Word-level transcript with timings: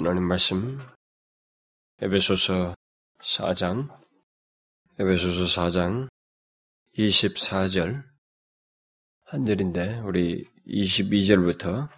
하나님 0.00 0.28
말씀 0.28 0.78
에베소서 2.00 2.72
4장 3.20 3.88
에베소서 5.00 5.42
4장 5.66 6.08
24절 6.96 8.04
한 9.24 9.44
절인데 9.44 9.98
우리 10.04 10.46
22절부터 10.68 11.88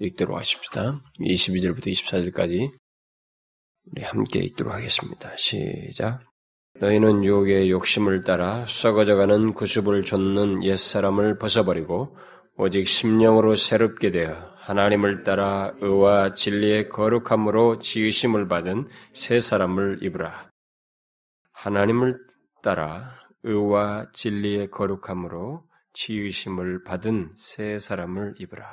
읽도록 0.00 0.36
하십시다. 0.36 1.00
22절부터 1.20 1.86
24절까지 1.86 2.76
우리 3.92 4.02
함께 4.02 4.40
읽도록 4.40 4.74
하겠습니다. 4.74 5.36
시작. 5.36 6.24
너희는 6.80 7.24
유혹의 7.24 7.70
욕심을 7.70 8.22
따라 8.22 8.66
썩어져가는 8.66 9.54
구습을 9.54 10.02
좇는 10.02 10.64
옛사람을 10.64 11.38
벗어버리고 11.38 12.16
오직 12.62 12.86
심령으로 12.86 13.56
새롭게 13.56 14.10
되어 14.10 14.34
하나님을 14.56 15.24
따라 15.24 15.72
의와 15.80 16.34
진리의 16.34 16.90
거룩함으로 16.90 17.78
지으심을 17.78 18.48
받은 18.48 18.86
새 19.14 19.40
사람을 19.40 20.00
입으라. 20.02 20.50
하나님을 21.52 22.18
따라 22.62 23.18
의와 23.44 24.10
진리의 24.12 24.70
거룩함으로 24.70 25.64
지으심을 25.94 26.84
받은 26.84 27.32
새 27.38 27.78
사람을 27.78 28.34
입으라. 28.38 28.68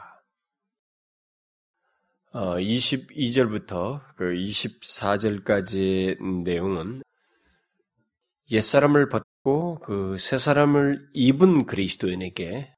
어, 2.33 2.57
22절부터 2.57 4.01
그 4.17 4.33
24절까지의 4.33 6.21
내용은 6.43 7.03
옛사람을 8.51 9.07
벗고 9.07 9.79
그 9.79 10.17
새 10.19 10.37
사람을 10.37 11.07
입은 11.13 11.65
그리스도인에게 11.65 12.76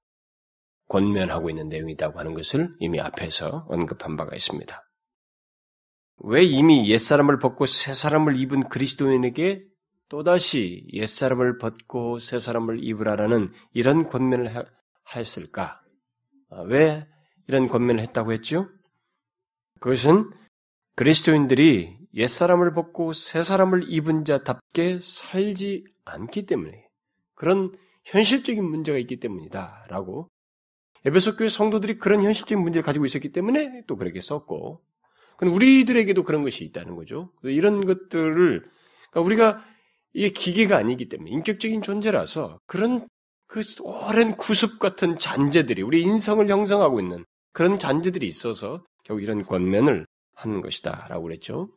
권면하고 0.90 1.50
있는 1.50 1.70
내용이라고 1.70 2.20
하는 2.20 2.34
것을 2.34 2.76
이미 2.80 3.00
앞에서 3.00 3.66
언급한 3.70 4.18
바가 4.18 4.36
있습니다. 4.36 4.84
왜 6.22 6.44
이미 6.44 6.90
옛사람을 6.90 7.40
벗고 7.40 7.66
새 7.66 7.94
사람을 7.94 8.36
입은 8.36 8.68
그리스도인에게 8.68 9.64
또다시 10.10 10.88
옛사람을 10.92 11.60
벗고 11.60 12.20
새 12.20 12.40
사람을 12.40 12.84
입으라라는 12.84 13.54
이런 13.74 14.08
권면을 14.08 14.66
했을까? 15.16 15.82
아, 16.50 16.62
왜 16.64 17.08
이런 17.48 17.68
권면을 17.68 18.02
했다고 18.02 18.34
했죠? 18.34 18.68
그것은 19.80 20.30
그리스도인들이 20.96 21.98
옛사람을 22.16 22.74
벗고 22.74 23.14
새 23.14 23.44
사람을 23.44 23.86
입은 23.88 24.26
자답게 24.26 25.00
살지 25.02 25.86
않기 26.06 26.48
때문에 26.48 26.88
그런 27.36 27.72
현실적인 28.06 28.66
문제가 28.66 28.98
있기 28.98 29.20
때문이다. 29.20 29.86
라고 29.90 30.30
에베소 31.06 31.38
교회 31.38 31.50
성도들이 31.50 31.98
그런 31.98 32.24
현실적인 32.24 32.62
문제를 32.62 32.84
가지고 32.84 33.06
있었기 33.06 33.32
때문에 33.32 33.84
또 33.88 33.96
그렇게 33.96 34.22
썼고, 34.22 34.82
우리들에게도 35.42 36.24
그런 36.24 36.44
것이 36.44 36.66
있다는 36.66 36.96
거죠. 36.96 37.32
이런 37.44 37.86
것들을 37.86 38.70
그러니까 39.12 39.22
우리가 39.22 39.66
이게 40.14 40.30
기계가 40.30 40.76
아니기 40.76 41.08
때문에 41.08 41.32
인격적인 41.32 41.82
존재라서 41.82 42.60
그런 42.66 43.08
그 43.48 43.62
오랜 43.82 44.36
구습 44.36 44.80
같은 44.80 45.18
잔재들이 45.18 45.82
우리 45.82 46.02
인성을 46.02 46.48
형성하고 46.50 47.00
있는 47.00 47.26
그런 47.54 47.76
잔재들이 47.76 48.28
있어서 48.28 48.84
결국 49.04 49.24
이런 49.24 49.42
권면을 49.42 50.06
하는 50.36 50.62
것이다라고 50.62 51.24
그랬죠. 51.24 51.70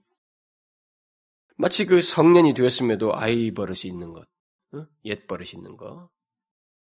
마치 1.57 1.87
그 1.87 2.03
성년이 2.03 2.55
되었음에도 2.55 3.15
아이 3.15 3.53
버릇이 3.53 3.83
있는 3.85 4.13
것, 4.13 4.27
옛 5.05 5.27
버릇이 5.27 5.51
있는 5.55 5.77
것, 5.77 6.11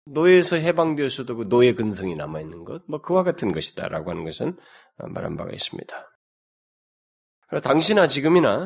노예에서 0.07 0.57
해방되었어도 0.57 1.37
그 1.37 1.49
노예 1.49 1.75
근성이 1.75 2.17
남아있는 2.17 2.65
것, 2.65 2.83
뭐 2.89 3.01
그와 3.01 3.23
같은 3.23 3.53
것이다라고 3.53 4.11
하는 4.11 4.25
것은 4.25 4.57
말한 4.99 5.37
바가 5.37 5.53
있습니다. 5.53 6.11
당시나 7.63 8.07
지금이나 8.07 8.65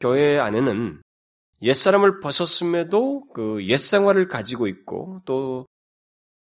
교회 0.00 0.38
안에는 0.38 1.02
옛사람을 1.62 2.20
벗었음에도 2.20 3.28
그 3.32 3.66
옛생활을 3.66 4.28
가지고 4.28 4.66
있고 4.68 5.22
또 5.24 5.66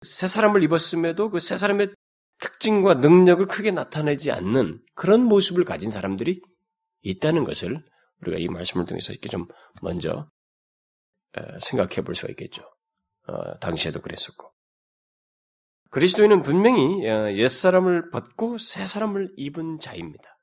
새 0.05 0.27
사람을 0.29 0.63
입었음에도 0.63 1.31
그 1.31 1.39
새 1.41 1.57
사람의 1.57 1.95
특징과 2.39 2.95
능력을 2.95 3.47
크게 3.47 3.71
나타내지 3.71 4.31
않는 4.33 4.83
그런 4.95 5.23
모습을 5.25 5.65
가진 5.65 5.91
사람들이 5.91 6.43
있다는 7.03 7.45
것을 7.45 7.83
우리가 8.21 8.39
이 8.39 8.49
말씀을 8.49 8.85
통해서 8.87 9.13
이렇게 9.13 9.29
좀 9.29 9.47
먼저 9.83 10.29
생각해 11.61 12.03
볼 12.05 12.15
수가 12.15 12.31
있겠죠. 12.33 12.63
어, 13.27 13.59
당시에도 13.59 14.01
그랬었고. 14.01 14.51
그리스도인은 15.91 16.43
분명히 16.43 17.09
어, 17.09 17.33
옛사람을 17.33 18.11
벗고 18.11 18.59
새 18.59 18.85
사람을 18.85 19.33
입은 19.37 19.79
자입니다. 19.81 20.39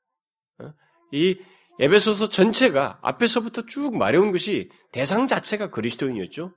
어? 0.60 0.72
이 1.12 1.38
에베소서 1.78 2.28
전체가 2.28 2.98
앞에서부터 3.02 3.66
쭉 3.66 3.96
말해온 3.96 4.32
것이 4.32 4.70
대상 4.92 5.26
자체가 5.26 5.70
그리스도인이었죠. 5.70 6.54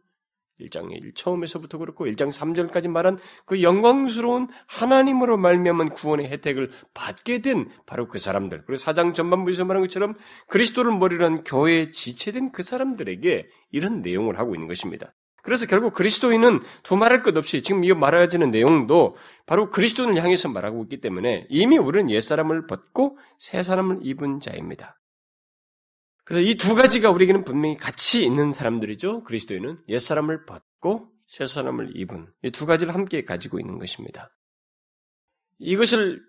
1장 0.60 0.92
1 0.92 1.14
처음에서부터 1.16 1.78
그렇고 1.78 2.06
1장 2.06 2.32
3절까지 2.32 2.88
말한 2.88 3.20
그 3.46 3.62
영광스러운 3.62 4.48
하나님으로 4.68 5.38
말미암은 5.38 5.90
구원의 5.90 6.30
혜택을 6.30 6.72
받게 6.94 7.42
된 7.42 7.70
바로 7.86 8.08
그 8.08 8.20
사람들. 8.20 8.64
그리고 8.66 8.82
4장 8.82 9.14
전반부에서 9.14 9.66
말한 9.66 9.84
것처럼 9.84 10.16
그리스도를 10.48 10.98
머리로 10.98 11.26
한 11.26 11.44
교회에 11.44 11.92
지체된 11.92 12.52
그 12.52 12.64
사람들에게 12.64 13.48
이런 13.72 14.02
내용을 14.02 14.40
하고 14.40 14.56
있는 14.56 14.68
것입니다. 14.68 15.14
그래서 15.46 15.68
결국 15.68 15.94
그리스도인은 15.94 16.62
두말할 16.84 17.22
것 17.22 17.38
없이 17.38 17.62
지금 17.62 17.84
이 17.84 17.94
말하지는 17.94 18.50
내용도 18.50 19.16
바로 19.46 19.70
그리스도인을 19.70 20.22
향해서 20.22 20.50
말하고 20.50 20.84
있기 20.84 21.02
때문에 21.02 21.46
이미 21.50 21.78
우리는 21.78 22.10
옛사람을 22.10 22.66
벗고 22.66 23.18
새 23.38 23.62
사람을 23.62 24.00
입은 24.02 24.40
자입니다. 24.40 25.00
그래서 26.24 26.42
이 26.42 26.56
두 26.56 26.74
가지가 26.74 27.12
우리에게는 27.12 27.44
분명히 27.44 27.78
같이 27.78 28.26
있는 28.26 28.52
사람들이죠. 28.52 29.20
그리스도인은 29.20 29.78
옛사람을 29.88 30.46
벗고 30.46 31.12
새 31.28 31.46
사람을 31.46 31.96
입은 31.96 32.28
이 32.44 32.50
두 32.50 32.66
가지를 32.66 32.96
함께 32.96 33.24
가지고 33.24 33.60
있는 33.60 33.78
것입니다. 33.78 34.36
이것을 35.60 36.24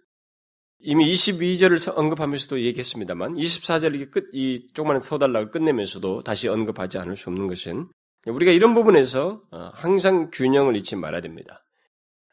이미 0.78 1.10
22절을 1.14 1.96
언급하면서도 1.96 2.60
얘기했습니다만 2.60 3.34
24절 3.36 4.10
끝, 4.10 4.28
이 4.34 4.68
조그마한 4.74 5.00
서달락을 5.00 5.50
끝내면서도 5.50 6.22
다시 6.22 6.48
언급하지 6.48 6.98
않을 6.98 7.16
수 7.16 7.30
없는 7.30 7.46
것은 7.46 7.88
우리가 8.26 8.52
이런 8.52 8.74
부분에서 8.74 9.42
어, 9.50 9.70
항상 9.74 10.30
균형을 10.32 10.76
잃지 10.76 10.96
말아야 10.96 11.20
됩니다. 11.20 11.64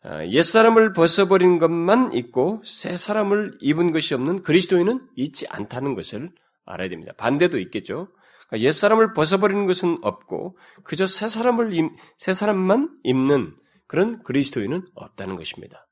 어, 0.04 0.26
옛사람을 0.28 0.94
벗어버린 0.94 1.60
것만 1.60 2.14
있고 2.14 2.62
새 2.66 2.98
사람을 2.98 3.58
입은 3.62 3.92
것이 3.92 4.14
없는 4.14 4.42
그리스도인은 4.42 5.08
있지 5.16 5.48
않다는 5.48 5.96
것을 5.96 6.32
알아야 6.66 6.90
됩니다. 6.90 7.14
반대도 7.18 7.60
있겠죠. 7.60 8.10
그러니까 8.48 8.68
옛사람을 8.68 9.14
벗어버리는 9.14 9.66
것은 9.66 9.98
없고 10.02 10.58
그저 10.84 11.08
새 11.08 11.28
사람을 11.28 11.74
입, 11.74 11.92
새 12.18 12.34
사람만 12.34 13.00
입는 13.04 13.56
그런 13.88 14.24
그리스도인은 14.24 14.88
없다는 14.96 15.36
것입니다. 15.36 15.88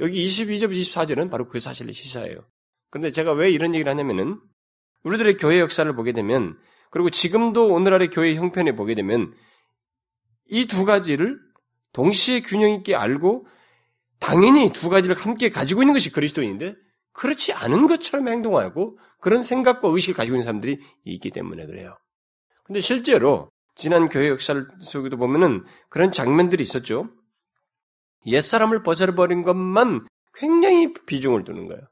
여기 0.00 0.26
22절, 0.26 0.70
24절은 0.70 1.30
바로 1.30 1.46
그 1.46 1.60
사실을 1.60 1.92
시사해요. 1.92 2.44
근데 2.90 3.10
제가 3.10 3.32
왜 3.32 3.50
이런 3.50 3.74
얘기를 3.74 3.90
하냐면은 3.90 4.40
우리들의 5.04 5.36
교회 5.36 5.60
역사를 5.60 5.90
보게 5.94 6.12
되면 6.12 6.58
그리고 6.92 7.08
지금도 7.10 7.72
오늘날의 7.72 8.10
교회 8.10 8.34
형편에 8.34 8.76
보게 8.76 8.94
되면 8.94 9.34
이 10.50 10.66
두 10.66 10.84
가지를 10.84 11.40
동시에 11.94 12.42
균형 12.42 12.70
있게 12.70 12.94
알고 12.94 13.46
당연히 14.20 14.72
두 14.72 14.90
가지를 14.90 15.16
함께 15.16 15.48
가지고 15.48 15.82
있는 15.82 15.94
것이 15.94 16.12
그리스도인데 16.12 16.74
그렇지 17.14 17.54
않은 17.54 17.86
것처럼 17.86 18.28
행동하고 18.28 18.98
그런 19.20 19.42
생각과 19.42 19.88
의식을 19.88 20.14
가지고 20.14 20.36
있는 20.36 20.42
사람들이 20.42 20.80
있기 21.04 21.30
때문에 21.30 21.66
그래요. 21.66 21.96
근데 22.64 22.80
실제로 22.80 23.50
지난 23.74 24.08
교회 24.10 24.28
역사를 24.28 24.66
속에도 24.80 25.16
보면은 25.16 25.64
그런 25.88 26.12
장면들이 26.12 26.62
있었죠. 26.62 27.08
옛사람을 28.26 28.82
벗어버린 28.82 29.42
것만 29.42 30.06
굉장히 30.34 30.92
비중을 31.06 31.44
두는 31.44 31.68
거예요. 31.68 31.82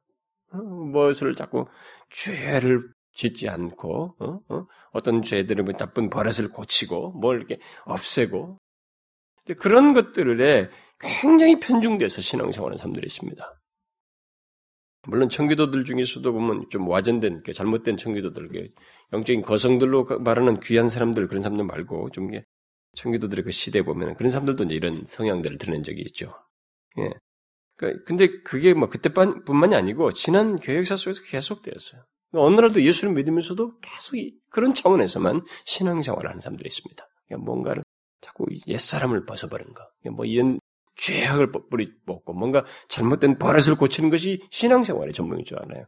어, 0.53 0.59
무엇을 0.59 1.35
자꾸 1.35 1.67
죄를 2.11 2.93
짓지 3.15 3.49
않고 3.49 4.17
어? 4.19 4.41
어? 4.49 5.01
떤 5.01 5.23
죄들은 5.23 5.65
뭐 5.65 5.75
나쁜 5.75 6.11
버릇을 6.11 6.51
고치고 6.51 7.13
뭘 7.13 7.39
이렇게 7.39 7.59
없애고 7.85 8.59
그런 9.59 9.93
것들에 9.95 10.71
굉장히 10.99 11.59
편중돼서 11.61 12.21
신앙생활하는 12.21 12.77
사람들이 12.77 13.07
있습니다. 13.07 13.61
물론 15.07 15.29
청기도들 15.31 15.85
중에서도 15.85 16.33
보면 16.33 16.67
좀 16.71 16.87
와전된 16.87 17.43
잘못된 17.55 17.97
청기도들 17.97 18.51
영적인 19.13 19.43
거성들로 19.43 20.05
말하는 20.21 20.61
귀한 20.61 20.89
사람들 20.89 21.27
그런 21.27 21.43
사람들 21.43 21.65
말고 21.65 22.11
좀 22.11 22.31
청기도들의 22.95 23.45
그 23.45 23.51
시대 23.51 23.79
에 23.79 23.83
보면 23.83 24.15
그런 24.17 24.31
사람들도 24.31 24.65
이제 24.65 24.75
이런 24.75 25.05
성향들을 25.07 25.59
드러낸 25.59 25.83
적이 25.83 26.03
있죠. 26.03 26.35
예. 26.99 27.11
그, 27.77 28.03
근데 28.05 28.29
그게 28.43 28.75
뭐 28.75 28.89
그때뿐만이 28.89 29.75
아니고 29.75 30.13
지난 30.13 30.57
교회 30.57 30.77
역사 30.77 30.97
속에서 30.97 31.23
계속 31.23 31.63
되었어요. 31.63 32.05
어느 32.33 32.61
날도 32.61 32.85
예수를 32.85 33.15
믿으면서도 33.15 33.79
계속 33.81 34.17
그런 34.51 34.75
차원에서만 34.75 35.45
신앙생활을 35.65 36.29
하는 36.29 36.41
사람들이 36.41 36.69
있습니다. 36.69 37.09
그러니까 37.27 37.45
뭔가를 37.45 37.83
자꾸 38.21 38.47
옛사람을 38.67 39.25
벗어버린 39.25 39.73
거. 39.75 39.89
그러니까 40.01 40.17
뭐 40.17 40.25
이런 40.25 40.61
죄악을 40.97 41.53
뿌리 41.71 41.97
뽑고 42.05 42.35
뭔가 42.35 42.65
잘못된 42.89 43.39
버릇을 43.39 43.77
고치는 43.77 44.11
것이 44.11 44.47
신앙생활의 44.51 45.15
전문인 45.15 45.45
줄 45.45 45.59
알아요. 45.59 45.87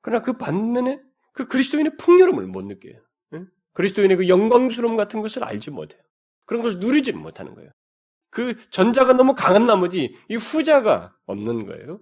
그러나 0.00 0.22
그 0.22 0.34
반면에 0.34 1.00
그 1.32 1.46
그리스도인의 1.46 1.96
풍요로움을 1.98 2.46
못 2.46 2.64
느껴요. 2.64 3.00
응? 3.34 3.48
그리스도인의 3.72 4.16
그 4.18 4.28
영광스러움 4.28 4.96
같은 4.96 5.20
것을 5.20 5.44
알지 5.44 5.70
못해요. 5.70 6.00
그런 6.44 6.62
것을 6.62 6.78
누리지는 6.78 7.20
못하는 7.20 7.54
거예요. 7.54 7.70
그 8.30 8.54
전자가 8.70 9.12
너무 9.12 9.34
강한 9.34 9.66
나머지 9.66 10.14
이 10.28 10.36
후자가 10.36 11.14
없는 11.26 11.66
거예요. 11.66 12.00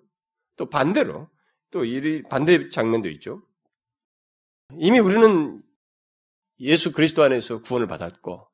또 0.56 0.69
반대로 0.69 1.29
또 1.70 1.84
이 1.84 2.22
반대 2.25 2.69
장면도 2.69 3.08
있죠. 3.11 3.43
이미 4.75 4.99
우리는 4.99 5.62
예수 6.61 6.93
그리스도 6.93 7.22
안에서 7.22 7.62
구원을 7.62 7.87
받았고 7.87 8.49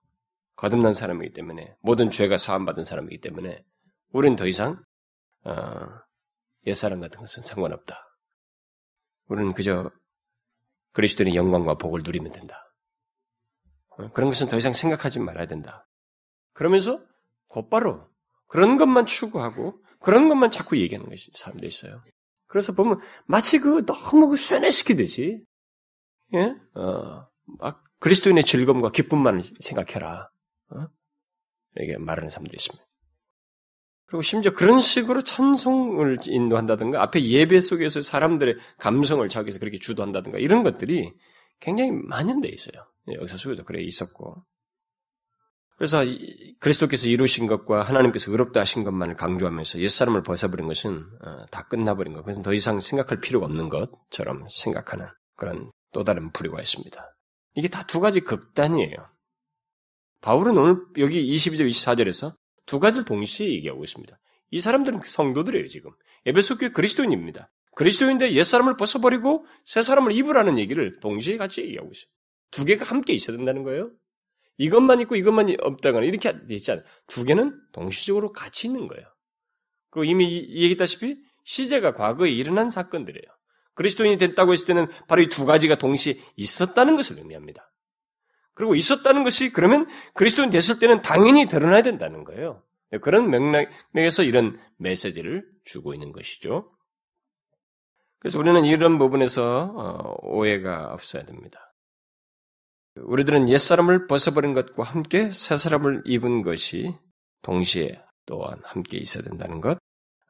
거듭난 0.56 0.92
사람이기 0.92 1.32
때문에 1.34 1.76
모든 1.80 2.10
죄가 2.10 2.38
사함받은 2.38 2.84
사람이기 2.84 3.20
때문에 3.20 3.64
우리는 4.10 4.36
더 4.36 4.46
이상 4.46 4.82
어, 5.44 5.52
옛사람 6.66 7.00
같은 7.00 7.20
것은 7.20 7.42
상관없다. 7.42 8.02
우리는 9.26 9.52
그저 9.52 9.90
그리스도의 10.92 11.34
영광과 11.34 11.74
복을 11.74 12.02
누리면 12.04 12.32
된다. 12.32 12.72
어, 13.90 14.10
그런 14.12 14.30
것은 14.30 14.48
더 14.48 14.56
이상 14.56 14.72
생각하지 14.72 15.20
말아야 15.20 15.46
된다. 15.46 15.86
그러면서 16.52 17.04
곧바로 17.48 18.08
그런 18.46 18.76
것만 18.76 19.06
추구하고 19.06 19.82
그런 20.00 20.28
것만 20.28 20.50
자꾸 20.50 20.78
얘기하는 20.78 21.08
것이 21.10 21.30
사람들이 21.34 21.68
있어요. 21.68 22.02
그래서 22.46 22.72
보면 22.72 23.00
마치 23.26 23.58
그 23.58 23.84
너무 23.87 24.28
그 24.28 24.37
쇠뇌시키듯이 24.37 25.43
예? 26.34 26.54
어, 26.75 27.26
막 27.58 27.84
그리스도인의 28.00 28.44
즐거움과 28.44 28.90
기쁨만 28.90 29.43
생각해라. 29.60 30.28
어? 30.70 30.87
이렇게 31.76 31.98
말하는 31.98 32.28
사람들이 32.28 32.56
있습니다. 32.56 32.84
그리고 34.06 34.22
심지어 34.22 34.52
그런 34.52 34.81
식으로 34.81 35.22
찬송을 35.22 36.19
인도한다든가 36.26 37.02
앞에 37.02 37.25
예배 37.25 37.60
속에서 37.60 38.02
사람들의 38.02 38.56
감성을 38.78 39.28
자기에서 39.28 39.58
그렇게 39.58 39.78
주도한다든가 39.78 40.38
이런 40.38 40.62
것들이 40.62 41.12
굉장히 41.60 41.90
만연돼 41.90 42.49
있어요. 42.49 42.87
역사 43.12 43.37
속에도 43.37 43.64
그래 43.64 43.82
있었고. 43.82 44.42
그래서 45.76 46.02
그리스도께서 46.58 47.08
이루신 47.08 47.46
것과 47.46 47.82
하나님께서 47.82 48.31
의롭다 48.31 48.61
하신 48.61 48.82
것만을 48.84 49.17
강조하면서 49.17 49.81
옛사람을 49.81 50.23
벗어버린 50.23 50.67
것은 50.67 51.05
어, 51.23 51.46
다 51.50 51.67
끝나버린 51.69 52.14
것, 52.14 52.20
그것은 52.20 52.43
더 52.43 52.55
이상 52.55 52.81
생각할 52.81 53.20
필요가 53.20 53.46
없는 53.46 53.69
것처럼 53.69 54.46
생각하는 54.50 55.06
그런 55.37 55.70
또 55.93 56.02
다른 56.05 56.32
부류가 56.32 56.61
있습니다. 56.61 57.11
이게 57.56 57.69
다 57.69 57.84
두 57.84 58.00
가지 58.00 58.20
극단이에요. 58.20 58.96
바울은 60.23 60.56
오늘 60.56 60.76
여기 60.99 61.25
22절, 61.37 61.69
24절에서 61.69 62.34
두 62.64 62.81
가지를 62.81 63.05
동시에 63.05 63.49
얘기하고 63.49 63.84
있습니다. 63.84 64.19
이 64.50 64.61
사람들은 64.61 65.00
성도들이에요, 65.05 65.69
지금. 65.69 65.90
에베소 66.25 66.58
교회 66.58 66.70
그리스도인입니다. 66.70 67.50
그리스도인데 67.76 68.32
옛사람을 68.32 68.76
벗어버리고 68.76 69.44
새 69.64 69.82
사람을 69.82 70.12
입으라는 70.12 70.58
얘기를 70.58 70.99
동시에 71.00 71.37
같이 71.37 71.61
얘기하고 71.62 71.90
있어요. 71.93 72.06
두 72.50 72.64
개가 72.64 72.84
함께 72.87 73.12
있어야 73.12 73.37
된다는 73.37 73.62
거예요. 73.62 73.90
이것만 74.58 75.00
있고 75.03 75.17
이것만 75.17 75.56
없다거나 75.61 76.06
이렇게 76.06 76.47
되지 76.47 76.73
않아요. 76.73 76.85
두 77.06 77.25
개는 77.25 77.58
동시적으로 77.73 78.32
같이 78.32 78.67
있는 78.67 78.88
거예요. 78.88 79.05
그리고 79.91 80.05
이미 80.05 80.26
얘기했다시피 80.35 81.17
시제가 81.44 81.94
과거에 81.94 82.31
일어난 82.31 82.70
사건들이에요. 82.70 83.25
그리스도인이 83.75 84.17
됐다고 84.19 84.53
했을 84.53 84.67
때는 84.67 84.87
바로 85.06 85.23
이 85.23 85.29
두 85.29 85.44
가지가 85.44 85.76
동시에 85.76 86.19
있었다는 86.37 86.97
것을 86.97 87.19
의미합니다. 87.19 87.70
그리고 88.55 88.75
있었다는 88.75 89.23
것이 89.23 89.53
그러면 89.53 89.87
그리스도인 90.14 90.49
됐을 90.50 90.79
때는 90.79 91.02
당연히 91.02 91.47
드러나야 91.47 91.82
된다는 91.82 92.25
거예요. 92.25 92.62
그런 93.02 93.29
맥락에서 93.31 94.23
이런 94.23 94.59
메시지를 94.79 95.44
주고 95.64 95.93
있는 95.93 96.12
것이죠. 96.12 96.73
그래서 98.19 98.38
우리는 98.38 98.64
이런 98.64 98.99
부분에서 98.99 99.73
어, 99.76 100.14
오해가 100.23 100.93
없어야 100.93 101.25
됩니다. 101.25 101.65
우리들은 102.96 103.48
옛사람을 103.48 104.06
벗어버린 104.06 104.54
것과 104.54 104.82
함께 104.82 105.31
새사람을 105.32 106.02
입은 106.06 106.43
것이 106.43 106.94
동시에 107.43 108.00
또한 108.26 108.58
함께 108.64 108.98
있어야 108.98 109.22
된다는 109.25 109.60
것, 109.60 109.78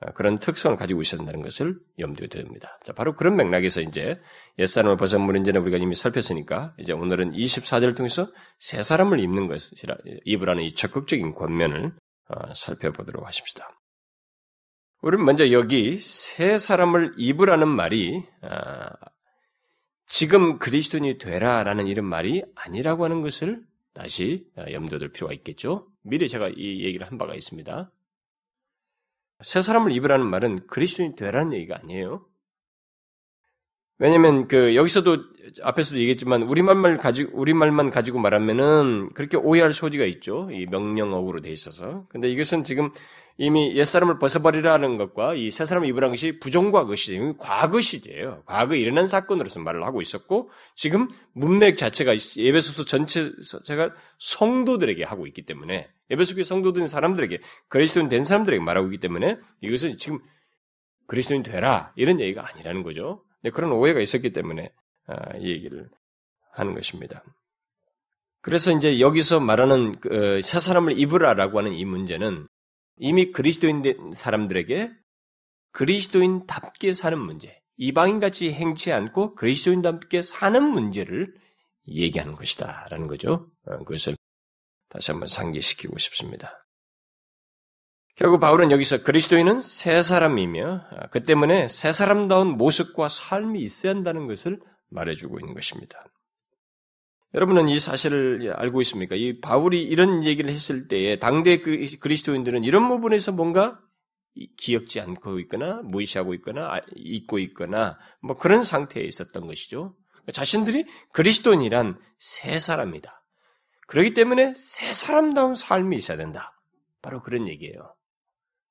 어, 0.00 0.12
그런 0.12 0.38
특성을 0.38 0.76
가지고 0.76 1.00
있어야 1.00 1.18
된다는 1.18 1.42
것을 1.42 1.78
염두에 1.98 2.28
둡니다. 2.34 2.78
자, 2.84 2.92
바로 2.92 3.16
그런 3.16 3.36
맥락에서 3.36 3.80
이제 3.80 4.20
옛사람을 4.58 4.96
벗어버린 4.98 5.44
지는 5.44 5.62
우리가 5.62 5.78
이미 5.78 5.94
살폈으니까 5.94 6.74
이제 6.78 6.92
오늘은 6.92 7.32
24절을 7.32 7.96
통해서 7.96 8.28
새 8.58 8.82
사람을 8.82 9.20
입는 9.20 9.46
것이라 9.46 9.96
입으라는 10.24 10.64
이 10.64 10.74
적극적인 10.74 11.34
권면을 11.34 11.94
어, 12.28 12.54
살펴보도록 12.54 13.26
하십시다. 13.26 13.70
우리는 15.02 15.24
먼저 15.24 15.50
여기 15.52 15.98
새 16.00 16.58
사람을 16.58 17.14
입으라는 17.16 17.68
말이 17.68 18.22
아, 18.42 18.90
지금 20.06 20.58
그리스도인이 20.58 21.18
되라라는 21.18 21.88
이런 21.88 22.06
말이 22.06 22.42
아니라고 22.54 23.04
하는 23.04 23.22
것을 23.22 23.64
다시 23.92 24.46
어, 24.56 24.64
염두에 24.70 24.98
둘 24.98 25.12
필요가 25.12 25.32
있겠죠. 25.34 25.88
미리 26.02 26.28
제가 26.28 26.50
이 26.54 26.84
얘기를 26.84 27.06
한 27.06 27.18
바가 27.18 27.34
있습니다. 27.34 27.90
새 29.40 29.60
사람을 29.60 29.92
입으라는 29.92 30.26
말은 30.26 30.66
그리스도인이 30.66 31.16
되라는 31.16 31.52
얘기가 31.54 31.78
아니에요. 31.82 32.24
왜냐면 33.98 34.46
그 34.46 34.76
여기서도 34.76 35.24
앞에서도 35.62 35.98
얘기했지만 35.98 36.42
우리말만 36.42 36.98
가지고 36.98 37.38
우리말만 37.38 37.90
가지고 37.90 38.18
말하면은 38.18 39.10
그렇게 39.14 39.38
오해할 39.38 39.72
소지가 39.72 40.04
있죠. 40.04 40.50
이 40.52 40.66
명령어구로 40.66 41.40
돼 41.40 41.50
있어서. 41.50 42.06
근데 42.08 42.30
이것은 42.30 42.62
지금 42.62 42.90
이미 43.38 43.76
옛사람을 43.76 44.18
벗어버리라는 44.18 44.96
것과 44.96 45.34
이 45.34 45.50
새 45.50 45.64
사람을 45.64 45.88
입으라는 45.88 46.12
것이 46.12 46.38
부정과거 46.38 46.94
시제, 46.96 47.18
과거 47.38 47.80
시제예요. 47.80 48.42
과거에 48.46 48.78
일어난 48.78 49.06
사건으로서 49.06 49.60
말을 49.60 49.84
하고 49.84 50.00
있었고 50.00 50.50
지금 50.74 51.08
문맥 51.32 51.76
자체가 51.76 52.14
예배소서 52.36 52.84
전체 52.84 53.30
제가 53.64 53.94
성도들에게 54.18 55.04
하고 55.04 55.26
있기 55.26 55.42
때문에 55.42 55.88
예배소교회 56.10 56.44
성도들인 56.44 56.86
사람들에게 56.86 57.38
그리스도인 57.68 58.08
된 58.08 58.24
사람들에게 58.24 58.62
말하고 58.62 58.86
있기 58.88 58.98
때문에 58.98 59.38
이것은 59.60 59.96
지금 59.98 60.18
그리스도인 61.06 61.42
되라 61.42 61.92
이런 61.96 62.20
얘기가 62.20 62.46
아니라는 62.48 62.82
거죠. 62.82 63.22
네, 63.42 63.50
그런 63.50 63.72
오해가 63.72 64.00
있었기 64.00 64.32
때문에 64.32 64.72
아, 65.08 65.36
이 65.38 65.50
얘기를 65.50 65.88
하는 66.52 66.74
것입니다. 66.74 67.22
그래서 68.40 68.70
이제 68.70 69.00
여기서 69.00 69.40
말하는 69.40 69.92
그, 70.00 70.40
새 70.42 70.58
사람을 70.60 70.98
입으라라고 70.98 71.58
하는 71.58 71.72
이 71.74 71.84
문제는 71.84 72.46
이미 72.98 73.32
그리스도인 73.32 73.82
된 73.82 74.12
사람들에게 74.14 74.90
그리스도인답게 75.72 76.92
사는 76.92 77.18
문제, 77.18 77.60
이방인같이 77.76 78.52
행치 78.52 78.92
않고 78.92 79.34
그리스도인답게 79.34 80.22
사는 80.22 80.62
문제를 80.62 81.34
얘기하는 81.88 82.34
것이다 82.34 82.88
라는 82.90 83.06
거죠. 83.06 83.50
어, 83.66 83.78
그것을 83.78 84.16
다시 84.88 85.10
한번 85.10 85.28
상기시키고 85.28 85.98
싶습니다. 85.98 86.66
결국 88.16 88.40
바울은 88.40 88.70
여기서 88.70 89.02
그리스도인은 89.02 89.60
새 89.60 90.00
사람이며 90.00 90.86
아, 90.90 91.06
그 91.08 91.22
때문에 91.22 91.68
새 91.68 91.92
사람다운 91.92 92.56
모습과 92.56 93.08
삶이 93.08 93.60
있어야 93.60 93.94
한다는 93.94 94.26
것을 94.26 94.58
말해주고 94.88 95.38
있는 95.38 95.52
것입니다. 95.52 96.02
여러분은 97.36 97.68
이 97.68 97.78
사실을 97.78 98.54
알고 98.56 98.80
있습니까? 98.80 99.14
이 99.14 99.40
바울이 99.40 99.82
이런 99.82 100.24
얘기를 100.24 100.48
했을 100.50 100.88
때에 100.88 101.18
당대 101.18 101.60
그 101.60 101.84
그리스도인들은 102.00 102.64
이런 102.64 102.88
부분에서 102.88 103.32
뭔가 103.32 103.78
기억지 104.56 105.00
않고 105.00 105.38
있거나 105.40 105.82
무시하고 105.82 106.32
있거나 106.34 106.74
아, 106.74 106.80
잊고 106.94 107.38
있거나 107.38 107.98
뭐 108.22 108.36
그런 108.36 108.62
상태에 108.62 109.04
있었던 109.04 109.46
것이죠. 109.46 109.94
자신들이 110.32 110.86
그리스도인이란 111.12 112.00
새 112.18 112.58
사람이다. 112.58 113.22
그렇기 113.86 114.14
때문에 114.14 114.54
새 114.56 114.94
사람다운 114.94 115.54
삶이 115.54 115.94
있어야 115.94 116.16
된다. 116.16 116.58
바로 117.02 117.22
그런 117.22 117.48
얘기예요. 117.48 117.94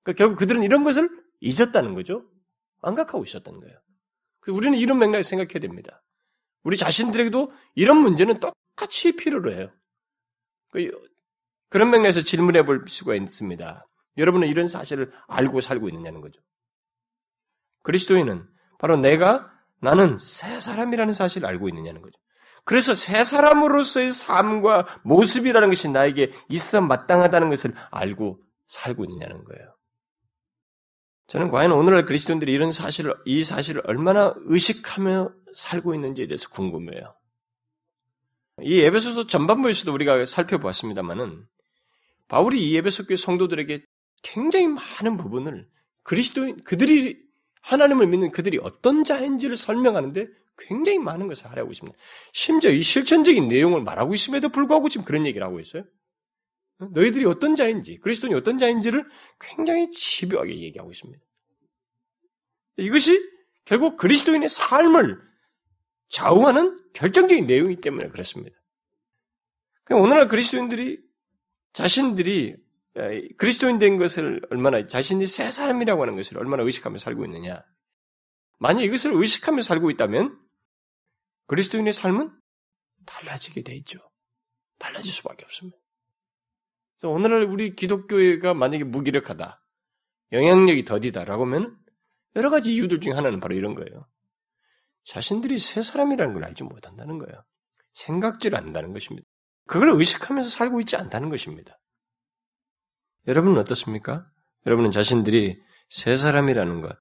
그러니까 0.02 0.18
결국 0.18 0.38
그들은 0.40 0.64
이런 0.64 0.84
것을 0.84 1.08
잊었다는 1.40 1.94
거죠. 1.94 2.26
안각하고 2.82 3.24
있었던 3.26 3.60
거예요. 3.60 3.78
우리는 4.48 4.76
이런 4.78 4.98
맥락에서 4.98 5.30
생각해야 5.30 5.60
됩니다. 5.60 6.02
우리 6.66 6.78
자신들에게도 6.78 7.54
이런 7.76 7.98
문제는 7.98 8.40
똑같이 8.40 9.16
필요로 9.16 9.54
해요. 9.54 9.70
그, 10.72 10.92
그런 11.70 11.92
맥락에서 11.92 12.22
질문해 12.22 12.66
볼 12.66 12.86
수가 12.88 13.16
있습니다. 13.16 13.88
여러분은 14.18 14.48
이런 14.48 14.68
사실을 14.68 15.14
알고 15.28 15.62
살고 15.62 15.90
있느냐는 15.90 16.22
거죠. 16.22 16.42
그리스도인은 17.84 18.48
바로 18.80 18.98
내가 18.98 19.52
나는 19.80 20.18
새 20.18 20.60
사람이라는 20.60 21.14
사실을 21.14 21.48
알고 21.48 21.70
있느냐는 21.70 22.02
거죠. 22.02 22.20
그래서 22.64 22.96
새 22.96 23.24
사람으로서의 23.24 24.12
삶과 24.12 25.02
모습이라는 25.04 25.70
것이 25.70 25.88
나에게 25.88 26.34
있어 26.50 26.82
마땅하다는 26.82 27.50
것을 27.50 27.74
알고 27.92 28.42
살고 28.66 29.06
있느냐는 29.06 29.44
거예요. 29.44 29.76
저는 31.28 31.50
과연 31.50 31.72
오늘날 31.72 32.06
그리스도인들이 32.06 32.52
이런 32.52 32.72
사실을, 32.72 33.16
이 33.26 33.44
사실을 33.44 33.82
얼마나 33.86 34.34
의식하며 34.38 35.34
살고 35.56 35.96
있는지에 35.96 36.28
대해서 36.28 36.50
궁금해요. 36.50 37.16
이 38.62 38.80
에베소서 38.82 39.28
전반부에서도 39.28 39.92
우리가 39.94 40.26
살펴보았습니다만은 40.26 41.46
바울이 42.28 42.70
이 42.70 42.78
에베소 42.78 43.06
교회 43.06 43.18
성도들에게 43.18 43.84
굉장히 44.22 44.68
많은 44.68 45.18
부분을 45.18 45.68
그리스도인 46.04 46.64
그들이 46.64 47.20
하나님을 47.62 48.08
믿는 48.08 48.32
그들이 48.32 48.60
어떤 48.62 49.04
자인지를 49.04 49.58
설명하는데 49.58 50.28
굉장히 50.58 51.00
많은 51.00 51.28
것을 51.28 51.50
하려고 51.50 51.72
있습니다. 51.72 51.98
심지어 52.32 52.72
이 52.72 52.82
실천적인 52.82 53.48
내용을 53.48 53.82
말하고 53.82 54.14
있음에도 54.14 54.50
불구하고 54.50 54.88
지금 54.90 55.06
그런 55.06 55.26
얘기를 55.26 55.46
하고 55.46 55.60
있어요. 55.60 55.84
너희들이 56.78 57.26
어떤 57.26 57.56
자인지, 57.56 57.98
그리스도인이 57.98 58.36
어떤 58.36 58.58
자인지를 58.58 59.08
굉장히 59.40 59.92
집요하게 59.92 60.60
얘기하고 60.62 60.92
있습니다. 60.92 61.24
이것이 62.78 63.18
결국 63.64 63.96
그리스도인의 63.98 64.50
삶을 64.50 65.20
좌우하는 66.10 66.92
결정적인 66.94 67.48
내용이기 67.48 67.82
때문에 67.82 68.10
그렇습니다. 68.10 68.56
오늘날 69.92 70.28
그리스도인들이 70.28 71.00
자신들이 71.74 72.56
그리스도인 73.38 73.80
된 73.80 73.98
것을 73.98 74.42
얼마나 74.50 74.86
자신이 74.88 75.28
새 75.28 75.52
사람이라고 75.52 76.02
하는 76.02 76.16
것을 76.16 76.38
얼마나 76.38 76.64
의식하며 76.64 76.98
살고 76.98 77.26
있느냐. 77.26 77.64
만약 78.60 78.84
이것을 78.84 79.12
의식하며 79.14 79.62
살고 79.62 79.92
있다면 79.92 80.40
그리스도인의 81.48 81.94
삶은 81.94 82.32
달라지게 83.06 83.64
돼 83.64 83.76
있죠. 83.76 84.00
달라질 84.80 85.12
수밖에 85.12 85.46
없습니다. 85.46 85.78
오늘날 87.04 87.44
우리 87.44 87.76
기독교회가 87.76 88.54
만약에 88.54 88.84
무기력하다, 88.84 89.62
영향력이 90.32 90.86
더디다라고 90.86 91.46
하면 91.46 91.78
여러 92.36 92.50
가지 92.50 92.74
이유들 92.74 93.00
중 93.00 93.16
하나는 93.16 93.40
바로 93.40 93.56
이런 93.56 93.76
거예요. 93.76 94.08
자신들이 95.04 95.60
새 95.60 95.82
사람이라는 95.82 96.34
걸 96.34 96.44
알지 96.46 96.64
못한다는 96.64 97.20
거예요. 97.20 97.44
생각지를 97.94 98.58
않는다는 98.58 98.94
것입니다. 98.94 99.28
그걸 99.68 99.90
의식하면서 99.90 100.50
살고 100.50 100.80
있지 100.82 100.96
않다는 100.96 101.30
것입니다. 101.30 101.80
여러분은 103.28 103.60
어떻습니까? 103.60 104.30
여러분은 104.66 104.92
자신들이 104.92 105.60
새 105.90 106.16
사람이라는 106.16 106.82
것, 106.82 106.98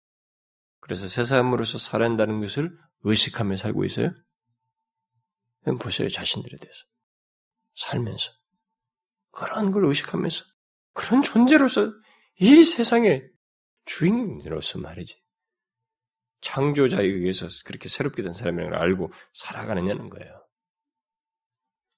그래서 0.81 1.09
새 1.09 1.25
사람으로서 1.25 1.79
살아야 1.79 2.11
한다는 2.11 2.41
것을 2.41 2.77
의식하며 3.03 3.57
살고 3.57 3.85
있어요? 3.85 4.13
보세요, 5.81 6.09
자신들에 6.09 6.59
대해서. 6.59 6.79
살면서. 7.77 8.31
그런 9.35 9.71
걸 9.71 9.85
의식하면서. 9.87 10.45
그런 10.95 11.23
존재로서 11.23 11.93
이 12.39 12.63
세상의 12.63 13.29
주인으로서 13.85 14.79
말이지. 14.79 15.17
창조자에 16.41 17.05
의해서 17.05 17.47
그렇게 17.65 17.89
새롭게 17.89 18.23
된 18.23 18.33
사람이라는 18.33 18.71
걸 18.71 18.81
알고 18.81 19.13
살아가느냐는 19.33 20.11
거예요. 20.11 20.45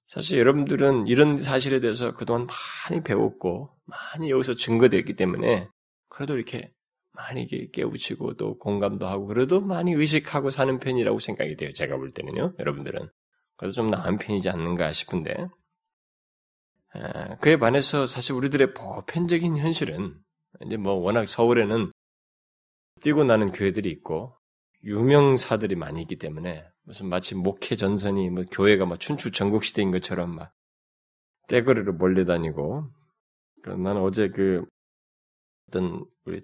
사실 0.07 0.39
여러분들은 0.39 1.07
이런 1.07 1.37
사실에 1.37 1.81
대해서 1.81 2.15
그동안 2.15 2.47
많이 2.47 3.03
배웠고, 3.03 3.77
많이 3.85 4.31
여기서 4.31 4.55
증거되었기 4.55 5.15
때문에, 5.17 5.67
그래도 6.07 6.35
이렇게 6.35 6.73
많이 7.11 7.45
깨우치고 7.71 8.35
또 8.35 8.57
공감도 8.57 9.05
하고, 9.05 9.27
그래도 9.27 9.59
많이 9.59 9.91
의식하고 9.91 10.49
사는 10.49 10.79
편이라고 10.79 11.19
생각이 11.19 11.57
돼요. 11.57 11.73
제가 11.73 11.97
볼 11.97 12.13
때는요, 12.13 12.53
여러분들은. 12.57 13.09
그래도 13.57 13.73
좀 13.73 13.89
나은 13.89 14.17
편이지 14.17 14.49
않는가 14.49 14.93
싶은데, 14.93 15.35
그에 17.41 17.57
반해서 17.57 18.07
사실 18.07 18.33
우리들의 18.35 18.73
보편적인 18.73 19.57
현실은, 19.57 20.19
이제 20.65 20.77
뭐 20.77 20.93
워낙 20.93 21.27
서울에는 21.27 21.91
뛰고 23.01 23.23
나는 23.23 23.51
교회들이 23.51 23.89
있고, 23.91 24.35
유명사들이 24.83 25.75
많이 25.75 26.01
있기 26.03 26.17
때문에 26.17 26.65
무슨 26.83 27.09
마치 27.09 27.35
목회 27.35 27.75
전선이 27.75 28.29
뭐 28.29 28.43
교회가 28.51 28.85
막 28.85 28.99
춘추 28.99 29.31
전국 29.31 29.63
시대인 29.65 29.91
것처럼 29.91 30.35
막 30.35 30.53
떼거리로 31.47 31.93
몰려다니고 31.93 32.89
나는 33.65 34.01
어제 34.01 34.29
그 34.29 34.63
어떤 35.67 36.05
우리 36.25 36.41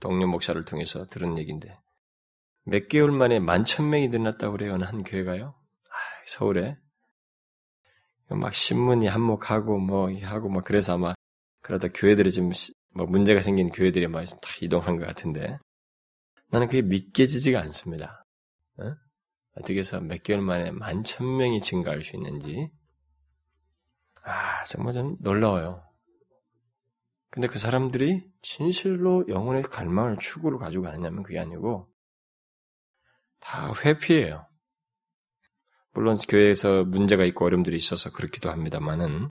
동료 0.00 0.26
목사를 0.26 0.62
통해서 0.64 1.06
들은 1.06 1.38
얘기인데 1.38 1.78
몇 2.64 2.88
개월 2.88 3.10
만에 3.12 3.40
만 3.40 3.64
천 3.64 3.90
명이 3.90 4.08
늘었다고 4.08 4.52
그래요 4.56 4.78
한 4.80 5.02
교회가요? 5.02 5.46
아, 5.48 5.96
서울에 6.26 6.76
막 8.28 8.54
신문이 8.54 9.06
한몫하고 9.06 9.78
뭐 9.78 10.10
하고 10.22 10.48
막 10.48 10.64
그래서 10.64 10.94
아마 10.94 11.14
그러다 11.62 11.88
교회들이 11.88 12.30
지금 12.32 12.50
뭐 12.94 13.06
문제가 13.06 13.40
생긴 13.40 13.70
교회들이 13.70 14.06
막 14.08 14.24
다 14.26 14.38
이동한 14.62 14.96
것 14.98 15.06
같은데 15.06 15.58
나는 16.50 16.66
그게 16.68 16.82
믿겨지지가 16.82 17.60
않습니다. 17.62 18.24
어? 18.78 18.94
떻게 19.64 19.78
해서 19.80 20.00
몇 20.00 20.22
개월 20.22 20.42
만에 20.42 20.70
만 20.72 21.04
천 21.04 21.36
명이 21.36 21.60
증가할 21.60 22.02
수 22.02 22.16
있는지. 22.16 22.70
아, 24.22 24.64
정말 24.64 24.92
좀 24.94 25.16
놀라워요. 25.20 25.82
근데 27.30 27.48
그 27.48 27.58
사람들이 27.58 28.24
진실로 28.42 29.24
영혼의 29.28 29.62
갈망을 29.64 30.16
추구로 30.18 30.58
가지고 30.58 30.84
가느냐면 30.84 31.22
그게 31.22 31.38
아니고, 31.38 31.88
다 33.40 33.72
회피해요. 33.84 34.46
물론 35.94 36.16
교회에서 36.28 36.84
문제가 36.84 37.24
있고 37.24 37.46
어려움들이 37.46 37.76
있어서 37.76 38.10
그렇기도 38.10 38.50
합니다만은, 38.50 39.30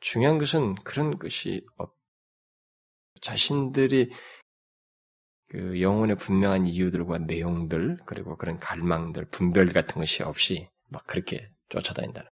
중요한 0.00 0.38
것은 0.38 0.74
그런 0.84 1.18
것이 1.18 1.64
없, 1.76 1.94
자신들이 3.20 4.10
그 5.48 5.80
영혼의 5.80 6.16
분명한 6.16 6.66
이유들과 6.66 7.18
내용들 7.18 7.98
그리고 8.06 8.36
그런 8.36 8.58
갈망들 8.60 9.26
분별 9.30 9.72
같은 9.72 9.96
것이 9.96 10.22
없이 10.22 10.68
막 10.88 11.06
그렇게 11.06 11.50
쫓아다닌다는. 11.68 12.28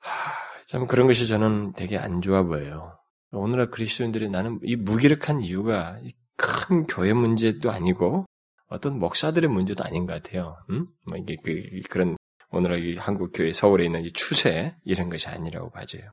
하, 0.00 0.32
참 0.66 0.86
그런 0.86 1.06
것이 1.06 1.26
저는 1.28 1.74
되게 1.74 1.96
안 1.96 2.20
좋아 2.20 2.42
보여요. 2.42 2.98
오늘날 3.30 3.70
그리스도인들이 3.70 4.28
나는 4.28 4.58
이 4.62 4.74
무기력한 4.74 5.40
이유가 5.40 6.00
큰 6.36 6.86
교회 6.86 7.12
문제도 7.12 7.70
아니고 7.70 8.26
어떤 8.68 8.98
목사들의 8.98 9.50
문제도 9.50 9.82
아닌 9.84 10.06
것 10.06 10.12
같아요. 10.14 10.58
음? 10.70 10.86
뭐 11.06 11.18
이게 11.18 11.36
그, 11.42 11.80
그런 11.90 12.16
오늘날 12.50 12.84
이 12.84 12.96
한국 12.96 13.32
교회 13.32 13.52
서울에 13.52 13.84
있는 13.84 14.04
이 14.04 14.12
추세 14.12 14.76
이런 14.84 15.10
것이 15.10 15.28
아니라고 15.28 15.70
봐져요. 15.70 16.10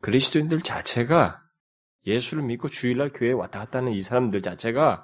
그리스도인들 0.00 0.62
자체가 0.62 1.42
예수를 2.06 2.42
믿고 2.44 2.68
주일날 2.68 3.12
교회에 3.12 3.32
왔다 3.32 3.58
갔다 3.58 3.78
하는 3.78 3.92
이 3.92 4.00
사람들 4.00 4.42
자체가 4.42 5.02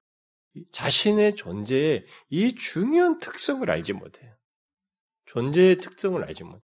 자신의 0.70 1.34
존재의 1.34 2.06
이 2.30 2.54
중요한 2.54 3.18
특성을 3.18 3.68
알지 3.68 3.92
못해요. 3.92 4.32
존재의 5.26 5.78
특성을 5.80 6.22
알지 6.22 6.44
못해요. 6.44 6.60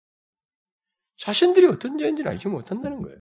자신들이 1.19 1.67
어떤 1.67 1.99
자인지를 1.99 2.31
알지 2.31 2.49
못한다는 2.49 3.03
거예요. 3.03 3.19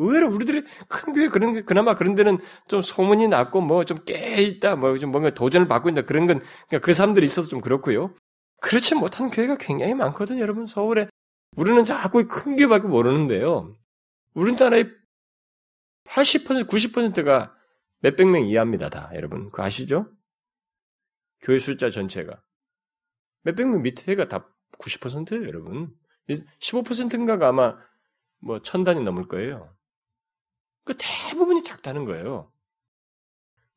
의외로 0.00 0.28
우리들이 0.32 0.64
큰 0.88 1.12
교회 1.12 1.28
그런 1.28 1.64
그나마 1.64 1.94
그런 1.94 2.14
데는 2.14 2.38
좀 2.68 2.80
소문이 2.82 3.28
났고 3.28 3.60
뭐 3.60 3.84
좀 3.84 4.04
깨 4.04 4.36
있다 4.42 4.76
뭐 4.76 4.96
좀 4.98 5.10
뭔가 5.10 5.30
도전을 5.30 5.68
받고 5.68 5.90
있다 5.90 6.02
그런 6.02 6.26
건그 6.70 6.94
사람들이 6.94 7.26
있어서 7.26 7.48
좀 7.48 7.60
그렇고요. 7.60 8.14
그렇지 8.62 8.94
못한 8.94 9.28
교회가 9.30 9.56
굉장히 9.58 9.94
많거든요, 9.94 10.40
여러분 10.40 10.66
서울에 10.66 11.08
우리는 11.56 11.82
자꾸 11.84 12.26
큰 12.28 12.56
교회밖에 12.56 12.88
모르는데요. 12.88 13.74
우리나라의 14.34 14.90
80% 16.06 16.68
90%가 16.68 17.54
몇백 18.00 18.28
명 18.28 18.42
이하입니다, 18.44 18.88
다. 18.90 19.10
여러분. 19.14 19.50
그거 19.50 19.62
아시죠? 19.64 20.10
교회 21.42 21.58
숫자 21.58 21.90
전체가. 21.90 22.40
몇백 23.42 23.66
명 23.66 23.82
밑에가 23.82 24.28
다 24.28 24.48
90%예요, 24.78 25.46
여러분. 25.48 25.90
15%인가가 26.60 27.48
아마 27.48 27.76
뭐 28.42 28.60
천 28.62 28.84
단위 28.84 29.02
넘을 29.02 29.26
거예요. 29.28 29.74
그 30.90 30.96
대부분이 30.98 31.62
작다는 31.62 32.04
거예요. 32.04 32.50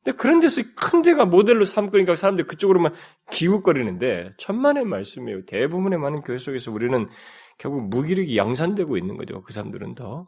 근데 0.02 0.16
그런 0.16 0.40
데서 0.40 0.62
큰 0.76 1.00
데가 1.00 1.24
모델로 1.24 1.64
삼으니까 1.64 2.16
사람들이 2.16 2.48
그쪽으로만 2.48 2.92
기웃거리는데 3.30 4.32
천만의 4.38 4.84
말씀이에요. 4.84 5.46
대부분의 5.46 6.00
많은 6.00 6.22
교회 6.22 6.38
속에서 6.38 6.72
우리는 6.72 7.08
결국 7.56 7.88
무기력이 7.88 8.36
양산되고 8.36 8.98
있는 8.98 9.16
거죠. 9.16 9.42
그 9.42 9.52
사람들은 9.52 9.94
더. 9.94 10.26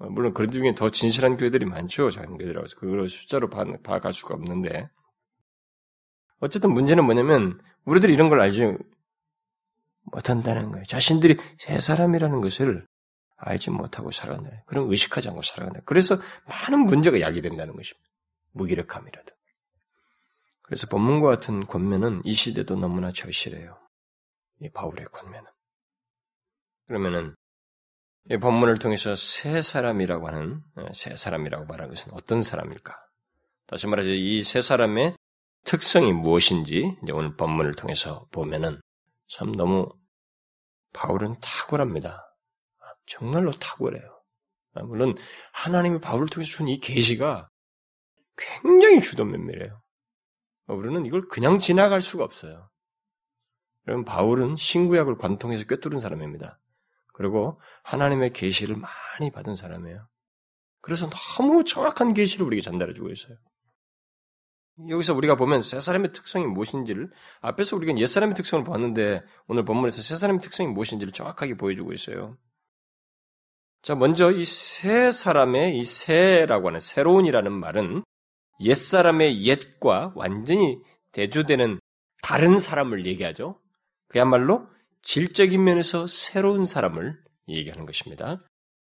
어, 0.00 0.10
물론 0.10 0.34
그런 0.34 0.50
중에 0.50 0.74
더 0.74 0.90
진실한 0.90 1.36
교회들이 1.36 1.64
많죠. 1.64 2.10
작은 2.10 2.38
교회들하고 2.38 2.66
그걸 2.76 3.08
숫자로 3.08 3.48
봐, 3.48 3.64
봐갈 3.84 4.12
수가 4.12 4.34
없는데. 4.34 4.88
어쨌든 6.40 6.72
문제는 6.72 7.04
뭐냐면 7.04 7.60
우리들이 7.84 8.12
이런 8.12 8.28
걸 8.28 8.40
알지 8.40 8.76
못한다는 10.10 10.72
거예요. 10.72 10.84
자신들이 10.86 11.36
새 11.58 11.78
사람이라는 11.78 12.40
것을 12.40 12.84
알지 13.38 13.70
못하고 13.70 14.10
살아간다. 14.10 14.62
그런 14.66 14.90
의식하지 14.90 15.28
않고 15.28 15.42
살아간다. 15.42 15.80
그래서 15.84 16.16
많은 16.46 16.86
문제가 16.86 17.20
야기된다는 17.20 17.74
것입니다. 17.74 18.08
무기력함이라도. 18.52 19.34
그래서 20.62 20.86
본문과 20.88 21.28
같은 21.28 21.66
권면은 21.66 22.20
이 22.24 22.34
시대도 22.34 22.76
너무나 22.76 23.12
절실해요. 23.12 23.78
이 24.60 24.68
바울의 24.70 25.06
권면은. 25.06 25.48
그러면은 26.86 27.34
이 28.30 28.36
본문을 28.36 28.78
통해서 28.78 29.14
새 29.14 29.62
사람이라고 29.62 30.28
하는 30.28 30.60
어, 30.76 30.86
새 30.92 31.16
사람이라고 31.16 31.64
말하는 31.64 31.94
것은 31.94 32.12
어떤 32.12 32.42
사람일까? 32.42 32.94
다시 33.66 33.86
말해서 33.86 34.10
이 34.10 34.42
새 34.42 34.60
사람의 34.60 35.16
특성이 35.64 36.12
무엇인지 36.12 36.96
오늘 37.12 37.36
본문을 37.36 37.74
통해서 37.74 38.26
보면은 38.30 38.80
참 39.28 39.52
너무 39.52 39.88
바울은 40.92 41.36
탁월합니다. 41.40 42.27
정말로 43.08 43.50
탁월해요. 43.52 44.20
아, 44.74 44.82
물론 44.84 45.14
하나님이 45.52 46.00
바울을 46.00 46.28
통해서 46.28 46.50
준 46.50 46.68
이 46.68 46.78
계시가 46.78 47.48
굉장히 48.36 49.00
주도면밀해요. 49.00 49.80
우리는 50.68 51.06
이걸 51.06 51.26
그냥 51.28 51.58
지나갈 51.58 52.02
수가 52.02 52.24
없어요. 52.24 52.68
여러분 53.86 54.04
바울은 54.04 54.56
신구약을 54.56 55.16
관통해서 55.16 55.64
꿰뚫은 55.64 55.98
사람입니다. 55.98 56.58
그리고 57.14 57.60
하나님의 57.82 58.32
계시를 58.32 58.76
많이 58.76 59.32
받은 59.32 59.54
사람이에요. 59.56 60.06
그래서 60.82 61.08
너무 61.10 61.64
정확한 61.64 62.14
계시를 62.14 62.46
우리에게 62.46 62.62
전달해 62.62 62.92
주고 62.94 63.10
있어요. 63.10 63.36
여기서 64.88 65.14
우리가 65.14 65.34
보면 65.34 65.62
세 65.62 65.80
사람의 65.80 66.12
특성이 66.12 66.46
무엇인지를 66.46 67.10
앞에서 67.40 67.74
우리가 67.76 67.98
옛 67.98 68.06
사람의 68.06 68.36
특성을 68.36 68.62
봤는데 68.64 69.24
오늘 69.48 69.64
본문에서 69.64 70.02
세 70.02 70.14
사람의 70.16 70.40
특성이 70.40 70.68
무엇인지를 70.68 71.12
정확하게 71.12 71.56
보여주고 71.56 71.92
있어요. 71.92 72.36
자, 73.82 73.94
먼저 73.94 74.30
이세 74.32 75.12
사람의 75.12 75.78
이 75.78 75.84
세라고 75.84 76.68
하는 76.68 76.80
새로운이라는 76.80 77.52
말은 77.52 78.02
옛 78.60 78.74
사람의 78.74 79.44
옛과 79.44 80.12
완전히 80.16 80.78
대조되는 81.12 81.78
다른 82.22 82.58
사람을 82.58 83.06
얘기하죠. 83.06 83.60
그야말로 84.08 84.66
질적인 85.02 85.62
면에서 85.62 86.06
새로운 86.06 86.66
사람을 86.66 87.18
얘기하는 87.48 87.86
것입니다. 87.86 88.38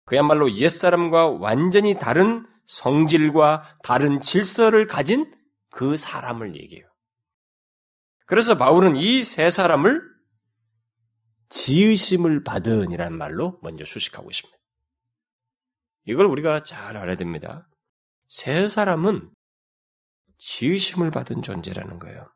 그야말로 0.05 0.51
옛 0.53 0.69
사람과 0.69 1.29
완전히 1.29 1.99
다른 1.99 2.47
성질과 2.67 3.79
다른 3.83 4.21
질서를 4.21 4.87
가진 4.87 5.33
그 5.71 5.97
사람을 5.97 6.55
얘기해요. 6.57 6.87
그래서 8.27 8.57
바울은 8.57 8.97
이 8.97 9.23
세 9.23 9.51
사람을 9.51 10.01
지으심을 11.49 12.45
받은이라는 12.45 13.17
말로 13.17 13.59
먼저 13.63 13.85
수식하고 13.85 14.31
있습니다. 14.31 14.56
이걸 16.07 16.27
우리가 16.27 16.63
잘 16.63 16.97
알아야 16.97 17.17
됩니다. 17.17 17.69
세 18.29 18.67
사람은 18.67 19.31
지으심을 20.39 21.11
받은 21.11 21.43
존재라는 21.43 21.99
거예요. 21.99 22.29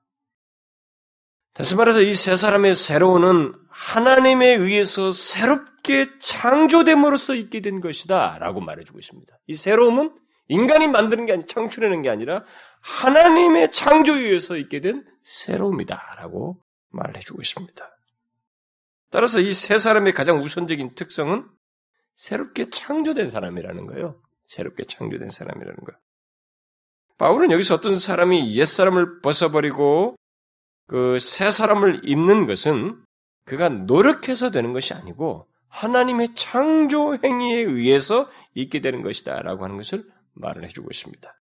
다시 1.55 1.75
말해서 1.75 2.01
이 2.03 2.15
세 2.15 2.37
사람의 2.37 2.75
새로운은 2.75 3.55
하나님에 3.71 4.55
의해서 4.55 5.11
새롭게 5.11 6.09
창조됨으로써 6.21 7.35
있게 7.35 7.61
된 7.61 7.81
것이다 7.81 8.39
라고 8.39 8.61
말해주고 8.61 8.99
있습니다. 8.99 9.35
이 9.47 9.55
새로움은 9.55 10.17
인간이 10.49 10.89
만드는 10.89 11.27
게 11.27 11.33
아니, 11.33 11.47
창출하는 11.47 12.03
게 12.03 12.09
아니라 12.11 12.45
하나님의 12.83 13.71
창조에 13.73 14.21
의해서 14.21 14.57
있게 14.57 14.81
된 14.81 15.05
새로움이다 15.23 16.17
라고 16.19 16.61
말을 16.91 17.17
해주고 17.17 17.41
있습니다. 17.41 17.89
따라서 19.11 19.41
이 19.41 19.53
세 19.53 19.79
사람의 19.79 20.13
가장 20.13 20.39
우선적인 20.43 20.95
특성은 20.95 21.49
새롭게 22.21 22.69
창조된 22.69 23.29
사람이라는 23.29 23.87
거예요. 23.87 24.21
새롭게 24.47 24.85
창조된 24.85 25.31
사람이라는 25.31 25.75
거예요. 25.75 25.99
바울은 27.17 27.51
여기서 27.51 27.75
어떤 27.77 27.99
사람이 27.99 28.57
옛사람을 28.57 29.23
벗어버리고 29.23 30.17
그 30.87 31.19
새 31.19 31.51
사람을 31.51 32.03
입는 32.05 32.47
것은 32.47 33.03
그가 33.47 33.71
노력해서 33.71 34.51
되는 34.51 34.75
것이 34.75 34.93
아니고 34.93 35.49
하나님의 35.69 36.35
창조 36.35 37.17
행위에 37.25 37.63
의해서 37.63 38.29
있게 38.55 38.81
되는 38.81 39.01
것이다 39.01 39.41
라고 39.41 39.65
하는 39.65 39.79
것을 39.79 40.05
말을 40.35 40.65
해주고 40.67 40.89
있습니다. 40.91 41.41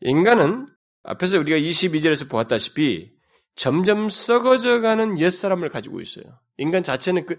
인간은 0.00 0.66
앞에서 1.04 1.38
우리가 1.38 1.58
22절에서 1.58 2.28
보았다시피 2.28 3.12
점점 3.54 4.08
썩어져 4.08 4.80
가는 4.80 5.20
옛사람을 5.20 5.68
가지고 5.68 6.00
있어요. 6.00 6.24
인간 6.56 6.82
자체는 6.82 7.26
그 7.26 7.36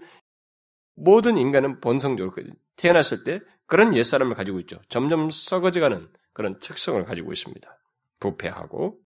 모든 0.94 1.36
인간은 1.36 1.80
본성적으로 1.80 2.32
그 2.32 2.44
태어났을 2.76 3.24
때 3.24 3.40
그런 3.66 3.94
옛사람을 3.94 4.34
가지고 4.34 4.60
있죠. 4.60 4.80
점점 4.88 5.30
썩어져 5.30 5.80
가는 5.80 6.08
그런 6.32 6.58
특성을 6.58 7.02
가지고 7.04 7.32
있습니다. 7.32 7.78
부패하고. 8.20 8.98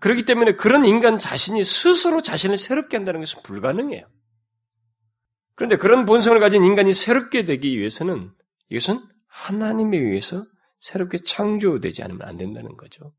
그렇기 0.00 0.24
때문에 0.24 0.52
그런 0.54 0.84
인간 0.84 1.18
자신이 1.18 1.64
스스로 1.64 2.22
자신을 2.22 2.56
새롭게 2.56 2.96
한다는 2.96 3.20
것은 3.20 3.42
불가능해요. 3.42 4.06
그런데 5.56 5.76
그런 5.76 6.06
본성을 6.06 6.38
가진 6.38 6.62
인간이 6.64 6.92
새롭게 6.92 7.44
되기 7.44 7.76
위해서는 7.78 8.32
이것은 8.68 9.00
하나님에 9.26 9.98
의해서 9.98 10.44
새롭게 10.80 11.18
창조되지 11.18 12.04
않으면 12.04 12.22
안 12.22 12.36
된다는 12.36 12.76
거죠. 12.76 13.12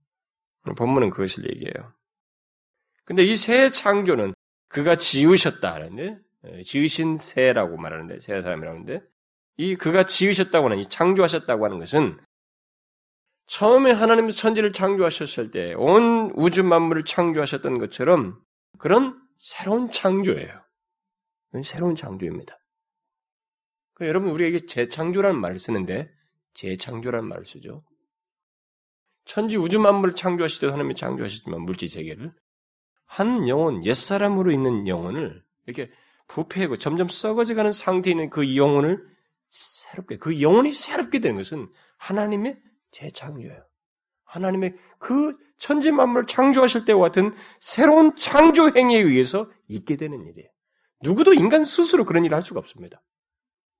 본문은 0.78 1.10
그것을 1.10 1.50
얘기해요. 1.50 1.94
근데 3.04 3.24
이 3.24 3.36
새 3.36 3.72
창조는 3.72 4.34
그가 4.70 4.96
지으셨다 4.96 5.74
하는데, 5.74 6.04
예, 6.04 6.18
지으신 6.64 7.18
새라고 7.18 7.78
말하는데, 7.78 8.20
새 8.20 8.42
사람이라고 8.42 8.78
하는데, 8.78 9.02
이 9.58 9.76
그가 9.76 10.06
지으셨다고 10.06 10.66
하는, 10.68 10.80
이 10.80 10.86
창조하셨다고 10.86 11.66
하는 11.66 11.80
것은 11.80 12.18
처음에 13.48 13.92
하나님의 13.92 14.34
천지를 14.34 14.72
창조하셨을 14.72 15.50
때 15.50 15.74
온 15.74 16.32
우주 16.36 16.64
만물을 16.64 17.04
창조하셨던 17.06 17.80
것처럼 17.80 18.40
그런 18.78 19.20
새로운 19.40 19.90
창조예요. 19.90 20.62
새로운 21.64 21.96
창조입니다. 21.96 22.60
그 23.96 24.08
여러분 24.08 24.30
우리에게 24.30 24.68
재창조라는 24.68 25.42
말을 25.42 25.58
쓰는데 25.58 26.12
재창조라는 26.54 27.28
말을 27.28 27.46
쓰죠. 27.46 27.84
천지 29.26 29.58
우주 29.58 29.80
만물을 29.80 30.14
창조하실 30.14 30.62
때 30.62 30.68
하나님이 30.68 30.96
창조하셨지만 30.96 31.62
물질 31.62 31.90
세계를 31.90 32.32
한 33.06 33.48
영혼 33.48 33.84
옛 33.86 33.96
사람으로 33.96 34.52
있는 34.52 34.88
영혼을 34.88 35.44
이렇게 35.66 35.92
부패하고 36.30 36.78
점점 36.78 37.10
썩어져가는 37.10 37.72
상태에 37.72 38.12
있는 38.12 38.30
그 38.30 38.56
영혼을 38.56 39.06
새롭게 39.50 40.18
그 40.18 40.42
영혼이 40.42 40.74
새롭게 40.74 41.20
되는 41.20 41.36
것은 41.36 41.68
하나님의 41.98 42.58
재창조예요. 42.92 43.66
하나님의 44.24 44.76
그 45.00 45.36
천지 45.58 45.92
만물을 45.92 46.28
창조하실 46.28 46.86
때와 46.86 47.02
같은 47.02 47.34
새로운 47.60 48.16
창조 48.16 48.70
행위에 48.74 49.00
의해서 49.00 49.52
있게 49.68 49.98
되는 49.98 50.22
일이에요. 50.22 50.50
누구도 51.02 51.34
인간 51.34 51.66
스스로 51.66 52.06
그런 52.06 52.24
일을 52.24 52.36
할 52.36 52.44
수가 52.44 52.60
없습니다. 52.60 53.02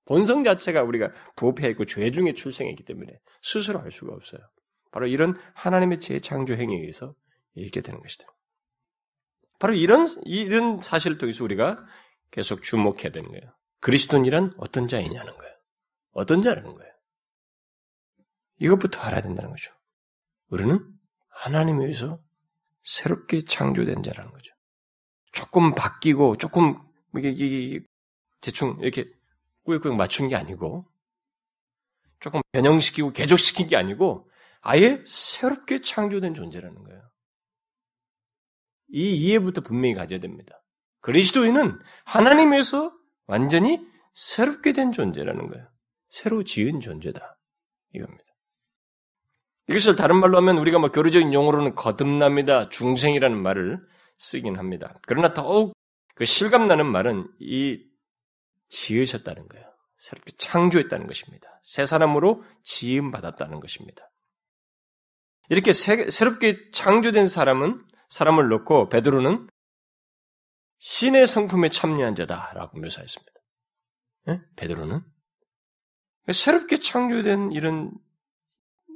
본성 0.06 0.44
자체가 0.44 0.82
우리가 0.82 1.12
부패했고 1.36 1.86
죄 1.86 2.12
중에 2.12 2.34
출생했기 2.34 2.84
때문에 2.84 3.20
스스로 3.44 3.80
할 3.80 3.92
수가 3.92 4.14
없어요. 4.14 4.42
바로 4.92 5.06
이런 5.06 5.38
하나님의 5.54 6.00
재창조 6.00 6.56
행위에 6.56 6.80
의해서 6.80 7.14
있게 7.54 7.82
되는 7.82 8.00
것이다. 8.00 8.26
바로 9.60 9.76
이런 9.76 10.08
이런 10.24 10.82
사실을 10.82 11.20
통해서 11.20 11.44
우리가 11.44 11.86
계속 12.32 12.64
주목해야 12.64 13.10
되는 13.12 13.30
거예요. 13.30 13.42
그리스도인이란 13.82 14.54
어떤 14.58 14.88
자이냐는 14.88 15.38
거예요. 15.38 15.56
어떤 16.12 16.42
자라는 16.42 16.76
거예요. 16.76 16.94
이것부터 18.60 19.00
알아야 19.00 19.22
된다는 19.22 19.52
거죠. 19.52 19.72
우리는 20.50 20.86
하나님에 21.30 21.86
의해서 21.86 22.22
새롭게 22.84 23.42
창조된 23.42 24.04
자라는 24.04 24.32
거죠. 24.32 24.54
조금 25.32 25.74
바뀌고 25.76 26.38
조금 26.38 26.78
이게, 27.18 27.30
이게 27.30 27.86
대충 28.42 28.78
이렇게 28.82 29.10
꾸역꾸역 29.64 29.96
맞춘 29.96 30.28
게 30.28 30.36
아니고 30.36 30.86
조금 32.20 32.42
변형시키고 32.52 33.12
개조시킨 33.14 33.68
게 33.68 33.78
아니고 33.78 34.30
아예 34.62 35.04
새롭게 35.06 35.82
창조된 35.82 36.34
존재라는 36.34 36.84
거예요. 36.84 37.10
이 38.90 39.16
이해부터 39.16 39.62
분명히 39.62 39.94
가져야 39.94 40.20
됩니다. 40.20 40.62
그리스도인은 41.02 41.80
하나님에서 42.06 42.92
완전히 43.26 43.80
새롭게 44.14 44.74
된 44.74 44.92
존재라는 44.92 45.48
거예요. 45.50 45.68
새로 46.10 46.44
지은 46.44 46.82
존재다. 46.82 47.38
이겁니다. 47.94 48.24
이것을 49.70 49.96
다른 49.96 50.20
말로 50.20 50.38
하면 50.38 50.58
우리가 50.58 50.80
뭐 50.80 50.90
교류적인 50.90 51.34
용어로는 51.34 51.76
거듭납니다, 51.76 52.70
중생이라는 52.70 53.38
말을 53.38 53.80
쓰긴 54.18 54.58
합니다. 54.58 55.00
그러나 55.08 55.34
더욱 55.34 55.74
그 56.16 56.26
실감나는 56.26 56.86
말은 56.86 57.28
이 57.40 57.80
지으셨다는 58.70 59.48
거예요. 59.48 59.66
새롭게 59.98 60.32
창조했다는 60.38 61.08
것입니다. 61.08 61.62
새 61.64 61.86
사람으로 61.86 62.44
지음 62.64 63.12
받았다는 63.12 63.60
것입니다. 63.60 64.10
이렇게 65.50 65.72
새, 65.72 66.10
새롭게 66.10 66.72
창조된 66.72 67.28
사람은 67.28 67.80
사람을 68.10 68.48
놓고 68.48 68.90
베드로는 68.90 69.48
신의 70.80 71.28
성품에 71.28 71.70
참여한 71.70 72.16
자다라고 72.16 72.80
묘사했습니다. 72.80 73.32
네? 74.28 74.42
베드로는 74.56 75.02
새롭게 76.32 76.78
창조된 76.78 77.52
이런 77.52 77.92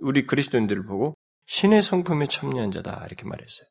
우리 0.01 0.25
그리스도인들을 0.25 0.85
보고 0.85 1.15
신의 1.45 1.81
성품에 1.81 2.27
참여한 2.27 2.71
자다 2.71 3.05
이렇게 3.05 3.25
말했어요. 3.25 3.67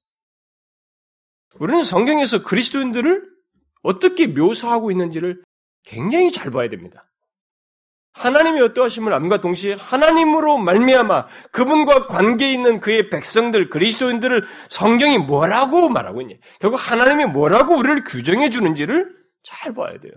우리는 1.56 1.82
성경에서 1.82 2.42
그리스도인들을 2.42 3.30
어떻게 3.82 4.26
묘사하고 4.26 4.90
있는지를 4.90 5.42
굉장히 5.84 6.32
잘 6.32 6.50
봐야 6.50 6.68
됩니다. 6.68 7.11
하나님이 8.12 8.60
어떠하심을 8.60 9.12
암과 9.14 9.40
동시에 9.40 9.74
하나님으로 9.74 10.58
말미암아 10.58 11.26
그분과 11.50 12.06
관계 12.06 12.52
있는 12.52 12.80
그의 12.80 13.08
백성들 13.08 13.70
그리스도인들을 13.70 14.46
성경이 14.68 15.18
뭐라고 15.18 15.88
말하고 15.88 16.20
있냐? 16.22 16.36
결국 16.60 16.76
하나님이 16.76 17.26
뭐라고 17.26 17.76
우리를 17.76 18.04
규정해 18.04 18.50
주는지를 18.50 19.16
잘 19.42 19.74
봐야 19.74 19.98
돼요. 19.98 20.12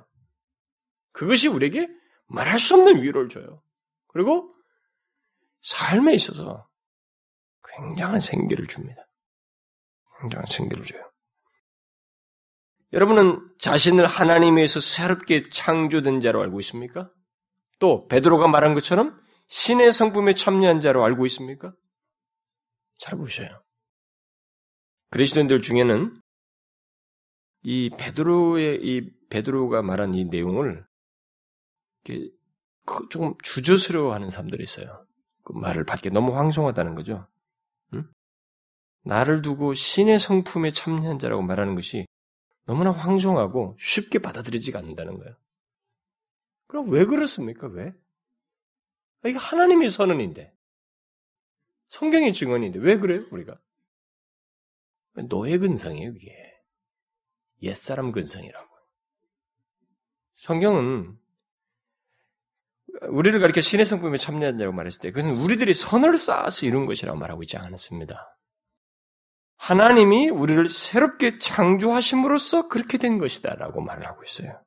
그것이 1.14 1.48
우리에게 1.48 1.88
말할 2.28 2.60
수 2.60 2.76
없는 2.76 3.02
위로를 3.02 3.30
줘요. 3.30 3.62
그리고 4.08 4.54
삶에 5.62 6.14
있어서 6.14 6.68
굉장한 7.78 8.20
생기를 8.20 8.68
줍니다. 8.68 9.08
굉장한 10.20 10.48
생기를 10.48 10.84
줘요. 10.84 11.02
여러분은 12.94 13.42
자신을 13.60 14.06
하나님에서 14.06 14.80
새롭게 14.80 15.44
창조된 15.50 16.20
자로 16.20 16.42
알고 16.42 16.60
있습니까? 16.62 17.10
또 17.80 18.08
베드로가 18.08 18.48
말한 18.48 18.74
것처럼 18.74 19.20
신의 19.48 19.92
성품에 19.92 20.34
참여한 20.34 20.80
자로 20.80 21.04
알고 21.04 21.26
있습니까? 21.28 21.74
잘 22.98 23.18
보셔요. 23.18 23.62
그리스도인들 25.12 25.62
중에는 25.62 26.20
이 27.64 27.90
베드로의 27.98 28.80
이 28.84 29.12
베드로가 29.30 29.82
말한 29.82 30.14
이 30.14 30.26
내용을 30.26 30.86
조금 33.10 33.34
주저스러워하는 33.44 34.30
사람들이 34.30 34.64
있어요. 34.64 35.06
그 35.44 35.54
말을 35.54 35.84
받기 35.84 36.12
너무 36.12 36.36
황송하다는 36.36 36.96
거죠. 36.96 37.28
응? 37.94 38.08
나를 39.04 39.42
두고 39.42 39.74
신의 39.74 40.20
성품에 40.20 40.72
참여한 40.72 41.20
자라고 41.20 41.42
말하는 41.42 41.76
것이 41.76 42.06
너무나 42.66 42.92
황송하고 42.92 43.78
쉽게 43.80 44.20
받아들이지가 44.20 44.80
않는다는 44.80 45.18
거예요. 45.18 45.36
그럼 46.76 46.90
왜 46.90 47.06
그렇습니까? 47.06 47.68
왜? 47.68 47.94
아, 49.24 49.30
이게 49.30 49.38
하나님이 49.38 49.88
선언인데. 49.88 50.54
성경의 51.88 52.34
증언인데 52.34 52.80
왜 52.80 52.98
그래요, 52.98 53.24
우리가? 53.32 53.58
노예 55.30 55.58
근성이에요, 55.58 56.12
이게. 56.12 56.36
옛사람 57.62 58.12
근성이라고. 58.12 58.68
성경은 60.36 61.18
우리를 63.08 63.40
가리켜 63.40 63.62
신의 63.62 63.86
성품에 63.86 64.18
참여한다고 64.18 64.74
말했을 64.74 65.00
때 65.00 65.12
그것은 65.12 65.40
우리들이 65.40 65.74
선을 65.74 66.18
쌓아서 66.18 66.66
이룬 66.66 66.86
것이라고 66.86 67.18
말하고 67.18 67.44
있지 67.44 67.56
않았습니다. 67.56 68.38
하나님이 69.56 70.30
우리를 70.30 70.68
새롭게 70.68 71.38
창조하심으로써 71.38 72.68
그렇게 72.68 72.98
된 72.98 73.18
것이다라고 73.18 73.80
말을 73.80 74.06
하고 74.06 74.22
있어요. 74.26 74.62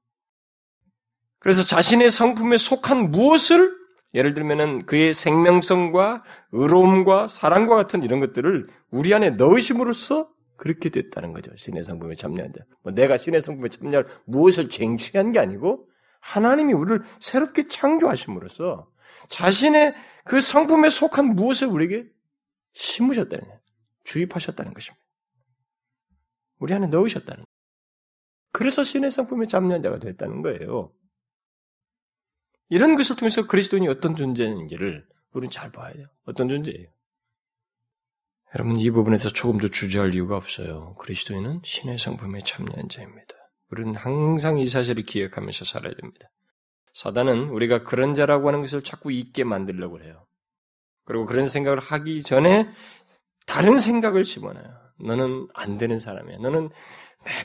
그래서 1.38 1.62
자신의 1.62 2.10
성품에 2.10 2.56
속한 2.56 3.10
무엇을 3.10 3.76
예를 4.14 4.34
들면은 4.34 4.86
그의 4.86 5.14
생명성과 5.14 6.24
의로움과 6.52 7.26
사랑과 7.26 7.76
같은 7.76 8.02
이런 8.02 8.20
것들을 8.20 8.68
우리 8.90 9.14
안에 9.14 9.30
넣으심으로써 9.30 10.28
그렇게 10.56 10.88
됐다는 10.88 11.32
거죠. 11.32 11.54
신의 11.56 11.84
성품에 11.84 12.16
참여한 12.16 12.52
자. 12.52 12.64
뭐 12.82 12.92
내가 12.92 13.16
신의 13.16 13.40
성품에 13.40 13.68
참여할 13.68 14.06
무엇을 14.26 14.70
쟁취한 14.70 15.32
게 15.32 15.38
아니고 15.38 15.88
하나님이 16.20 16.72
우리를 16.72 17.02
새롭게 17.20 17.68
창조하심으로써 17.68 18.90
자신의 19.28 19.94
그 20.24 20.40
성품에 20.40 20.88
속한 20.88 21.36
무엇을 21.36 21.68
우리에게 21.68 22.06
심으셨다는 22.72 23.44
거예요. 23.44 23.60
주입하셨다는 24.04 24.74
것입니다. 24.74 25.02
우리 26.58 26.74
안에 26.74 26.88
넣으셨다는 26.88 27.36
거예요. 27.36 27.44
그래서 28.52 28.82
신의 28.82 29.10
성품에 29.10 29.46
참여한 29.46 29.82
자가 29.82 29.98
됐다는 29.98 30.42
거예요. 30.42 30.90
이런 32.68 32.96
것을 32.96 33.16
통해서 33.16 33.46
그리스도인이 33.46 33.88
어떤 33.88 34.14
존재인지를 34.14 35.06
우리는 35.32 35.50
잘 35.50 35.70
봐야 35.70 35.92
돼요. 35.92 36.06
어떤 36.26 36.48
존재예요. 36.48 36.88
여러분 38.54 38.76
이 38.76 38.90
부분에서 38.90 39.30
조금도 39.30 39.68
주저할 39.68 40.14
이유가 40.14 40.36
없어요. 40.36 40.94
그리스도인은 40.96 41.60
신의 41.64 41.98
성품에 41.98 42.40
참여한 42.44 42.88
자입니다. 42.88 43.34
우리는 43.70 43.94
항상 43.94 44.58
이 44.58 44.66
사실을 44.66 45.04
기억하면서 45.04 45.64
살아야 45.64 45.92
됩니다. 45.94 46.30
사단은 46.94 47.50
우리가 47.50 47.84
그런 47.84 48.14
자라고 48.14 48.48
하는 48.48 48.62
것을 48.62 48.82
자꾸 48.82 49.12
잊게 49.12 49.44
만들려고 49.44 50.02
해요. 50.02 50.26
그리고 51.04 51.26
그런 51.26 51.46
생각을 51.46 51.78
하기 51.78 52.22
전에 52.22 52.68
다른 53.46 53.78
생각을 53.78 54.24
집어넣어요. 54.24 54.68
너는 55.04 55.48
안 55.54 55.78
되는 55.78 55.98
사람이야. 55.98 56.38
너는 56.38 56.70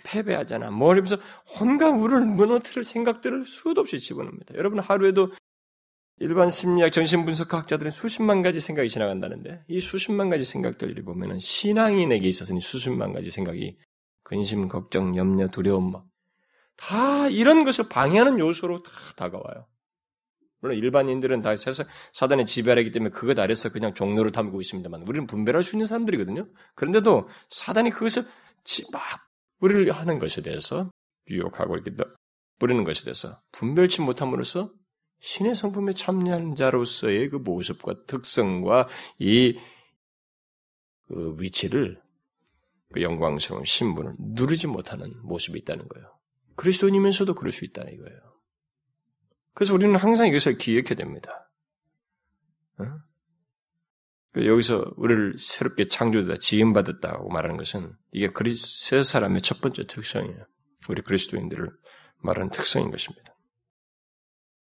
패배하잖아. 0.04 0.72
뭐 0.72 0.94
이러면서 0.94 1.18
혼과 1.60 1.92
우를 1.92 2.22
무너뜨릴 2.22 2.84
생각들을 2.84 3.46
수도 3.46 3.82
없이 3.82 4.00
집어넣습니다. 4.00 4.56
여러분 4.56 4.80
하루에도 4.80 5.32
일반 6.20 6.50
심리학 6.50 6.92
정신분석학자들은 6.92 7.92
수십만 7.92 8.42
가지 8.42 8.62
생각이 8.62 8.88
지나간다는데 8.88 9.64
이 9.68 9.80
수십만 9.80 10.30
가지 10.30 10.46
생각들을 10.46 11.04
보면은 11.04 11.40
신앙인에게 11.40 12.28
있어서는 12.28 12.62
수십만 12.62 13.14
가지 13.14 13.32
생각이 13.32 13.78
근심, 14.24 14.68
걱정, 14.68 15.18
염려, 15.18 15.50
두려움 15.50 15.92
다 16.78 17.28
이런 17.30 17.64
것을 17.64 17.90
방해하는 17.90 18.40
요소로 18.40 18.84
다 18.84 18.92
다가와요. 19.18 19.68
물론 20.62 20.78
일반인들은 20.78 21.42
다 21.42 21.56
세상 21.58 21.86
사단의 22.14 22.46
지배하기 22.46 22.92
때문에 22.92 23.10
그것 23.12 23.38
아래서 23.38 23.70
그냥 23.70 23.94
종로를 23.94 24.32
담고 24.32 24.62
있습니다만 24.62 25.02
우리는 25.02 25.28
분별할 25.28 25.62
수 25.62 25.76
있는 25.76 25.86
사람들이거든요. 25.86 26.48
그런데도 26.76 27.28
사단이 27.50 27.90
그것을 27.90 28.24
막 28.94 29.02
우리를 29.64 29.92
하는 29.92 30.20
것에 30.20 30.42
대해서 30.42 30.92
유혹하고 31.30 31.76
이렇게 31.76 31.92
뿌리는 32.60 32.84
것에 32.84 33.04
대해서 33.04 33.40
분별치 33.52 34.02
못함으로써 34.02 34.72
신의 35.20 35.56
성품에 35.56 35.94
참여하는 35.94 36.56
자로서의 36.56 37.30
그 37.30 37.38
모습과 37.38 38.06
특성과 38.06 38.88
이 39.20 39.58
그 41.08 41.36
위치를 41.40 42.02
그 42.92 43.02
영광스러운 43.02 43.64
신분을 43.64 44.16
누르지 44.18 44.68
못하는 44.68 45.14
모습이 45.24 45.60
있다는 45.60 45.88
거예요. 45.88 46.20
그리스도인이면서도 46.56 47.36
그럴 47.36 47.52
수 47.52 47.66
있다 47.66 47.82
이거예요. 47.82 48.20
그래서 49.54 49.74
우리는 49.74 49.96
항상 49.96 50.28
이것을 50.28 50.58
기억해야 50.58 50.96
됩니다. 50.96 51.52
어? 52.80 52.86
여기서 54.36 54.94
우리를 54.98 55.38
새롭게 55.38 55.88
창조되다, 55.88 56.40
지음받았다고 56.40 57.30
말하는 57.30 57.58
것은 57.58 57.94
이게 58.12 58.30
그리스 58.30 59.04
사람의 59.04 59.42
첫 59.42 59.62
번째 59.62 59.86
특성이에요. 59.86 60.46
우리 60.90 61.02
그리스도인들을 61.02 61.70
말하는 62.18 62.50
특성인 62.50 62.90
것입니다. 62.90 63.36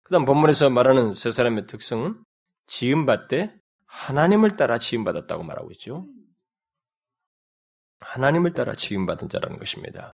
그 0.02 0.12
다음 0.12 0.24
본문에서 0.24 0.70
말하는 0.70 1.12
세 1.12 1.30
사람의 1.30 1.66
특성은 1.66 2.24
지음받되 2.66 3.54
하나님을 3.86 4.56
따라 4.56 4.78
지음받았다고 4.78 5.44
말하고 5.44 5.70
있죠. 5.72 6.08
하나님을 8.00 8.54
따라 8.54 8.74
지음받은 8.74 9.28
자라는 9.28 9.58
것입니다. 9.58 10.12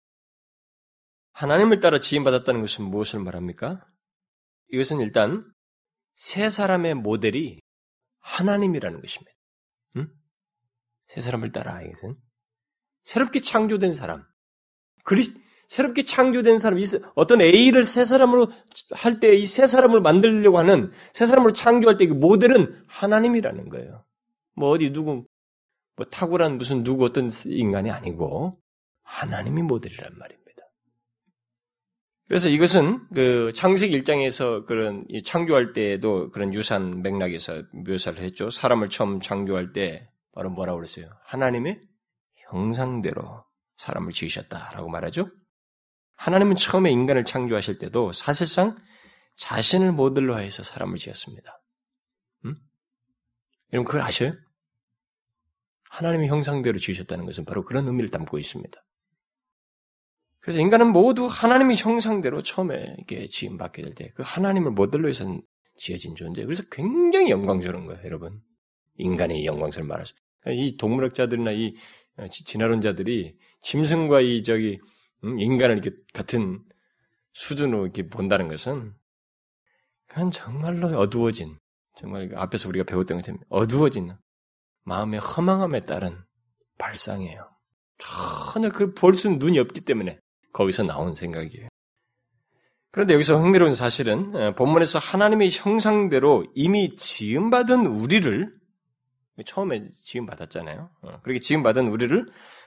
하나님을 1.32 1.80
따라 1.80 1.98
지음받았다는 1.98 2.60
것은 2.60 2.84
무엇을 2.84 3.20
말합니까? 3.20 3.84
이것은 4.68 5.00
일단 5.00 5.50
세 6.14 6.50
사람의 6.50 6.94
모델이 6.94 7.60
하나님이라는 8.20 9.00
것입니다. 9.00 9.32
응? 11.10 11.14
세 11.14 11.20
사람을 11.20 11.52
따라 11.52 11.82
이것은 11.82 12.16
새롭게 13.04 13.40
창조된 13.40 13.92
사람, 13.92 14.24
그리 15.04 15.24
새롭게 15.68 16.02
창조된 16.02 16.58
사람, 16.58 16.80
어떤 17.14 17.40
A를 17.40 17.84
세 17.84 18.04
사람으로 18.04 18.48
할 18.92 19.20
때이세 19.20 19.68
사람을 19.68 20.00
만들려고 20.00 20.58
하는 20.58 20.90
세 21.14 21.26
사람으로 21.26 21.52
창조할 21.52 21.96
때 21.96 22.06
그 22.06 22.14
모델은 22.14 22.84
하나님이라는 22.88 23.68
거예요. 23.68 24.04
뭐 24.56 24.70
어디 24.70 24.90
누구 24.92 25.24
뭐 25.96 26.06
탁월한 26.06 26.58
무슨 26.58 26.82
누구 26.82 27.04
어떤 27.04 27.30
인간이 27.46 27.90
아니고 27.90 28.60
하나님이 29.02 29.62
모델이란 29.62 30.18
말입니다. 30.18 30.40
그래서 32.26 32.48
이것은 32.48 33.06
그 33.14 33.52
창세기 33.54 34.02
1장에서 34.02 34.66
그런 34.66 35.06
창조할 35.24 35.72
때에도 35.72 36.30
그런 36.30 36.52
유산 36.52 37.02
맥락에서 37.02 37.62
묘사를 37.72 38.20
했죠. 38.22 38.50
사람을 38.50 38.88
처음 38.88 39.20
창조할 39.20 39.72
때 39.72 40.09
바로 40.32 40.50
뭐라고 40.50 40.78
그랬어요? 40.78 41.10
하나님의 41.24 41.80
형상대로 42.50 43.44
사람을 43.76 44.12
지으셨다라고 44.12 44.88
말하죠. 44.88 45.30
하나님은 46.16 46.56
처음에 46.56 46.90
인간을 46.90 47.24
창조하실 47.24 47.78
때도 47.78 48.12
사실상 48.12 48.76
자신을 49.36 49.92
모델로 49.92 50.38
해서 50.38 50.62
사람을 50.62 50.98
지었습니다. 50.98 51.50
음? 52.44 52.56
여러분 53.72 53.86
그걸 53.86 54.02
아셔요? 54.02 54.34
하나님의 55.90 56.28
형상대로 56.28 56.78
지으셨다는 56.78 57.24
것은 57.26 57.44
바로 57.44 57.64
그런 57.64 57.86
의미를 57.86 58.10
담고 58.10 58.38
있습니다. 58.38 58.78
그래서 60.40 60.60
인간은 60.60 60.92
모두 60.92 61.26
하나님의 61.26 61.76
형상대로 61.76 62.42
처음에 62.42 62.94
이렇게 62.98 63.26
지음 63.26 63.58
받게 63.58 63.82
될 63.82 63.94
때 63.94 64.08
그 64.14 64.22
하나님을 64.24 64.72
모델로 64.72 65.08
해서 65.08 65.24
지어진 65.76 66.14
존재. 66.16 66.44
그래서 66.44 66.62
굉장히 66.70 67.30
영광스러운 67.30 67.86
거예요, 67.86 68.02
여러분. 68.04 68.40
인간의 69.00 69.44
영광스러운 69.44 69.88
말하죠. 69.88 70.14
이 70.48 70.76
동물학자들이나 70.76 71.52
이 71.52 71.74
어, 72.16 72.28
진화론자들이 72.28 73.36
짐승과 73.62 74.20
이 74.20 74.42
저기 74.42 74.78
음, 75.24 75.38
인간을 75.38 75.78
이렇게 75.78 75.96
같은 76.12 76.62
수준으로 77.32 77.84
이렇게 77.84 78.08
본다는 78.08 78.48
것은 78.48 78.94
그건 80.06 80.30
정말로 80.30 80.88
어두워진 80.98 81.58
정말 81.96 82.30
앞에서 82.34 82.68
우리가 82.68 82.84
배웠던 82.84 83.18
것처럼 83.18 83.40
어두워진 83.48 84.14
마음의 84.84 85.20
허망함에 85.20 85.86
따른 85.86 86.18
발상이에요. 86.78 87.48
전혀 88.52 88.70
그볼수 88.70 89.28
있는 89.28 89.38
눈이 89.38 89.58
없기 89.58 89.82
때문에 89.82 90.18
거기서 90.52 90.82
나온 90.84 91.14
생각이에요. 91.14 91.68
그런데 92.92 93.14
여기서 93.14 93.38
흥미로운 93.38 93.74
사실은 93.74 94.34
어, 94.34 94.54
본문에서 94.54 94.98
하나님의 94.98 95.50
형상대로 95.52 96.44
이미 96.54 96.96
지음받은 96.96 97.86
우리를 97.86 98.52
처음에 99.44 99.90
지음받았잖아요. 100.04 100.90
어, 101.02 101.20
그렇게 101.22 101.40
지음받은 101.40 101.88
우리를 101.88 102.26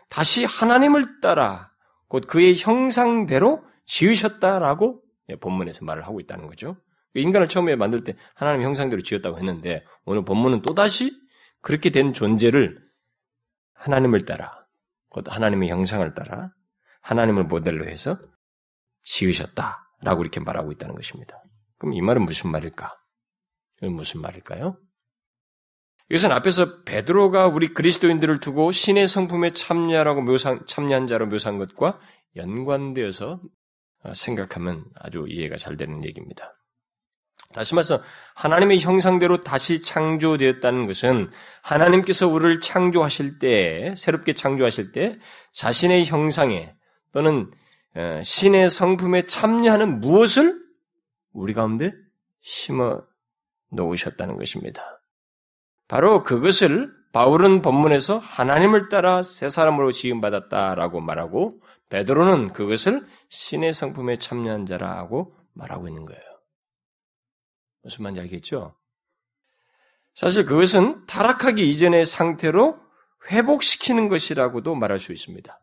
다시 0.09 0.45
하나님을 0.45 1.21
따라 1.21 1.71
곧 2.07 2.27
그의 2.27 2.55
형상대로 2.57 3.63
지으셨다라고 3.85 5.01
예, 5.29 5.35
본문에서 5.35 5.85
말을 5.85 6.05
하고 6.05 6.19
있다는 6.19 6.47
거죠. 6.47 6.77
인간을 7.15 7.47
처음에 7.47 7.75
만들 7.75 8.03
때 8.03 8.15
하나님 8.33 8.63
형상대로 8.63 9.01
지었다고 9.01 9.37
했는데 9.37 9.83
오늘 10.05 10.25
본문은 10.25 10.61
또다시 10.61 11.11
그렇게 11.61 11.89
된 11.91 12.13
존재를 12.13 12.79
하나님을 13.73 14.25
따라 14.25 14.65
곧 15.09 15.25
하나님의 15.27 15.69
형상을 15.69 16.13
따라 16.13 16.51
하나님을 17.01 17.43
모델로 17.43 17.87
해서 17.87 18.17
지으셨다라고 19.03 20.21
이렇게 20.21 20.39
말하고 20.39 20.71
있다는 20.71 20.95
것입니다. 20.95 21.41
그럼 21.77 21.93
이 21.93 22.01
말은 22.01 22.23
무슨 22.23 22.51
말일까? 22.51 22.95
이건 23.81 23.93
무슨 23.95 24.21
말일까요? 24.21 24.77
이것은 26.09 26.31
앞에서 26.31 26.83
베드로가 26.83 27.47
우리 27.47 27.69
그리스도인들을 27.69 28.39
두고 28.39 28.71
신의 28.71 29.07
성품에 29.07 29.51
참여라고 29.51 30.21
묘상, 30.21 30.65
참여한 30.67 31.07
자로 31.07 31.27
묘사한 31.27 31.57
것과 31.57 31.99
연관되어서 32.35 33.41
생각하면 34.13 34.85
아주 34.95 35.25
이해가 35.27 35.55
잘 35.57 35.77
되는 35.77 36.03
얘기입니다. 36.03 36.53
다시 37.53 37.75
말해서 37.75 38.01
하나님의 38.35 38.79
형상대로 38.79 39.41
다시 39.41 39.81
창조되었다는 39.81 40.87
것은 40.87 41.29
하나님께서 41.61 42.27
우리를 42.27 42.61
창조하실 42.61 43.39
때, 43.39 43.93
새롭게 43.95 44.33
창조하실 44.33 44.91
때 44.91 45.17
자신의 45.53 46.05
형상에 46.05 46.73
또는 47.11 47.51
어, 47.95 48.21
신의 48.23 48.71
성품에 48.71 49.27
참여하는 49.27 49.99
무엇을 49.99 50.59
우리 51.31 51.53
가운데 51.53 51.93
심어 52.41 53.03
놓으셨다는 53.71 54.37
것입니다. 54.37 55.02
바로 55.87 56.23
그것을 56.23 56.93
바울은 57.11 57.61
본문에서 57.61 58.17
하나님을 58.17 58.89
따라 58.89 59.21
새 59.21 59.47
사람으로 59.49 59.91
지음받았다라고 59.91 60.99
말하고 60.99 61.61
베드로는 61.89 62.53
그것을 62.53 63.07
신의 63.29 63.73
성품에 63.73 64.17
참여한 64.17 64.65
자라고 64.65 65.35
말하고 65.53 65.87
있는 65.87 66.05
거예요. 66.05 66.21
무슨 67.83 68.03
말인지 68.03 68.21
알겠죠? 68.21 68.75
사실 70.15 70.45
그것은 70.45 71.05
타락하기 71.05 71.69
이전의 71.69 72.05
상태로 72.05 72.79
회복시키는 73.29 74.09
것이라고도 74.09 74.75
말할 74.75 74.99
수 74.99 75.11
있습니다. 75.11 75.59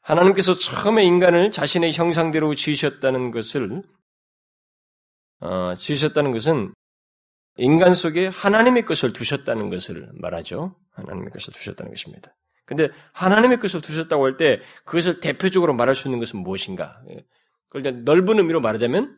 하나님께서 0.00 0.54
처음에 0.54 1.04
인간을 1.04 1.50
자신의 1.50 1.92
형상대로 1.92 2.54
지으셨다는 2.54 3.30
것을 3.30 3.82
어, 5.40 5.74
지으셨다는 5.74 6.32
것은 6.32 6.74
인간 7.58 7.94
속에 7.94 8.28
하나님의 8.28 8.84
것을 8.84 9.12
두셨다는 9.12 9.68
것을 9.68 10.08
말하죠. 10.14 10.76
하나님의 10.92 11.30
것을 11.30 11.52
두셨다는 11.52 11.90
것입니다. 11.90 12.34
근데 12.64 12.88
하나님의 13.12 13.58
것을 13.58 13.80
두셨다고 13.80 14.24
할 14.24 14.36
때 14.36 14.60
그것을 14.84 15.20
대표적으로 15.20 15.74
말할 15.74 15.94
수 15.94 16.06
있는 16.08 16.18
것은 16.20 16.40
무엇인가? 16.40 17.02
그걸 17.68 18.04
넓은 18.04 18.38
의미로 18.38 18.60
말하자면 18.60 19.16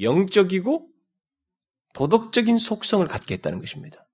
영적이고 0.00 0.88
도덕적인 1.94 2.58
속성을 2.58 3.06
갖게 3.06 3.34
했다는 3.34 3.60
것입니다. 3.60 4.06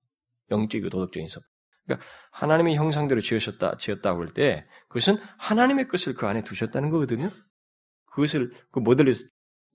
영적이고 0.49 0.89
도덕적인 0.89 1.27
속. 1.27 1.43
그러니까 1.85 2.05
하나님의 2.31 2.75
형상대로 2.75 3.21
지으셨다, 3.21 3.77
지었다고 3.77 4.21
할 4.21 4.33
때 4.33 4.65
그것은 4.87 5.17
하나님의 5.37 5.87
것을 5.87 6.13
그 6.13 6.27
안에 6.27 6.43
두셨다는 6.43 6.89
거거든요. 6.89 7.29
그것을 8.05 8.51
그 8.71 8.79
모델로 8.79 9.13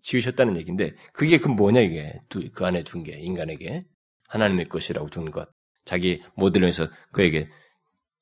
지으셨다는 0.07 0.57
얘기인데 0.57 0.95
그게 1.13 1.39
그 1.39 1.49
뭐냐 1.49 1.81
이게 1.81 2.21
그 2.55 2.65
안에 2.65 2.85
둔 2.85 3.03
게 3.03 3.19
인간에게 3.19 3.85
하나님의 4.29 4.69
것이라고 4.69 5.11
둔 5.11 5.31
것. 5.33 5.49
자기 5.85 6.23
모델로 6.37 6.67
해서 6.67 6.89
그에게 7.13 7.49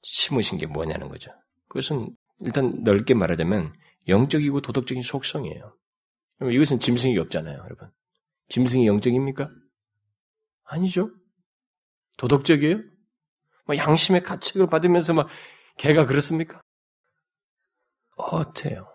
심으신 0.02 0.58
게 0.58 0.66
뭐냐는 0.66 1.08
거죠. 1.08 1.30
그것은 1.68 2.14
일단 2.40 2.82
넓게 2.82 3.14
말하자면 3.14 3.74
영적이고 4.08 4.60
도덕적인 4.62 5.02
속성이에요. 5.02 5.76
이것은 6.52 6.80
짐승이 6.80 7.18
없잖아요, 7.18 7.58
여러분. 7.58 7.90
짐승이 8.48 8.86
영적입니까? 8.86 9.50
아니죠. 10.64 11.10
도덕적이에요? 12.18 12.80
뭐 13.66 13.76
양심의 13.76 14.22
가책을 14.22 14.68
받으면서 14.68 15.14
막 15.14 15.28
개가 15.78 16.06
그렇습니까? 16.06 16.60
어때요? 18.16 18.86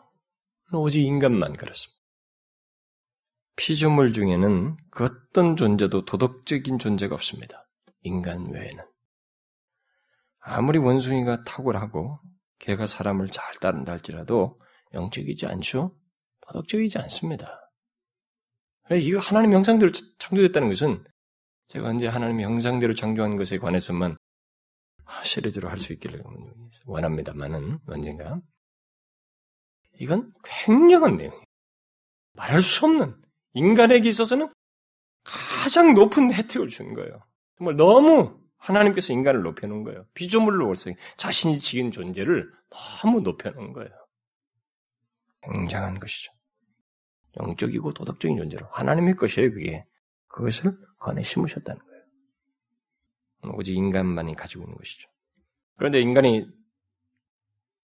오직 0.74 1.02
인간만 1.02 1.54
그렇습니다. 1.54 1.99
피조물 3.56 4.14
중에는 4.14 4.78
그 4.90 5.06
어떤 5.06 5.56
존재도 5.56 6.06
도덕적인 6.06 6.80
존재가 6.80 7.16
없습니다. 7.16 7.68
인간 8.02 8.52
외에는. 8.52 8.84
아무리 10.40 10.80
원숭이가 10.80 11.44
탁월하고 11.44 12.20
개가 12.60 12.88
사람을 12.88 13.30
잘 13.30 13.56
따른다 13.56 13.92
할지라도 13.92 14.60
영적이지 14.94 15.46
않죠? 15.46 15.96
도덕적이지 16.42 16.98
않습니다. 17.00 17.72
이거 18.92 19.20
하나님 19.20 19.54
형상대로 19.54 19.92
창조됐다는 20.18 20.70
것은 20.70 21.04
제가 21.68 21.88
언제 21.90 22.08
하나님의 22.08 22.46
형상대로 22.46 22.96
창조한 22.96 23.36
것에 23.36 23.60
관해서만 23.60 24.18
시리즈로 25.24 25.70
할 25.70 25.78
수 25.80 25.94
있기를 25.94 26.24
원합니다만은 26.86 27.80
언젠가 27.88 28.40
이건 30.00 30.34
굉장한 30.44 31.18
내용이에요. 31.18 31.44
말할 32.34 32.62
수 32.62 32.86
없는 32.86 33.22
인간에게 33.54 34.08
있어서는 34.10 34.52
가장 35.24 35.94
높은 35.94 36.34
혜택을 36.34 36.68
주는 36.68 36.94
거예요. 36.94 37.24
정말 37.58 37.76
너무 37.76 38.40
하나님께서 38.58 39.14
인간을 39.14 39.42
높여놓은 39.44 39.84
거예요. 39.84 40.06
비조물로 40.14 40.68
올서 40.68 40.92
자신이 41.18 41.60
지은 41.60 41.92
존재를 41.92 42.52
너무 42.70 43.22
높여놓은 43.22 43.74
거예요. 43.74 43.90
굉장한 45.42 46.00
것이죠. 46.00 46.32
영적이고 47.40 47.94
도덕적인 47.94 48.38
존재로 48.38 48.68
하나님의 48.72 49.16
것이에요. 49.16 49.52
그게 49.52 49.86
그것을 50.28 50.78
건에 51.00 51.22
심으셨다는 51.24 51.82
거예요. 51.82 52.04
오직 53.56 53.76
인간만이 53.76 54.36
가지고 54.36 54.64
있는 54.64 54.76
것이죠. 54.76 55.10
그런데 55.78 56.02
인간이 56.02 56.48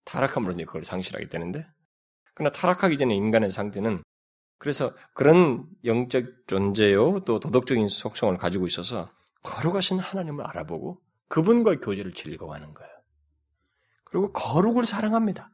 타락함으로 0.04 0.54
이제 0.54 0.64
그걸 0.64 0.84
상실하게 0.84 1.30
되는데, 1.30 1.66
그러나 2.34 2.52
타락하기 2.52 2.98
전에 2.98 3.16
인간의 3.16 3.52
상태는 3.52 4.04
그래서 4.58 4.96
그런 5.14 5.68
영적 5.84 6.48
존재요 6.48 7.24
또 7.26 7.40
도덕적인 7.40 7.88
속성을 7.88 8.36
가지고 8.38 8.66
있어서 8.68 9.12
거룩하신 9.44 10.00
하나님을 10.00 10.46
알아보고 10.48 11.02
그분과 11.28 11.80
교제를 11.80 12.14
즐거워하는 12.14 12.74
거예요. 12.74 12.92
그리고 14.06 14.32
거룩을 14.32 14.86
사랑합니다. 14.86 15.52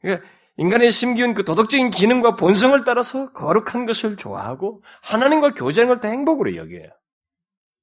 그러니까 0.00 0.26
인간의 0.58 0.90
심기운 0.90 1.34
그 1.34 1.44
도덕적인 1.44 1.90
기능과 1.90 2.36
본성을 2.36 2.82
따라서 2.84 3.32
거룩한 3.32 3.84
것을 3.86 4.16
좋아하고 4.16 4.82
하나님과 5.02 5.54
교제하는 5.54 5.94
걸 5.94 6.00
다 6.00 6.08
행복으로 6.08 6.56
여겨요. 6.56 6.88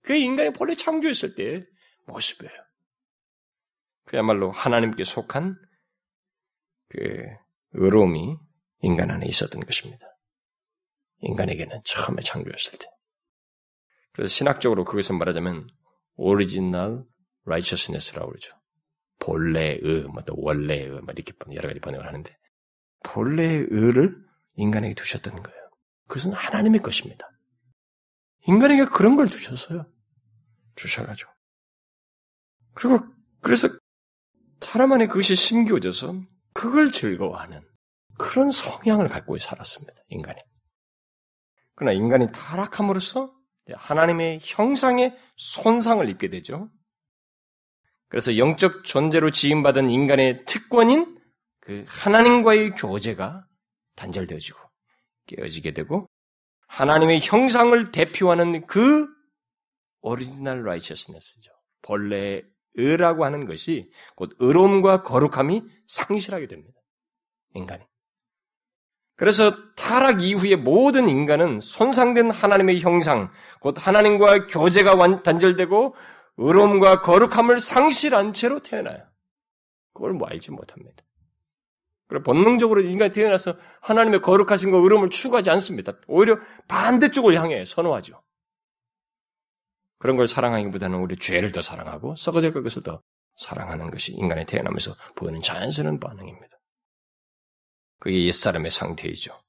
그게 0.02 0.20
인간이 0.20 0.52
본래 0.54 0.76
창조했을 0.76 1.36
때의 1.36 1.66
모습이에요. 2.08 2.54
그야말로 4.06 4.52
하나님께 4.52 5.04
속한 5.04 5.56
그 6.90 7.26
의로움이 7.74 8.38
인간 8.84 9.10
안에 9.12 9.26
있었던 9.26 9.62
것입니다. 9.62 10.06
인간에게는 11.22 11.82
처음에 11.86 12.22
창조했을 12.22 12.78
때. 12.78 12.86
그래서 14.12 14.32
신학적으로 14.32 14.84
그것을 14.84 15.18
말하자면 15.18 15.68
오리지널 16.16 17.06
righteousness라고 17.46 18.28
그러죠. 18.30 18.56
본래의, 19.20 19.80
뭐또 20.12 20.36
원래의, 20.36 20.90
뭐 20.90 21.14
이렇게 21.16 21.34
여러 21.54 21.70
가지 21.70 21.80
번역을 21.80 22.06
하는데 22.06 22.38
본래의 23.04 23.68
의를 23.70 24.16
인간에게 24.56 24.96
두셨다는 24.96 25.42
거예요. 25.42 25.70
그것은 26.08 26.34
하나님의 26.34 26.82
것입니다. 26.82 27.26
인간에게 28.48 28.86
그런 28.86 29.16
걸 29.16 29.28
두셨어요. 29.28 29.90
주셔가지고. 30.76 31.32
그리고 32.74 33.00
그래서 33.42 33.70
사람 34.60 34.92
안에 34.92 35.08
그것이 35.08 35.36
심겨져서 35.36 36.22
그걸 36.54 36.92
즐거워하는 36.92 37.62
그런 38.18 38.52
성향을 38.52 39.08
갖고 39.08 39.38
살았습니다. 39.38 39.94
인간이. 40.10 40.40
그러나 41.76 41.94
인간이 41.94 42.32
타락함으로써 42.32 43.34
하나님의 43.74 44.40
형상에 44.42 45.16
손상을 45.38 46.08
입게 46.10 46.30
되죠. 46.30 46.70
그래서 48.10 48.38
영적 48.38 48.84
존재로 48.84 49.32
지음받은 49.32 49.90
인간의 49.90 50.46
특권인 50.46 51.20
그 51.60 51.84
하나님과의 51.88 52.72
교제가 52.72 53.46
단절되어지고 53.96 54.60
깨어지게 55.28 55.74
되고 55.74 56.08
하나님의 56.68 57.22
형상을 57.22 57.92
대표하는 57.92 58.68
그 58.68 59.08
original 60.02 60.64
righteousness죠. 60.64 61.52
본래의 61.82 62.44
의라고 62.76 63.24
하는 63.26 63.46
것이 63.46 63.90
곧 64.16 64.36
의로움과 64.40 65.04
거룩함이 65.04 65.62
상실하게 65.88 66.48
됩니다. 66.48 66.78
인간이. 67.54 67.84
그래서 69.16 69.52
타락 69.76 70.22
이후의 70.22 70.58
모든 70.58 71.08
인간은 71.08 71.60
손상된 71.60 72.32
하나님의 72.32 72.80
형상, 72.80 73.30
곧 73.60 73.76
하나님과 73.78 74.48
교제가 74.48 75.22
단절되고 75.24 75.96
의로움과 76.38 77.02
거룩함을 77.02 77.60
상실한 77.60 78.34
채로 78.34 78.60
태어나요. 78.60 79.04
그걸 79.94 80.14
뭐 80.14 80.28
알지 80.28 80.52
못합니다. 80.52 81.04
그래 82.08 82.22
본능적으로 82.22 82.82
인간이 82.82 83.12
태어나서 83.12 83.56
하나님의 83.82 84.22
거룩하신 84.22 84.72
거 84.72 84.78
의로움을 84.78 85.10
추구하지 85.10 85.50
않습니다. 85.52 85.94
오히려 86.08 86.38
반대쪽을 86.68 87.40
향해 87.40 87.66
선호하죠. 87.66 88.22
그런 90.00 90.18
걸 90.18 90.28
사랑하기보다는 90.28 91.00
우리 91.00 91.16
죄를 91.16 91.52
더 91.52 91.62
사랑하고 91.62 92.16
썩어질 92.16 92.52
것을 92.52 92.84
더 92.84 93.02
사랑하는 93.36 93.90
것이 93.90 94.12
인간이 94.12 94.46
태어나면서 94.46 94.96
보이는 95.16 95.42
자연스러운 95.42 96.00
반응입니다. 96.00 96.58
그게 98.04 98.26
옛사람의 98.26 98.70
상태이죠. 98.70 99.42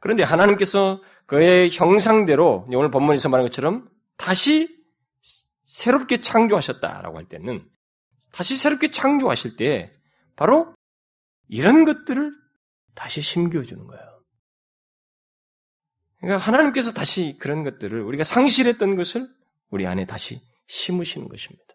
그런데 0.00 0.24
하나님께서 0.24 1.00
그의 1.26 1.70
형상대로 1.70 2.66
오늘 2.68 2.90
본문에서 2.90 3.28
말한 3.28 3.46
것처럼 3.46 3.88
다시 4.16 4.84
새롭게 5.64 6.20
창조하셨다라고 6.20 7.18
할 7.18 7.28
때는 7.28 7.64
다시 8.32 8.56
새롭게 8.56 8.90
창조하실 8.90 9.56
때 9.58 9.92
바로 10.34 10.74
이런 11.46 11.84
것들을 11.84 12.32
다시 12.96 13.20
심겨주는 13.20 13.86
거예요. 13.86 14.24
그러니까 16.18 16.44
하나님께서 16.44 16.92
다시 16.92 17.36
그런 17.38 17.62
것들을 17.62 18.00
우리가 18.00 18.24
상실했던 18.24 18.96
것을 18.96 19.28
우리 19.70 19.86
안에 19.86 20.06
다시 20.06 20.40
심으시는 20.66 21.28
것입니다. 21.28 21.74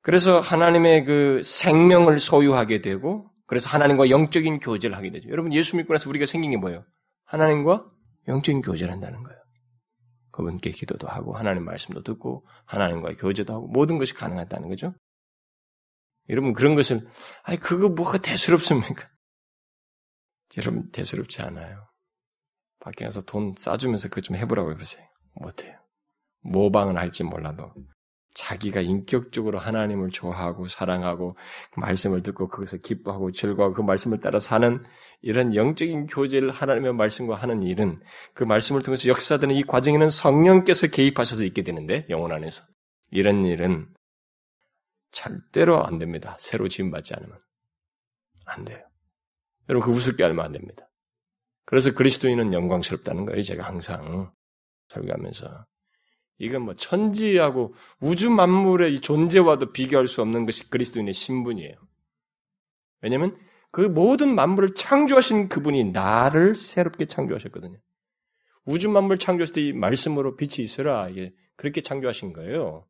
그래서 0.00 0.40
하나님의 0.40 1.04
그 1.04 1.42
생명을 1.44 2.20
소유하게 2.20 2.80
되고 2.80 3.33
그래서 3.54 3.68
하나님과 3.68 4.10
영적인 4.10 4.58
교제를 4.58 4.96
하게 4.96 5.12
되죠. 5.12 5.28
여러분 5.28 5.52
예수 5.52 5.76
믿고 5.76 5.92
나서 5.92 6.10
우리가 6.10 6.26
생긴 6.26 6.50
게 6.50 6.56
뭐예요? 6.56 6.84
하나님과 7.24 7.88
영적인 8.26 8.62
교제를 8.62 8.92
한다는 8.92 9.22
거예요. 9.22 9.40
그분께 10.32 10.72
기도도 10.72 11.06
하고 11.06 11.36
하나님 11.36 11.64
말씀도 11.64 12.02
듣고 12.02 12.44
하나님과 12.64 13.14
교제도 13.14 13.54
하고 13.54 13.68
모든 13.68 13.98
것이 13.98 14.12
가능하다는 14.12 14.68
거죠. 14.70 14.92
여러분 16.30 16.52
그런 16.52 16.74
것을 16.74 17.06
아니 17.44 17.60
그거 17.60 17.88
뭐가 17.90 18.18
대수롭습니까? 18.18 19.08
여러분 20.58 20.90
대수롭지 20.90 21.40
않아요. 21.42 21.86
밖에 22.80 23.04
가서 23.04 23.22
돈 23.22 23.54
싸주면서 23.56 24.08
그거 24.08 24.20
좀 24.20 24.34
해보라고 24.34 24.72
해보세요. 24.72 25.06
못해요. 25.34 25.78
모방은 26.40 26.96
할지 26.96 27.22
몰라도 27.22 27.72
자기가 28.34 28.80
인격적으로 28.80 29.58
하나님을 29.58 30.10
좋아하고 30.10 30.68
사랑하고 30.68 31.36
그 31.72 31.80
말씀을 31.80 32.22
듣고 32.22 32.48
그것을 32.48 32.82
기뻐하고 32.82 33.30
즐거워하고 33.30 33.74
그 33.74 33.82
말씀을 33.82 34.20
따라 34.20 34.40
사는 34.40 34.84
이런 35.22 35.54
영적인 35.54 36.08
교제를 36.08 36.50
하나님의 36.50 36.94
말씀과 36.94 37.36
하는 37.36 37.62
일은 37.62 38.02
그 38.34 38.44
말씀을 38.44 38.82
통해서 38.82 39.08
역사되는 39.08 39.54
이 39.54 39.62
과정에는 39.62 40.10
성령께서 40.10 40.88
개입하셔서 40.88 41.44
있게 41.44 41.62
되는데 41.62 42.06
영혼 42.10 42.32
안에서 42.32 42.64
이런 43.10 43.44
일은 43.44 43.86
절대로 45.12 45.86
안 45.86 45.98
됩니다. 45.98 46.36
새로 46.40 46.68
지음받지 46.68 47.14
않으면 47.14 47.38
안 48.46 48.64
돼요. 48.64 48.82
여러분 49.68 49.92
그 49.92 49.96
우습게 49.96 50.24
알면 50.24 50.44
안 50.44 50.52
됩니다. 50.52 50.90
그래서 51.66 51.94
그리스도인은 51.94 52.52
영광스럽다는 52.52 53.24
거예요. 53.26 53.42
제가 53.42 53.64
항상 53.64 54.32
설교하면서 54.88 55.64
이건 56.38 56.62
뭐 56.62 56.74
천지하고 56.74 57.74
우주 58.00 58.30
만물의 58.30 59.00
존재와도 59.00 59.72
비교할 59.72 60.06
수 60.06 60.20
없는 60.22 60.46
것이 60.46 60.68
그리스도인의 60.70 61.14
신분이에요. 61.14 61.74
왜냐하면 63.02 63.36
그 63.70 63.80
모든 63.80 64.34
만물을 64.34 64.74
창조하신 64.74 65.48
그분이 65.48 65.92
나를 65.92 66.54
새롭게 66.54 67.06
창조하셨거든요. 67.06 67.76
우주 68.64 68.88
만물 68.88 69.18
창조했을 69.18 69.54
때 69.54 69.60
이 69.60 69.72
말씀으로 69.72 70.36
빛이 70.36 70.64
있으라 70.64 71.08
이게 71.08 71.32
그렇게 71.56 71.80
창조하신 71.80 72.32
거예요. 72.32 72.86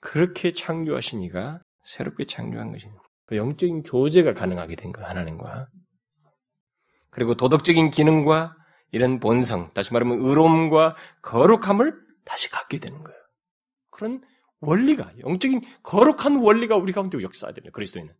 그렇게 0.00 0.52
창조하신 0.52 1.22
이가 1.22 1.60
새롭게 1.82 2.26
창조한 2.26 2.72
것입니다. 2.72 3.02
그 3.26 3.36
영적인 3.36 3.82
교제가 3.82 4.34
가능하게 4.34 4.76
된 4.76 4.92
거예요, 4.92 5.08
하나님과. 5.08 5.68
그리고 7.10 7.34
도덕적인 7.34 7.90
기능과 7.90 8.54
이런 8.92 9.18
본성, 9.18 9.72
다시 9.72 9.92
말하면 9.92 10.20
의로움과 10.20 10.94
거룩함을 11.22 12.03
다시 12.24 12.48
갖게 12.50 12.78
되는 12.78 13.02
거예요. 13.02 13.18
그런 13.90 14.22
원리가, 14.60 15.12
영적인 15.20 15.60
거룩한 15.82 16.36
원리가 16.36 16.76
우리 16.76 16.92
가운데 16.92 17.20
역사되는 17.22 17.70
그리스도인은. 17.72 18.14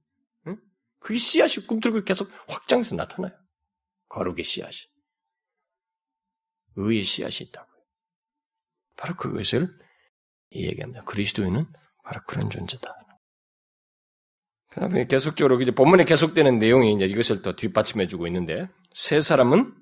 응? 0.49 0.57
그 1.01 1.17
씨앗이 1.17 1.67
꿈틀고 1.67 2.05
계속 2.05 2.31
확장해서 2.49 2.97
나타나요. 2.97 3.33
거룩의 4.09 4.45
씨앗이. 4.45 4.77
의의 6.77 7.05
씨앗이 7.05 7.49
있다고요. 7.49 7.83
바로 8.97 9.17
그것을 9.17 9.69
얘기합니다. 10.53 11.03
그리스도인은 11.05 11.67
바로 12.05 12.21
그런 12.27 12.51
존재다. 12.51 12.95
그 14.71 14.81
다음에 14.81 15.07
계속적으로 15.07 15.61
이제 15.61 15.71
본문에 15.71 16.05
계속되는 16.05 16.59
내용이 16.59 16.95
이제 16.95 17.05
이것을 17.05 17.43
더 17.43 17.55
뒷받침해 17.55 18.09
주고 18.09 18.27
있는데, 18.27 18.69
세 18.93 19.21
사람은 19.21 19.73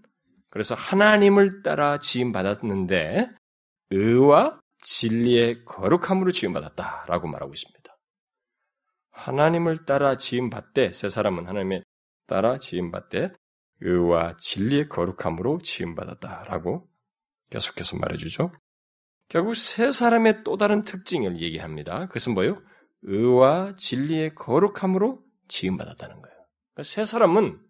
그래서 0.50 0.74
하나님을 0.74 1.62
따라 1.62 1.98
지음받았는데, 1.98 3.30
의와 3.92 4.58
진리의 4.78 5.64
거룩함으로 5.64 6.32
지음받았다라고 6.32 7.28
말하고 7.28 7.52
있습니다. 7.52 7.82
하나님을 9.10 9.84
따라 9.84 10.16
지음받되 10.16 10.92
세 10.92 11.08
사람은 11.08 11.46
하나님의 11.46 11.84
따라 12.26 12.58
지음받되 12.58 13.32
의와 13.80 14.36
진리의 14.38 14.88
거룩함으로 14.88 15.60
지음받았다라고 15.62 16.88
계속해서 17.50 17.98
말해주죠. 17.98 18.52
결국 19.28 19.54
세 19.54 19.90
사람의 19.90 20.42
또 20.44 20.56
다른 20.56 20.84
특징을 20.84 21.40
얘기합니다. 21.40 22.06
그것은 22.06 22.34
뭐요? 22.34 22.62
의와 23.02 23.74
진리의 23.76 24.34
거룩함으로 24.34 25.22
지음받았다는 25.48 26.22
거예요. 26.22 26.36
그러니까 26.74 26.82
세 26.82 27.04
사람은 27.04 27.60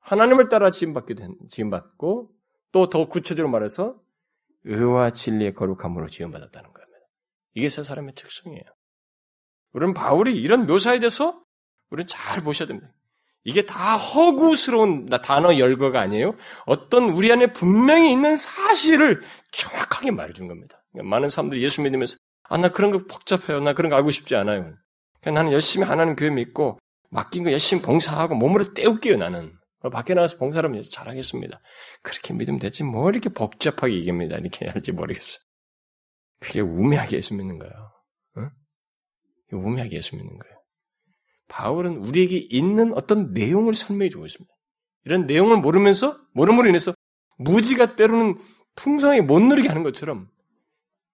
하나님을 0.00 0.48
따라 0.48 0.70
지음받게 0.70 1.14
된, 1.14 1.36
지음받고 1.48 2.30
또 2.72 2.90
더 2.90 3.08
구체적으로 3.08 3.50
말해서 3.50 4.00
의와 4.66 5.10
진리의 5.10 5.54
거룩함으로 5.54 6.08
지원받았다는 6.08 6.72
겁니다. 6.72 6.98
이게 7.54 7.68
세 7.68 7.82
사람의 7.82 8.14
특성이에요. 8.14 8.64
우리는 9.72 9.94
바울이 9.94 10.36
이런 10.36 10.66
묘사에 10.66 10.98
대해서 10.98 11.42
우리는 11.90 12.06
잘 12.06 12.42
보셔야 12.42 12.68
됩니다. 12.68 12.88
이게 13.44 13.64
다 13.64 13.96
허구스러운 13.96 15.06
단어 15.06 15.56
열거가 15.56 16.00
아니에요. 16.00 16.34
어떤 16.66 17.10
우리 17.10 17.30
안에 17.30 17.52
분명히 17.52 18.10
있는 18.10 18.36
사실을 18.36 19.22
정확하게 19.52 20.10
말해준 20.10 20.48
겁니다. 20.48 20.82
그러니까 20.92 21.08
많은 21.08 21.28
사람들이 21.28 21.62
예수 21.62 21.80
믿으면서 21.80 22.16
아, 22.48 22.58
나 22.58 22.68
그런 22.68 22.90
거 22.90 23.04
복잡해요. 23.06 23.60
나 23.60 23.72
그런 23.72 23.90
거 23.90 23.96
알고 23.96 24.10
싶지 24.10 24.34
않아요. 24.34 24.74
그냥 25.20 25.34
나는 25.34 25.52
열심히 25.52 25.86
하나님 25.86 26.16
교회 26.16 26.30
믿고 26.30 26.78
맡긴 27.10 27.44
거 27.44 27.52
열심히 27.52 27.82
봉사하고 27.82 28.34
몸으로 28.34 28.74
때울게요, 28.74 29.16
나는. 29.16 29.52
밖에 29.92 30.14
나가서 30.14 30.38
봉사하면 30.38 30.82
잘하겠습니다. 30.82 31.60
그렇게 32.02 32.34
믿으면 32.34 32.58
되지 32.58 32.84
뭐 32.84 33.10
이렇게 33.10 33.28
복잡하게 33.28 33.94
얘기합니다. 33.94 34.36
이렇게 34.36 34.68
할지 34.68 34.92
모르겠어. 34.92 35.38
그게 36.40 36.60
우매하게 36.60 37.18
예수 37.18 37.34
믿는 37.34 37.58
거예요. 37.58 37.92
응? 38.38 38.50
우매하게 39.52 39.96
예수 39.96 40.16
믿는 40.16 40.38
거예요. 40.38 40.56
바울은 41.48 41.98
우리에게 41.98 42.36
있는 42.50 42.92
어떤 42.94 43.32
내용을 43.32 43.74
설명해 43.74 44.08
주고 44.08 44.26
있습니다. 44.26 44.52
이런 45.04 45.26
내용을 45.26 45.58
모르면서 45.58 46.18
모름으로 46.32 46.68
인해서 46.68 46.92
무지가 47.38 47.96
때로는 47.96 48.38
풍성하게 48.74 49.22
못 49.22 49.40
누리게 49.40 49.68
하는 49.68 49.82
것처럼 49.82 50.28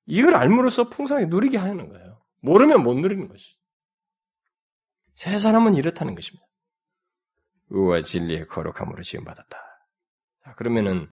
이걸 0.06 0.34
알므로써 0.34 0.88
풍성하게 0.88 1.26
누리게 1.26 1.58
하는 1.58 1.88
거예요. 1.88 2.22
모르면 2.40 2.82
못 2.82 2.94
누리는 2.94 3.28
것이죠. 3.28 3.56
세 5.14 5.38
사람은 5.38 5.74
이렇다는 5.74 6.14
것입니다. 6.14 6.44
의와 7.72 8.00
진리의 8.00 8.46
거룩함으로 8.48 9.02
지음받았다. 9.02 9.58
자, 10.44 10.54
그러면은 10.54 11.10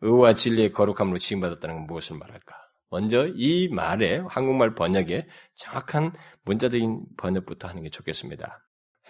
의와 0.00 0.34
진리의 0.34 0.72
거룩함으로 0.72 1.18
지음받았다는 1.18 1.74
건 1.74 1.86
무엇을 1.86 2.16
말할까? 2.16 2.56
먼저 2.90 3.26
이 3.34 3.68
말의 3.68 4.24
한국말 4.28 4.74
번역에 4.74 5.26
정확한 5.56 6.12
문자적인 6.44 7.04
번역부터 7.18 7.68
하는 7.68 7.82
게 7.82 7.90
좋겠습니다. 7.90 8.58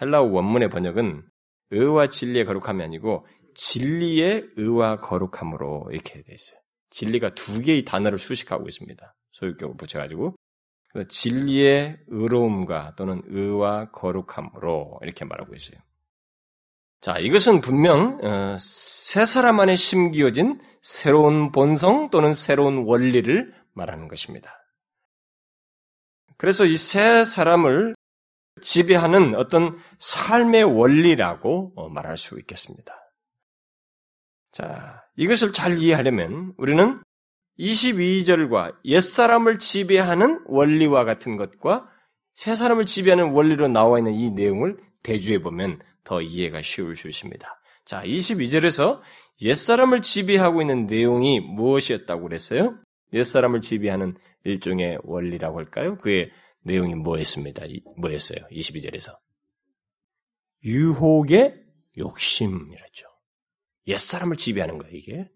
헬라어 0.00 0.24
원문의 0.24 0.68
번역은 0.70 1.22
의와 1.70 2.08
진리의 2.08 2.44
거룩함이 2.44 2.82
아니고 2.82 3.26
진리의 3.54 4.48
의와 4.56 5.00
거룩함으로 5.00 5.88
이렇게 5.92 6.22
되어 6.22 6.34
있어요. 6.34 6.58
진리가 6.90 7.34
두 7.34 7.60
개의 7.60 7.84
단어를 7.84 8.18
수식하고 8.18 8.66
있습니다. 8.66 9.14
소유격을 9.32 9.76
붙여가지고 9.76 10.34
진리의 11.08 11.98
의로움과 12.08 12.94
또는 12.96 13.22
의와 13.26 13.90
거룩함으로 13.90 14.98
이렇게 15.02 15.24
말하고 15.24 15.54
있어요. 15.54 15.78
자, 17.00 17.18
이것은 17.18 17.60
분명 17.60 18.18
어, 18.22 18.56
세 18.58 19.24
사람 19.24 19.60
안에 19.60 19.76
심기어진 19.76 20.60
새로운 20.82 21.52
본성 21.52 22.10
또는 22.10 22.32
새로운 22.32 22.84
원리를 22.86 23.54
말하는 23.74 24.08
것입니다. 24.08 24.52
그래서 26.36 26.64
이 26.64 26.76
세 26.76 27.24
사람을 27.24 27.94
지배하는 28.60 29.34
어떤 29.36 29.78
삶의 29.98 30.64
원리라고 30.64 31.72
어, 31.76 31.88
말할 31.88 32.16
수 32.16 32.38
있겠습니다. 32.40 32.94
자, 34.50 35.04
이것을 35.16 35.52
잘 35.52 35.78
이해하려면 35.78 36.54
우리는 36.56 37.00
22절과 37.58 38.76
옛사람을 38.84 39.58
지배하는 39.58 40.42
원리와 40.46 41.04
같은 41.04 41.36
것과 41.36 41.88
새 42.34 42.54
사람을 42.54 42.86
지배하는 42.86 43.30
원리로 43.30 43.68
나와 43.68 43.98
있는 43.98 44.14
이 44.14 44.30
내용을 44.30 44.76
대주해 45.02 45.42
보면 45.42 45.80
더 46.08 46.22
이해가 46.22 46.62
쉬울 46.62 46.96
수 46.96 47.06
있습니다. 47.06 47.46
자, 47.84 48.02
22절에서 48.02 49.02
옛사람을 49.42 50.00
지배하고 50.00 50.62
있는 50.62 50.86
내용이 50.86 51.38
무엇이었다고 51.40 52.22
그랬어요? 52.22 52.78
옛사람을 53.12 53.60
지배하는 53.60 54.16
일종의 54.44 55.00
원리라고 55.02 55.58
할까요? 55.58 55.98
그의 55.98 56.30
내용이 56.62 56.94
뭐였습니다. 56.94 57.62
뭐였어요? 57.98 58.38
22절에서. 58.50 59.12
유혹의 60.64 61.62
욕심이랬죠. 61.98 63.06
옛사람을 63.86 64.36
지배하는 64.36 64.78
거예요, 64.78 64.96
이게. 64.96 65.28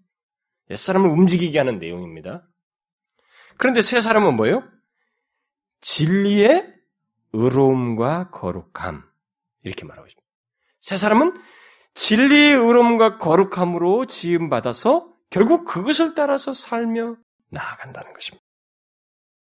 옛사람을 0.71 1.11
움직이게 1.11 1.59
하는 1.59 1.79
내용입니다. 1.79 2.49
그런데 3.59 3.83
새 3.83 4.01
사람은 4.01 4.37
뭐예요? 4.37 4.63
진리의 5.83 6.67
의로움과 7.35 8.31
거룩함. 8.31 9.03
이렇게 9.65 9.85
말하고 9.85 10.07
있습니다. 10.07 10.22
새 10.83 10.97
사람은 10.99 11.35
진리의 11.95 12.55
의로움과 12.57 13.19
거룩함으로 13.19 14.07
지음받아서 14.07 15.09
결국 15.31 15.65
그것을 15.65 16.15
따라서 16.15 16.53
살며 16.53 17.17
나아간다는 17.51 18.13
것입니다. 18.13 18.45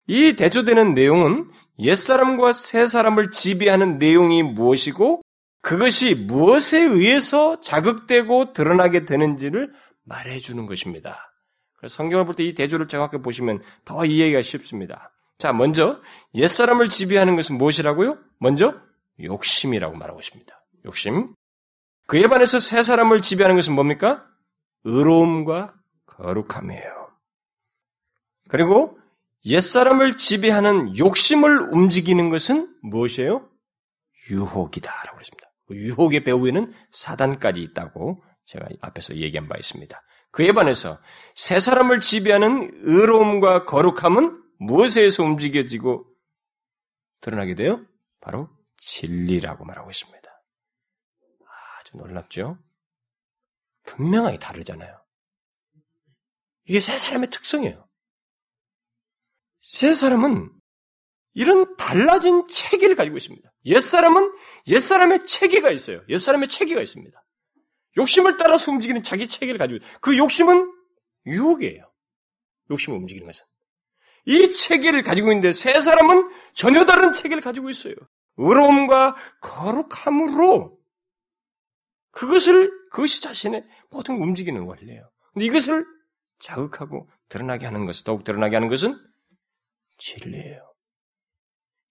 이 0.06 0.34
대조되는 0.36 0.94
내용은 0.94 1.50
옛사람과 1.78 2.52
새사람을 2.52 3.30
지배하는 3.30 3.98
내용이 3.98 4.42
무엇이고 4.42 5.22
그것이 5.62 6.14
무엇에 6.14 6.80
의해서 6.80 7.60
자극되고 7.60 8.52
드러나게 8.52 9.04
되는지를 9.04 9.72
말해주는 10.04 10.66
것입니다. 10.66 11.32
그래서 11.76 11.94
성경을 11.96 12.24
볼 12.26 12.34
때 12.34 12.44
이 12.44 12.54
대조를 12.54 12.88
정확히 12.88 13.18
보시면 13.18 13.62
더 13.84 14.04
이해가 14.04 14.42
쉽습니다. 14.42 15.12
자, 15.38 15.52
먼저 15.52 16.00
옛사람을 16.34 16.88
지배하는 16.88 17.36
것은 17.36 17.56
무엇이라고요? 17.56 18.18
먼저 18.38 18.74
욕심이라고 19.22 19.96
말하고 19.96 20.20
있습니다. 20.20 20.59
욕심. 20.84 21.34
그에 22.06 22.26
반해서 22.26 22.58
새 22.58 22.82
사람을 22.82 23.22
지배하는 23.22 23.56
것은 23.56 23.74
뭡니까? 23.74 24.26
의로움과 24.84 25.74
거룩함이에요. 26.06 27.10
그리고 28.48 28.98
옛사람을 29.46 30.16
지배하는 30.16 30.98
욕심을 30.98 31.72
움직이는 31.72 32.28
것은 32.30 32.76
무엇이에요? 32.82 33.48
유혹이다라고 34.28 35.16
그랬습니다. 35.16 35.50
그 35.66 35.76
유혹의 35.76 36.24
배후에는 36.24 36.72
사단까지 36.92 37.62
있다고 37.62 38.22
제가 38.44 38.66
앞에서 38.80 39.16
얘기한 39.16 39.48
바 39.48 39.56
있습니다. 39.56 40.02
그에 40.32 40.52
반해서 40.52 40.98
새 41.34 41.58
사람을 41.58 42.00
지배하는 42.00 42.70
의로움과 42.82 43.64
거룩함은 43.64 44.42
무엇에 44.58 45.08
서 45.10 45.24
움직여지고 45.24 46.06
드러나게 47.20 47.54
돼요? 47.54 47.84
바로 48.20 48.48
진리라고 48.76 49.64
말하고 49.64 49.90
있습니다. 49.90 50.19
아주 51.80 51.96
놀랍죠? 51.96 52.58
분명하게 53.84 54.38
다르잖아요. 54.38 55.00
이게 56.64 56.78
새 56.78 56.98
사람의 56.98 57.30
특성이에요. 57.30 57.88
새 59.62 59.94
사람은 59.94 60.50
이런 61.32 61.76
달라진 61.76 62.46
체계를 62.48 62.96
가지고 62.96 63.16
있습니다. 63.16 63.50
옛사람은 63.64 64.32
옛사람의 64.68 65.26
체계가 65.26 65.70
있어요. 65.70 66.02
옛사람의 66.08 66.48
체계가 66.48 66.80
있습니다. 66.80 67.24
욕심을 67.96 68.36
따라서 68.36 68.70
움직이는 68.72 69.02
자기 69.02 69.28
체계를 69.28 69.58
가지고 69.58 69.78
있어요. 69.78 69.98
그 70.00 70.16
욕심은 70.16 70.72
유혹이에요. 71.26 71.90
욕심을 72.70 72.98
움직이는 72.98 73.26
것은. 73.26 73.44
이 74.26 74.50
체계를 74.52 75.02
가지고 75.02 75.28
있는데 75.28 75.52
새 75.52 75.80
사람은 75.80 76.30
전혀 76.54 76.84
다른 76.84 77.12
체계를 77.12 77.42
가지고 77.42 77.70
있어요. 77.70 77.94
의로움과 78.36 79.16
거룩함으로 79.40 80.79
그것을 82.10 82.70
그것이 82.90 83.22
자신의 83.22 83.66
모든 83.90 84.16
움직이는 84.16 84.62
원리예요. 84.62 85.10
근데 85.32 85.46
이것을 85.46 85.86
자극하고 86.42 87.08
드러나게 87.28 87.66
하는 87.66 87.86
것을 87.86 88.04
더욱 88.04 88.24
드러나게 88.24 88.56
하는 88.56 88.68
것은 88.68 88.98
진리예요. 89.98 90.70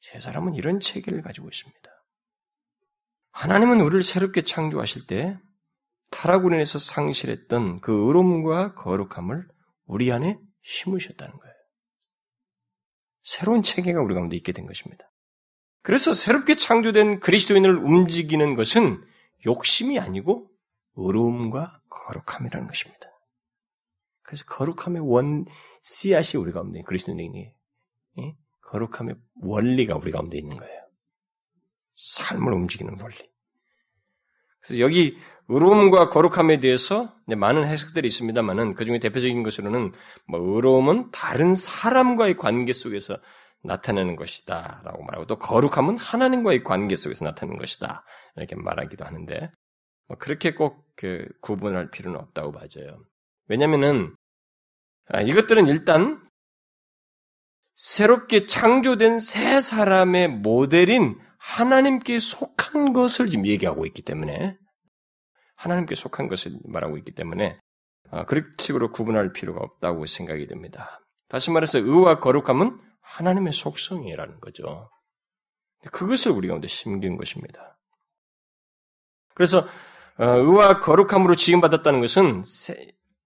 세 0.01 0.20
사람은 0.20 0.55
이런 0.55 0.80
체계를 0.80 1.22
가지고 1.22 1.47
있습니다. 1.49 1.89
하나님은 3.32 3.80
우리를 3.80 4.03
새롭게 4.03 4.41
창조하실 4.41 5.07
때 5.07 5.38
타락으로 6.11 6.55
인해서 6.55 6.80
상실했던 6.80 7.82
그 7.82 7.91
의로움과 7.91 8.74
거룩함을 8.74 9.47
우리 9.86 10.11
안에 10.11 10.39
심으셨다는 10.63 11.38
거예요. 11.38 11.55
새로운 13.24 13.61
체계가 13.61 14.01
우리 14.01 14.15
가운데 14.15 14.36
있게 14.36 14.51
된 14.51 14.65
것입니다. 14.65 15.09
그래서 15.82 16.13
새롭게 16.13 16.55
창조된 16.55 17.20
그리스도인을 17.20 17.78
움직이는 17.78 18.55
것은 18.55 19.03
욕심이 19.45 19.99
아니고 19.99 20.49
의로움과 20.95 21.81
거룩함이라는 21.89 22.67
것입니다. 22.67 23.09
그래서 24.23 24.45
거룩함의 24.45 25.01
원 25.01 25.45
씨앗이 25.81 26.41
우리 26.41 26.51
가운데 26.51 26.81
그리스도인이 26.81 27.51
거룩함의 28.61 29.15
원리가 29.41 29.95
우리 29.95 30.11
가운데 30.11 30.37
있는 30.37 30.57
거예요. 30.57 30.79
삶을 31.95 32.53
움직이는 32.53 32.97
원리. 33.01 33.17
그래서 34.61 34.79
여기 34.81 35.17
의로움과 35.47 36.09
거룩함에 36.09 36.59
대해서 36.59 37.15
많은 37.25 37.65
해석들이 37.65 38.07
있습니다만은 38.07 38.75
그 38.75 38.85
중에 38.85 38.99
대표적인 38.99 39.41
것으로는 39.41 39.93
뭐 40.27 40.39
의로움은 40.39 41.11
다른 41.11 41.55
사람과의 41.55 42.37
관계 42.37 42.73
속에서 42.73 43.17
나타내는 43.64 44.16
것이다 44.16 44.82
라고 44.84 45.03
말하고 45.03 45.26
또 45.28 45.38
거룩함은 45.38 45.97
하나님과의 45.97 46.64
관계 46.64 46.95
속에서 46.95 47.26
나타내는 47.26 47.60
것이다 47.60 48.03
이렇게 48.38 48.55
말하기도 48.55 49.05
하는데 49.05 49.51
뭐 50.07 50.18
그렇게 50.18 50.53
꼭 50.53 50.89
그 50.99 51.26
구분할 51.39 51.91
필요는 51.91 52.20
없다고 52.20 52.51
봐져요. 52.51 53.01
왜냐하면은 53.47 54.14
아, 55.07 55.22
이것들은 55.22 55.68
일단 55.68 56.22
새롭게 57.76 58.45
창조된 58.45 59.20
새 59.20 59.62
사람의 59.62 60.28
모델인 60.28 61.18
하나님께 61.38 62.20
속한 62.20 62.91
것을 62.91 63.28
지금 63.30 63.45
얘기하고 63.45 63.86
있기 63.86 64.01
때문에 64.01 64.57
하나님께 65.55 65.95
속한 65.95 66.28
것을 66.28 66.51
말하고 66.66 66.97
있기 66.97 67.14
때문에 67.14 67.57
아, 68.12 68.26
그런 68.26 68.53
식으로 68.57 68.89
구분할 68.89 69.32
필요가 69.32 69.62
없다고 69.62 70.05
생각이 70.05 70.47
됩니다. 70.47 70.99
다시 71.30 71.49
말해서 71.49 71.80
의와 71.80 72.20
거룩함은 72.20 72.78
하나님의 73.10 73.53
속성이라는 73.53 74.39
거죠. 74.39 74.89
그것을 75.91 76.32
우리 76.32 76.47
가운데 76.47 76.68
심긴 76.68 77.18
것입니다. 77.18 77.78
그래서 79.34 79.68
어, 80.18 80.26
의와 80.26 80.80
거룩함으로 80.82 81.36
지음받았다는 81.36 82.01
것은 82.01 82.43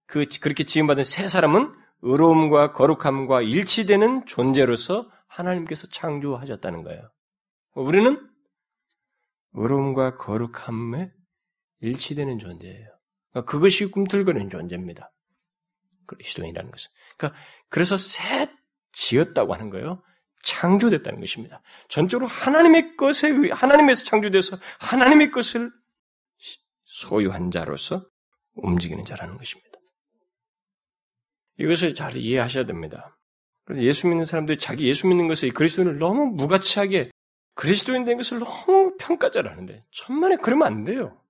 그 0.06 0.26
그렇게 0.40 0.64
지음받은 0.64 1.02
새 1.02 1.26
사람은 1.26 1.74
의로움과 2.02 2.72
거룩함과 2.72 3.42
일치되는 3.42 4.26
존재로서 4.26 5.10
하나님께서 5.26 5.88
창조하셨다는 5.88 6.84
거예요. 6.84 7.10
우리는 7.74 8.30
의로움과 9.54 10.16
거룩함에 10.16 11.10
일치되는 11.80 12.38
존재예요. 12.38 12.88
그러니까 13.30 13.50
그것이 13.50 13.86
꿈틀거리는 13.86 14.48
존재입니다. 14.50 15.10
그리스도인이라는 16.06 16.70
것은. 16.70 16.90
그러니까 17.16 17.40
그래서 17.68 17.96
새 17.96 18.53
지었다고 18.94 19.54
하는 19.54 19.70
거예요. 19.70 20.02
창조됐다는 20.44 21.20
것입니다. 21.20 21.62
전적으로 21.88 22.26
하나님의 22.28 22.96
것에 22.96 23.30
하나님에서 23.52 24.04
창조돼서 24.04 24.58
하나님의 24.78 25.30
것을 25.30 25.70
소유한 26.84 27.50
자로서 27.50 28.06
움직이는 28.54 29.04
자라는 29.04 29.36
것입니다. 29.36 29.78
이것을 31.58 31.94
잘 31.94 32.16
이해하셔야 32.16 32.66
됩니다. 32.66 33.18
그래서 33.64 33.82
예수 33.82 34.06
믿는 34.06 34.24
사람들이 34.24 34.58
자기 34.58 34.86
예수 34.86 35.06
믿는 35.06 35.28
것에 35.28 35.48
그리스도인을 35.48 35.98
너무 35.98 36.26
무가치하게 36.26 37.10
그리스도인 37.54 38.04
된 38.04 38.16
것을 38.16 38.40
너무 38.40 38.96
평가절 38.98 39.48
하는데 39.48 39.84
천만에 39.90 40.36
그러면 40.36 40.66
안 40.66 40.84
돼요. 40.84 41.20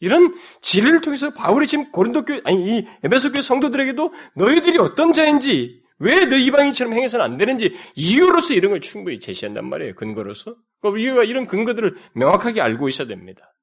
이런 0.00 0.34
진리를 0.60 1.00
통해서 1.02 1.32
바울이 1.32 1.66
지금 1.66 1.90
고린도 1.92 2.24
교 2.24 2.40
아니 2.44 2.78
이 2.78 2.86
에베소 3.04 3.32
교 3.32 3.40
성도들에게도 3.40 4.12
너희들이 4.34 4.78
어떤 4.78 5.12
자인지 5.12 5.82
왜 6.00 6.24
너 6.24 6.36
이방인처럼 6.36 6.94
행해서는 6.94 7.24
안 7.24 7.36
되는지 7.36 7.76
이유로서 7.94 8.54
이런 8.54 8.72
걸 8.72 8.80
충분히 8.80 9.20
제시한단 9.20 9.68
말이에요. 9.68 9.94
근거로서. 9.94 10.56
우리가 10.82 11.16
그 11.16 11.24
이런 11.24 11.46
근거들을 11.46 11.94
명확하게 12.14 12.62
알고 12.62 12.88
있어야 12.88 13.06
됩니다. 13.06 13.54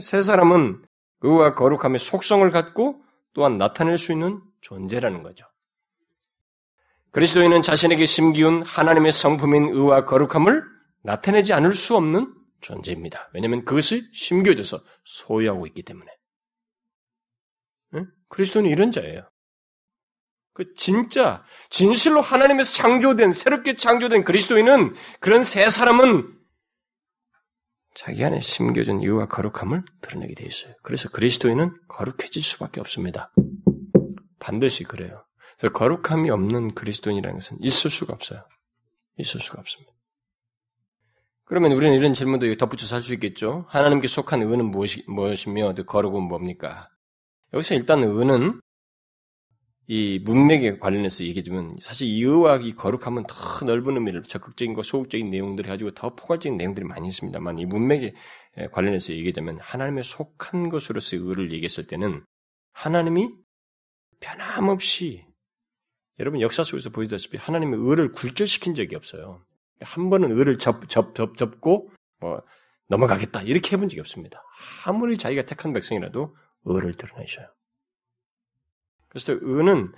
세 0.00 0.22
사람은 0.22 0.82
의와 1.20 1.54
거룩함의 1.54 2.00
속성을 2.00 2.48
갖고 2.50 3.02
또한 3.32 3.58
나타낼 3.58 3.96
수 3.96 4.12
있는 4.12 4.42
존재라는 4.60 5.22
거죠. 5.22 5.46
그리스도인은 7.12 7.62
자신에게 7.62 8.04
심기운 8.04 8.62
하나님의 8.62 9.12
성품인 9.12 9.70
의와 9.70 10.04
거룩함을 10.04 10.64
나타내지 11.02 11.52
않을 11.52 11.74
수 11.74 11.96
없는 11.96 12.34
존재입니다. 12.60 13.30
왜냐하면 13.32 13.64
그것이 13.64 14.02
심겨져서 14.12 14.78
소유하고 15.04 15.66
있기 15.68 15.82
때문에. 15.82 16.10
응? 17.94 18.06
그리스도는 18.28 18.68
이런 18.68 18.90
자예요. 18.90 19.28
그 20.58 20.74
진짜 20.74 21.44
진실로 21.70 22.20
하나님에서 22.20 22.72
창조된 22.72 23.32
새롭게 23.32 23.76
창조된 23.76 24.24
그리스도인은 24.24 24.92
그런 25.20 25.44
새 25.44 25.70
사람은 25.70 26.36
자기 27.94 28.24
안에 28.24 28.40
심겨진 28.40 29.00
이유와 29.00 29.26
거룩함을 29.26 29.84
드러내게 30.00 30.34
돼 30.34 30.44
있어요. 30.44 30.74
그래서 30.82 31.10
그리스도인은 31.10 31.70
거룩해질 31.86 32.42
수밖에 32.42 32.80
없습니다. 32.80 33.32
반드시 34.40 34.82
그래요. 34.82 35.24
그래서 35.56 35.72
거룩함이 35.72 36.28
없는 36.28 36.74
그리스도인이라는 36.74 37.38
것은 37.38 37.58
있을 37.60 37.88
수가 37.92 38.12
없어요. 38.12 38.44
있을 39.16 39.40
수가 39.40 39.60
없습니다. 39.60 39.92
그러면 41.44 41.70
우리는 41.70 41.96
이런 41.96 42.14
질문도 42.14 42.52
덧붙여서 42.56 42.96
할 42.96 43.02
수 43.02 43.14
있겠죠. 43.14 43.64
하나님께 43.68 44.08
속한 44.08 44.42
의는 44.42 44.72
무엇이, 44.72 45.04
무엇이며 45.06 45.74
거룩은 45.86 46.20
뭡니까? 46.24 46.88
여기서 47.54 47.76
일단 47.76 48.02
의는 48.02 48.60
이 49.90 50.20
문맥에 50.22 50.78
관련해서 50.78 51.24
얘기해주면 51.24 51.78
사실 51.80 52.08
이 52.08 52.22
의와 52.22 52.56
이 52.56 52.74
거룩함은 52.74 53.24
더 53.26 53.64
넓은 53.64 53.94
의미를 53.94 54.22
적극적인 54.22 54.74
거 54.74 54.82
소극적인 54.82 55.30
내용들을 55.30 55.68
가지고 55.68 55.92
더 55.92 56.14
포괄적인 56.14 56.58
내용들이 56.58 56.84
많이 56.84 57.08
있습니다만 57.08 57.58
이 57.58 57.64
문맥에 57.64 58.12
관련해서 58.70 59.14
얘기하자면 59.14 59.58
하나님의 59.60 60.04
속한 60.04 60.68
것으로서의 60.68 61.22
의를 61.22 61.52
얘기했을 61.52 61.86
때는 61.86 62.22
하나님이 62.72 63.30
변함없이 64.20 65.24
여러분 66.18 66.42
역사 66.42 66.64
속에서 66.64 66.90
보시다시피 66.90 67.38
하나님의 67.38 67.80
의를 67.80 68.12
굴절시킨 68.12 68.74
적이 68.74 68.96
없어요. 68.96 69.42
한 69.80 70.10
번은 70.10 70.36
의를 70.36 70.58
접, 70.58 70.86
접, 70.90 71.14
접, 71.14 71.36
접고, 71.38 71.90
뭐, 72.20 72.42
넘어가겠다. 72.88 73.42
이렇게 73.42 73.76
해본 73.76 73.88
적이 73.88 74.00
없습니다. 74.00 74.42
아무리 74.84 75.16
자기가 75.16 75.42
택한 75.42 75.72
백성이라도 75.72 76.36
의를 76.64 76.92
드러내셔요. 76.92 77.46
그래서 79.18 79.38
의는 79.42 79.92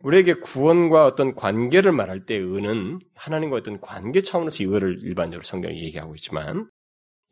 우리에게 0.00 0.34
구원과 0.34 1.06
어떤 1.06 1.34
관계를 1.34 1.92
말할 1.92 2.26
때 2.26 2.36
의는 2.36 3.00
하나님과 3.14 3.56
어떤 3.56 3.80
관계 3.80 4.20
차원에서 4.20 4.64
의를 4.64 4.98
일반적으로 5.02 5.42
성경이 5.42 5.82
얘기하고 5.84 6.14
있지만 6.14 6.68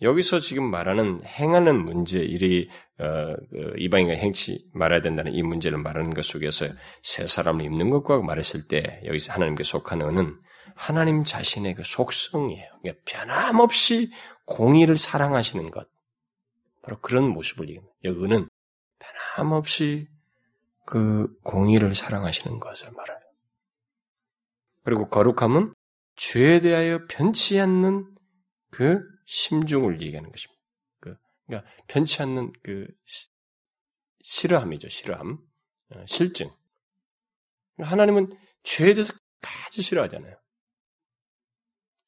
여기서 0.00 0.40
지금 0.40 0.68
말하는 0.70 1.20
행하는 1.24 1.84
문제, 1.84 2.18
이리 2.18 2.68
어, 2.98 3.36
그 3.50 3.74
이방인과 3.76 4.14
행치 4.14 4.66
말해야 4.72 5.00
된다는 5.00 5.32
이 5.32 5.42
문제를 5.42 5.78
말하는 5.78 6.12
것 6.14 6.24
속에서 6.24 6.66
새 7.02 7.26
사람을 7.26 7.64
입는 7.64 7.90
것과 7.90 8.20
말했을 8.22 8.66
때 8.68 9.00
여기서 9.04 9.32
하나님께 9.34 9.62
속한 9.62 10.02
의는 10.02 10.36
하나님 10.74 11.24
자신의 11.24 11.74
그 11.74 11.82
속성이에요. 11.84 12.68
그러니까 12.82 13.02
변함없이 13.04 14.10
공의를 14.46 14.96
사랑하시는 14.98 15.70
것. 15.70 15.86
바로 16.82 16.98
그런 17.00 17.28
모습을 17.28 17.68
얘기합니다. 17.68 17.94
의는 18.02 18.48
변함없이 18.98 20.08
그 20.84 21.32
공의를 21.42 21.94
사랑하시는 21.94 22.58
것을 22.58 22.90
말해요. 22.92 23.18
그리고 24.84 25.08
거룩함은 25.08 25.74
죄에 26.16 26.60
대하여 26.60 27.06
변치 27.08 27.60
않는 27.60 28.14
그 28.70 29.00
심중을 29.26 30.00
얘기하는 30.02 30.30
것입니다. 30.30 30.62
그, 31.00 31.16
그러니까 31.46 31.70
변치 31.86 32.20
않는 32.22 32.52
그 32.62 32.86
싫어함이죠, 34.22 34.88
싫어함. 34.88 35.38
어, 35.90 36.04
실증. 36.06 36.50
하나님은 37.78 38.36
죄에 38.64 38.94
대해서 38.94 39.14
가지 39.40 39.82
싫어하잖아요. 39.82 40.36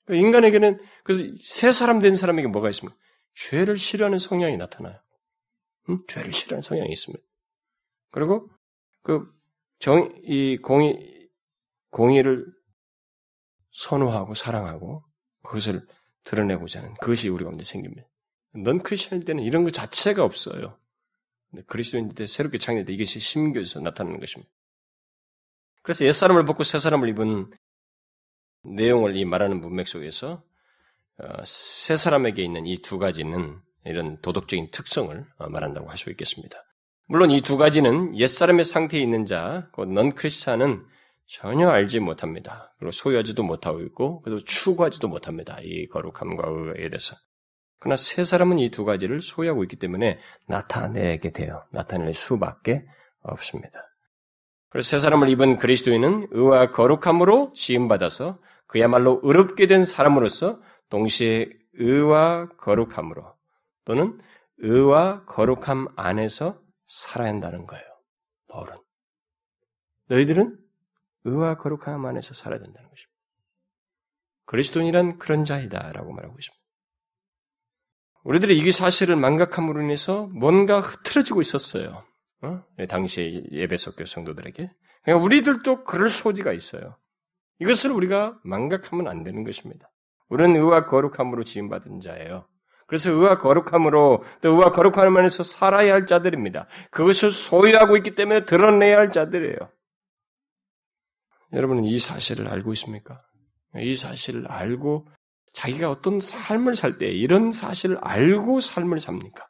그러니까 0.05 0.27
인간에게는 0.27 0.85
그래서 1.03 1.25
새 1.43 1.73
사람 1.73 2.01
된 2.01 2.15
사람에게 2.15 2.49
뭐가 2.49 2.71
있습니까? 2.71 2.99
죄를 3.35 3.79
싫어하는 3.79 4.19
성향이 4.19 4.57
나타나요. 4.57 5.01
응? 5.89 5.97
죄를 6.09 6.33
싫어하는 6.33 6.63
성향이 6.63 6.91
있습니다. 6.91 7.25
그리고 8.11 8.49
그 9.05 9.33
정, 9.79 10.13
이 10.25 10.57
공의, 10.57 11.29
공의를 11.91 12.47
선호하고 13.73 14.35
사랑하고 14.35 15.05
그것을 15.43 15.87
드러내고자 16.25 16.81
하는 16.81 16.95
그것이 16.95 17.29
우리 17.29 17.45
가운데 17.45 17.65
생깁니다. 17.65 18.09
넌 18.55 18.83
크리스천일 18.83 19.25
때는 19.25 19.45
이런 19.45 19.63
것 19.63 19.73
자체가 19.73 20.25
없어요. 20.25 20.81
그리스도인 21.67 22.09
때 22.15 22.27
새롭게 22.27 22.59
창조될 22.59 22.87
때 22.87 22.93
이것이 22.95 23.21
심겨져서 23.21 23.81
나타나는 23.81 24.19
것입니다. 24.21 24.51
그래서 25.83 26.05
옛사람을 26.07 26.47
벗고 26.47 26.65
새사람을 26.65 27.09
입은 27.11 27.53
내용을 28.65 29.17
이 29.17 29.25
말하는 29.27 29.61
문맥 29.61 29.87
속에서 29.87 30.43
어, 31.19 31.45
새 31.45 31.95
사람에게 31.95 32.43
있는 32.43 32.67
이 32.67 32.81
두 32.81 32.99
가지는 32.99 33.61
이런 33.85 34.19
도덕적인 34.23 34.71
특성을 34.71 35.27
어, 35.37 35.49
말한다고 35.51 35.91
할 35.91 35.99
수 35.99 36.11
있겠습니다. 36.11 36.59
물론 37.07 37.31
이 37.31 37.41
두 37.43 37.57
가지는 37.57 38.17
옛사람의 38.17 38.65
상태에 38.65 39.01
있는 39.01 39.27
자, 39.27 39.69
곧넌 39.73 40.15
크리스찬은 40.15 40.85
전혀 41.27 41.69
알지 41.69 42.01
못합니다. 42.01 42.75
그리고 42.79 42.91
소유하지도 42.93 43.43
못하고 43.43 43.81
있고, 43.81 44.21
그리고 44.23 44.41
추구하지도 44.41 45.09
못합니다. 45.09 45.57
이 45.63 45.87
거룩함과 45.89 46.45
의에 46.49 46.89
대해서. 46.89 47.17
그러나 47.79 47.97
새 47.97 48.25
사람은 48.25 48.59
이 48.59 48.71
두 48.71 48.85
가지를 48.85 49.21
소유하고 49.21 49.63
있기 49.65 49.77
때문에 49.77 50.19
나타내게 50.49 51.33
돼요. 51.33 51.65
나타낼 51.71 52.13
수밖에 52.15 52.87
없습니다. 53.23 53.81
그래서 54.71 54.89
새 54.89 54.99
사람을 54.99 55.29
입은 55.29 55.59
그리스도인은 55.59 56.29
의와 56.31 56.71
거룩함으로 56.71 57.53
지음받아서 57.55 58.39
그야말로 58.67 59.21
의롭게 59.23 59.67
된 59.67 59.85
사람으로서 59.85 60.61
동시에 60.91 61.49
의와 61.75 62.49
거룩함으로 62.57 63.35
또는 63.85 64.19
의와 64.59 65.25
거룩함 65.27 65.89
안에서 65.97 66.59
살아야 66.87 67.29
한다는 67.31 67.67
거예요. 67.67 67.85
바울은. 68.49 68.77
너희들은 70.09 70.59
의와 71.25 71.57
거룩함 71.57 72.05
안에서 72.05 72.35
살아야 72.35 72.61
된다는 72.61 72.89
것입니다. 72.89 73.15
그리스도인이란 74.47 75.19
그런 75.19 75.45
자이다 75.45 75.93
라고 75.93 76.13
말하고 76.13 76.37
있습니다. 76.39 76.65
우리들이 78.25 78.59
이 78.59 78.73
사실을 78.73 79.17
망각함으로 79.17 79.83
인해서 79.83 80.27
뭔가 80.29 80.81
흐트러지고 80.81 81.41
있었어요. 81.41 82.05
어? 82.43 82.65
당시 82.89 83.45
예배석 83.51 83.97
교 83.97 84.07
성도들에게. 84.07 84.71
그러니까 85.03 85.25
우리들도 85.25 85.85
그럴 85.85 86.09
소지가 86.09 86.53
있어요. 86.53 86.99
이것을 87.61 87.91
우리가 87.91 88.39
망각하면 88.45 89.09
안 89.09 89.23
되는 89.25 89.45
것입니다. 89.45 89.91
우리는 90.29 90.57
의와 90.57 90.87
거룩함으로 90.87 91.45
지음받은 91.45 92.01
자예요. 92.01 92.49
그래서 92.87 93.11
의와 93.11 93.39
거룩함으로 93.39 94.25
또 94.43 94.49
의와 94.51 94.73
거룩함 94.73 95.17
안에서 95.17 95.43
살아야 95.43 95.93
할 95.93 96.07
자들입니다. 96.07 96.67
그것을 96.91 97.33
소유하고 97.33 97.97
있기 97.99 98.15
때문에 98.15 98.45
드러내야 98.45 98.99
할 98.99 99.11
자들이에요. 99.11 99.57
여러분은 101.53 101.85
이 101.85 101.99
사실을 101.99 102.49
알고 102.49 102.73
있습니까? 102.73 103.23
이 103.77 103.97
사실을 103.97 104.47
알고 104.51 105.07
자기가 105.53 105.89
어떤 105.91 106.21
삶을 106.21 106.75
살 106.75 106.99
때 106.99 107.07
이런 107.07 107.53
사실을 107.53 107.99
알고 108.01 108.61
삶을 108.61 109.01
삽니까? 109.01 109.47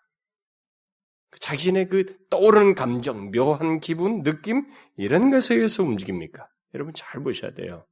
자신의 1.41 1.89
그 1.89 2.05
떠오르는 2.31 2.75
감정, 2.75 3.31
묘한 3.31 3.81
기분, 3.81 4.23
느낌 4.23 4.67
이런 4.97 5.31
것에 5.31 5.55
의해서 5.55 5.83
움직입니까? 5.83 6.47
여러분 6.75 6.95
잘 6.95 7.23
보셔야 7.23 7.53
돼요. 7.55 7.87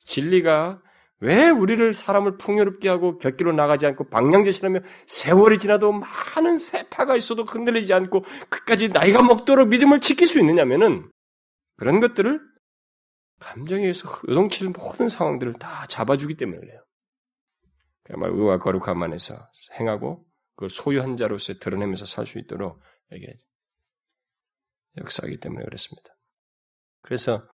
진리가 0.00 0.82
왜 1.22 1.48
우리를 1.50 1.94
사람을 1.94 2.36
풍요롭게 2.36 2.88
하고 2.88 3.16
곁길로 3.16 3.52
나가지 3.52 3.86
않고 3.86 4.08
방향제시하며 4.10 4.80
세월이 5.06 5.58
지나도 5.58 5.92
많은 5.92 6.58
세파가 6.58 7.16
있어도 7.16 7.44
흔들리지 7.44 7.94
않고 7.94 8.24
끝까지 8.50 8.88
나이가 8.88 9.22
먹도록 9.22 9.68
믿음을 9.68 10.00
지킬 10.00 10.26
수 10.26 10.40
있느냐면은 10.40 11.08
그런 11.76 12.00
것들을 12.00 12.40
감정에 13.38 13.82
의해서 13.82 14.08
요동치는 14.28 14.72
모든 14.72 15.08
상황들을 15.08 15.54
다 15.54 15.86
잡아주기 15.86 16.36
때문에 16.36 16.58
그래요. 16.58 16.84
그야말로 18.02 18.36
의와 18.38 18.58
거룩함 18.58 19.00
안에서 19.00 19.34
행하고 19.78 20.24
그걸 20.56 20.70
소유한 20.70 21.16
자로서 21.16 21.54
드러내면서 21.54 22.04
살 22.04 22.26
수 22.26 22.40
있도록 22.40 22.80
이게 23.12 23.36
역사하기 24.96 25.38
때문에 25.38 25.64
그렇습니다. 25.64 26.16
그래서 27.02 27.48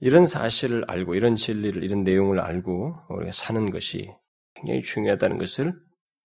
이런 0.00 0.26
사실을 0.26 0.84
알고 0.88 1.14
이런 1.14 1.36
진리를 1.36 1.82
이런 1.82 2.04
내용을 2.04 2.40
알고 2.40 2.94
우리가 3.08 3.32
사는 3.32 3.70
것이 3.70 4.10
굉장히 4.54 4.82
중요하다는 4.82 5.38
것을 5.38 5.72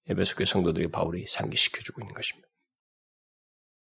에베소교 0.10 0.46
성도들이 0.46 0.90
바울이 0.90 1.26
상기시켜 1.28 1.82
주고 1.82 2.02
있는 2.02 2.14
것입니다. 2.14 2.48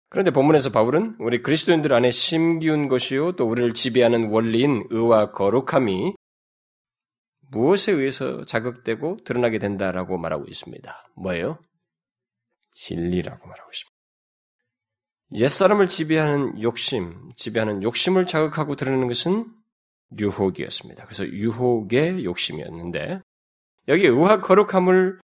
그런데 0.09 0.31
본문에서 0.31 0.71
바울은 0.71 1.17
우리 1.19 1.41
그리스도인들 1.41 1.93
안에 1.93 2.11
심기운 2.11 2.87
것이요 2.87 3.33
또 3.33 3.47
우리를 3.47 3.73
지배하는 3.73 4.29
원리인 4.29 4.85
의와 4.89 5.31
거룩함이 5.31 6.13
무엇에 7.51 7.91
의해서 7.91 8.43
자극되고 8.43 9.17
드러나게 9.23 9.59
된다라고 9.59 10.17
말하고 10.17 10.45
있습니다. 10.47 11.13
뭐예요? 11.15 11.59
진리라고 12.73 13.47
말하고 13.47 13.71
있습니다. 13.71 13.99
옛사람을 15.31 15.89
지배하는 15.89 16.61
욕심, 16.61 17.31
지배하는 17.35 17.83
욕심을 17.83 18.25
자극하고 18.25 18.75
드러내는 18.75 19.07
것은 19.07 19.45
유혹이었습니다. 20.17 21.05
그래서 21.05 21.25
유혹의 21.25 22.23
욕심이었는데 22.25 23.21
여기 23.87 24.05
의와 24.05 24.41
거룩함을 24.41 25.19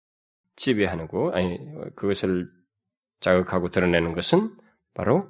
지배하는고 0.56 1.32
아니 1.34 1.60
그것을 1.96 2.50
자극하고 3.20 3.70
드러내는 3.70 4.14
것은 4.14 4.56
바로 4.94 5.30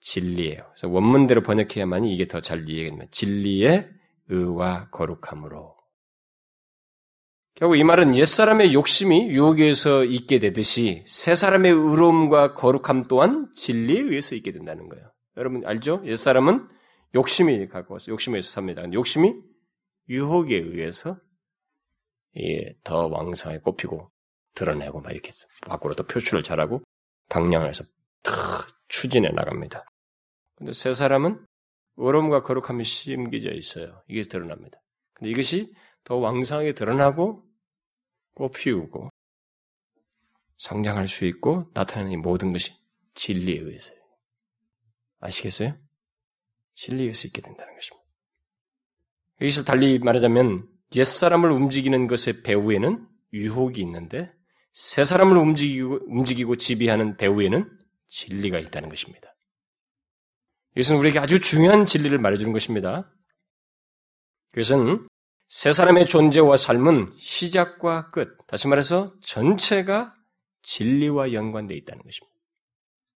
진리예요. 0.00 0.62
그래서 0.70 0.88
원문대로 0.88 1.42
번역해야만이 1.42 2.12
이게 2.12 2.26
더 2.26 2.40
잘 2.40 2.68
이해됩니다. 2.68 3.06
진리의 3.10 3.90
의와 4.28 4.88
거룩함으로. 4.90 5.76
결국 7.54 7.76
이 7.76 7.84
말은 7.84 8.14
옛사람의 8.14 8.72
욕심이 8.72 9.28
유혹에서 9.28 10.04
있게 10.04 10.38
되듯이 10.38 11.04
새 11.06 11.34
사람의 11.34 11.72
의로움과 11.72 12.54
거룩함 12.54 13.04
또한 13.08 13.48
진리에 13.54 14.00
의해서 14.00 14.34
있게 14.34 14.52
된다는 14.52 14.88
거예요. 14.88 15.10
여러분 15.36 15.66
알죠? 15.66 16.02
옛사람은 16.06 16.66
욕심이 17.14 17.66
갖고 17.68 17.94
와서 17.94 18.10
욕심에서 18.12 18.50
삽니다. 18.50 18.82
욕심이 18.92 19.34
유혹에 20.08 20.56
의해서 20.56 21.18
예, 22.36 22.74
더 22.84 23.06
왕성하게 23.06 23.60
꼽히고 23.62 24.10
드러내고 24.54 25.00
막 25.00 25.12
이렇게 25.12 25.32
밖으로 25.66 25.94
더 25.94 26.04
표출을 26.06 26.42
잘하고 26.42 26.82
방향을 27.28 27.68
해서 27.68 27.84
더 28.22 28.32
추진해 28.88 29.30
나갑니다. 29.30 29.84
근데 30.56 30.72
새 30.72 30.92
사람은 30.92 31.44
의로움과 31.96 32.42
거룩함이 32.42 32.84
심겨져 32.84 33.52
있어요. 33.52 34.02
이게 34.08 34.22
드러납니다. 34.22 34.80
근데 35.14 35.30
이것이 35.30 35.74
더 36.04 36.16
왕성하게 36.16 36.74
드러나고 36.74 37.44
꽃피우고 38.34 39.10
성장할 40.58 41.08
수 41.08 41.24
있고 41.24 41.70
나타나는 41.74 42.12
이 42.12 42.16
모든 42.16 42.52
것이 42.52 42.72
진리에 43.14 43.58
의해서요. 43.58 43.96
아시겠어요? 45.20 45.74
진리에 46.80 47.02
의해서 47.02 47.28
있게 47.28 47.42
된다는 47.42 47.74
것입니다. 47.74 48.06
여기서 49.42 49.64
달리 49.64 49.98
말하자면 49.98 50.66
옛사람을 50.96 51.50
움직이는 51.50 52.06
것의 52.06 52.42
배후에는 52.42 53.06
유혹이 53.34 53.80
있는데 53.82 54.32
새 54.72 55.04
사람을 55.04 55.36
움직이고, 55.36 56.00
움직이고 56.06 56.56
지배하는 56.56 57.18
배후에는 57.18 57.70
진리가 58.08 58.58
있다는 58.58 58.88
것입니다. 58.88 59.34
이것은 60.74 60.96
우리에게 60.96 61.18
아주 61.18 61.40
중요한 61.40 61.84
진리를 61.84 62.16
말해주는 62.18 62.52
것입니다. 62.52 63.12
그것은 64.52 65.06
세 65.48 65.72
사람의 65.72 66.06
존재와 66.06 66.56
삶은 66.56 67.12
시작과 67.18 68.10
끝, 68.10 68.38
다시 68.46 68.68
말해서 68.68 69.14
전체가 69.20 70.14
진리와 70.62 71.32
연관되어 71.32 71.76
있다는 71.76 72.02
것입니다. 72.02 72.34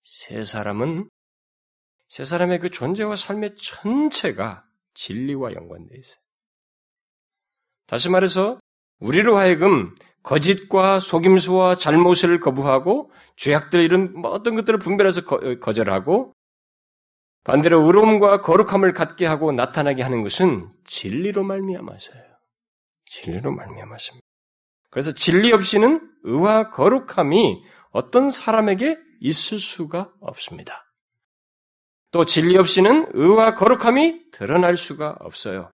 세 0.03 0.45
사람은 0.45 1.09
세 2.09 2.25
사람의 2.25 2.61
그 2.61 2.71
존재와 2.71 3.17
삶의 3.17 3.57
전체가 3.57 4.65
진리와 4.95 5.55
연관되어 5.55 5.99
있어요. 5.99 6.19
다시 7.87 8.09
말해서 8.09 8.59
우리로 9.01 9.37
하여금 9.37 9.95
거짓과 10.23 11.01
속임수와 11.01 11.75
잘못을 11.75 12.41
거부하고 12.41 13.11
죄악들 13.37 13.81
이런 13.81 14.15
뭐 14.15 14.31
어떤 14.31 14.55
것들을 14.55 14.79
분별해서 14.79 15.23
거 15.61 15.73
절하고 15.73 16.33
반대로 17.45 17.83
의로움과 17.83 18.41
거룩함을 18.41 18.95
갖게 18.95 19.27
하고 19.27 19.53
나타나게 19.53 20.03
하는 20.03 20.23
것은 20.23 20.71
진리로 20.85 21.45
말미암아서요. 21.45 22.23
진리로 23.05 23.53
말미암았습니다. 23.53 24.27
그래서 24.91 25.13
진리 25.13 25.53
없이는 25.53 26.01
의와 26.23 26.71
거룩함이 26.71 27.63
어떤 27.91 28.31
사람에게 28.31 28.97
있을 29.21 29.59
수가 29.59 30.11
없습니다. 30.21 30.84
또 32.15 32.25
진리 32.25 32.57
없이는 32.57 33.09
의와 33.13 33.57
거룩함이 33.57 34.31
드러날 34.31 34.77
수가 34.77 35.17
없어요. 35.19 35.73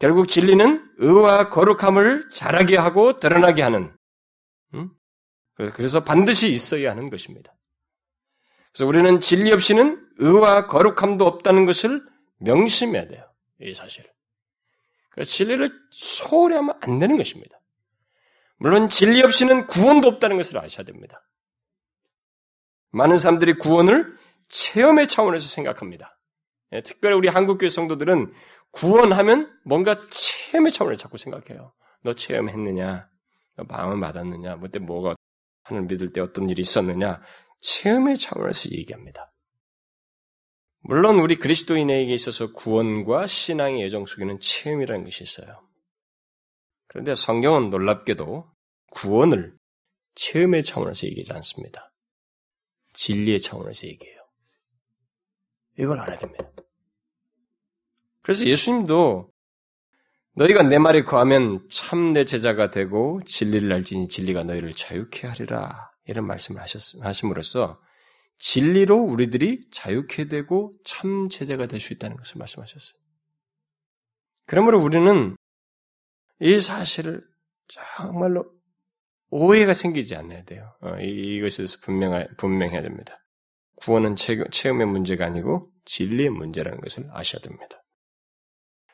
결국 0.00 0.26
진리는 0.26 0.84
의와 0.96 1.48
거룩함을 1.48 2.28
자라게 2.30 2.76
하고 2.76 3.20
드러나게 3.20 3.62
하는, 3.62 3.96
음? 4.74 4.90
그래서 5.54 6.02
반드시 6.02 6.48
있어야 6.48 6.90
하는 6.90 7.08
것입니다. 7.08 7.54
그래서 8.72 8.84
우리는 8.84 9.20
진리 9.20 9.52
없이는 9.52 10.04
의와 10.18 10.66
거룩함도 10.66 11.24
없다는 11.24 11.66
것을 11.66 12.04
명심해야 12.40 13.06
돼요. 13.06 13.24
이 13.60 13.72
사실을. 13.72 14.10
그래서 15.10 15.30
진리를 15.30 15.70
소홀히 15.92 16.56
하면 16.56 16.76
안 16.80 16.98
되는 16.98 17.16
것입니다. 17.16 17.60
물론 18.56 18.88
진리 18.88 19.22
없이는 19.22 19.68
구원도 19.68 20.08
없다는 20.08 20.36
것을 20.36 20.58
아셔야 20.58 20.84
됩니다. 20.84 21.22
많은 22.90 23.20
사람들이 23.20 23.58
구원을 23.58 24.16
체험의 24.48 25.08
차원에서 25.08 25.48
생각합니다. 25.48 26.18
예, 26.72 26.80
특별히 26.82 27.16
우리 27.16 27.28
한국교회 27.28 27.68
성도들은 27.68 28.32
구원하면 28.72 29.52
뭔가 29.64 30.08
체험의 30.10 30.72
차원을 30.72 30.96
자꾸 30.96 31.18
생각해요. 31.18 31.72
너 32.02 32.14
체험했느냐? 32.14 33.08
너 33.56 33.64
마음을 33.64 34.00
받았느냐? 34.00 34.58
그때 34.58 34.78
뭐가 34.78 35.14
하늘 35.62 35.82
믿을 35.82 36.12
때 36.12 36.20
어떤 36.20 36.48
일이 36.48 36.60
있었느냐? 36.60 37.20
체험의 37.62 38.16
차원에서 38.16 38.70
얘기합니다. 38.72 39.32
물론 40.80 41.18
우리 41.18 41.36
그리스도인에게 41.36 42.14
있어서 42.14 42.52
구원과 42.52 43.26
신앙의 43.26 43.82
예정 43.82 44.06
속에는 44.06 44.38
체험이라는 44.40 45.04
것이 45.04 45.24
있어요. 45.24 45.66
그런데 46.86 47.14
성경은 47.14 47.70
놀랍게도 47.70 48.48
구원을 48.92 49.56
체험의 50.14 50.62
차원에서 50.62 51.06
얘기하지 51.08 51.32
않습니다. 51.32 51.92
진리의 52.92 53.40
차원에서 53.40 53.86
얘기해요. 53.88 54.15
이걸 55.78 56.00
알아야 56.00 56.18
됩니다. 56.18 56.44
그래서 58.22 58.44
예수님도 58.46 59.30
너희가 60.34 60.62
내 60.62 60.78
말에 60.78 61.02
거하면 61.02 61.66
참 61.70 62.12
내 62.12 62.24
제자가 62.24 62.70
되고 62.70 63.20
진리를 63.26 63.72
알지니 63.72 64.08
진리가 64.08 64.42
너희를 64.44 64.74
자유케 64.74 65.26
하리라 65.26 65.90
이런 66.04 66.26
말씀을 66.26 66.60
하심으로써 67.02 67.80
진리로 68.38 68.98
우리들이 68.98 69.68
자유케 69.70 70.28
되고 70.28 70.74
참 70.84 71.28
제자가 71.28 71.66
될 71.66 71.80
수 71.80 71.92
있다는 71.94 72.16
것을 72.16 72.38
말씀하셨어요. 72.38 72.98
그러므로 74.46 74.80
우리는 74.82 75.36
이 76.40 76.60
사실을 76.60 77.24
정말로 77.68 78.44
오해가 79.30 79.74
생기지 79.74 80.14
않아야 80.16 80.44
돼요. 80.44 80.74
어, 80.82 80.96
이것에 81.00 81.56
대해서 81.58 81.78
분명, 81.82 82.26
분명해야 82.36 82.82
됩니다. 82.82 83.18
구원은 83.76 84.16
체험의 84.16 84.86
문제가 84.86 85.26
아니고 85.26 85.70
진리의 85.84 86.30
문제라는 86.30 86.80
것을 86.80 87.08
아셔야 87.12 87.40
됩니다. 87.40 87.82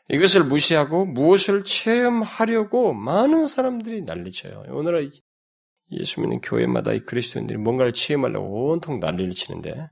이것을 0.08 0.44
무시하고 0.44 1.06
무엇을 1.06 1.64
체험하려고 1.64 2.92
많은 2.92 3.46
사람들이 3.46 4.02
난리쳐요. 4.02 4.64
오늘은 4.68 5.08
예수 5.92 6.20
믿는 6.20 6.40
교회마다 6.40 6.92
이 6.92 7.00
그리스도인들이 7.00 7.58
뭔가를 7.58 7.92
체험하려고 7.92 8.70
온통 8.70 9.00
난리를 9.00 9.32
치는데 9.32 9.88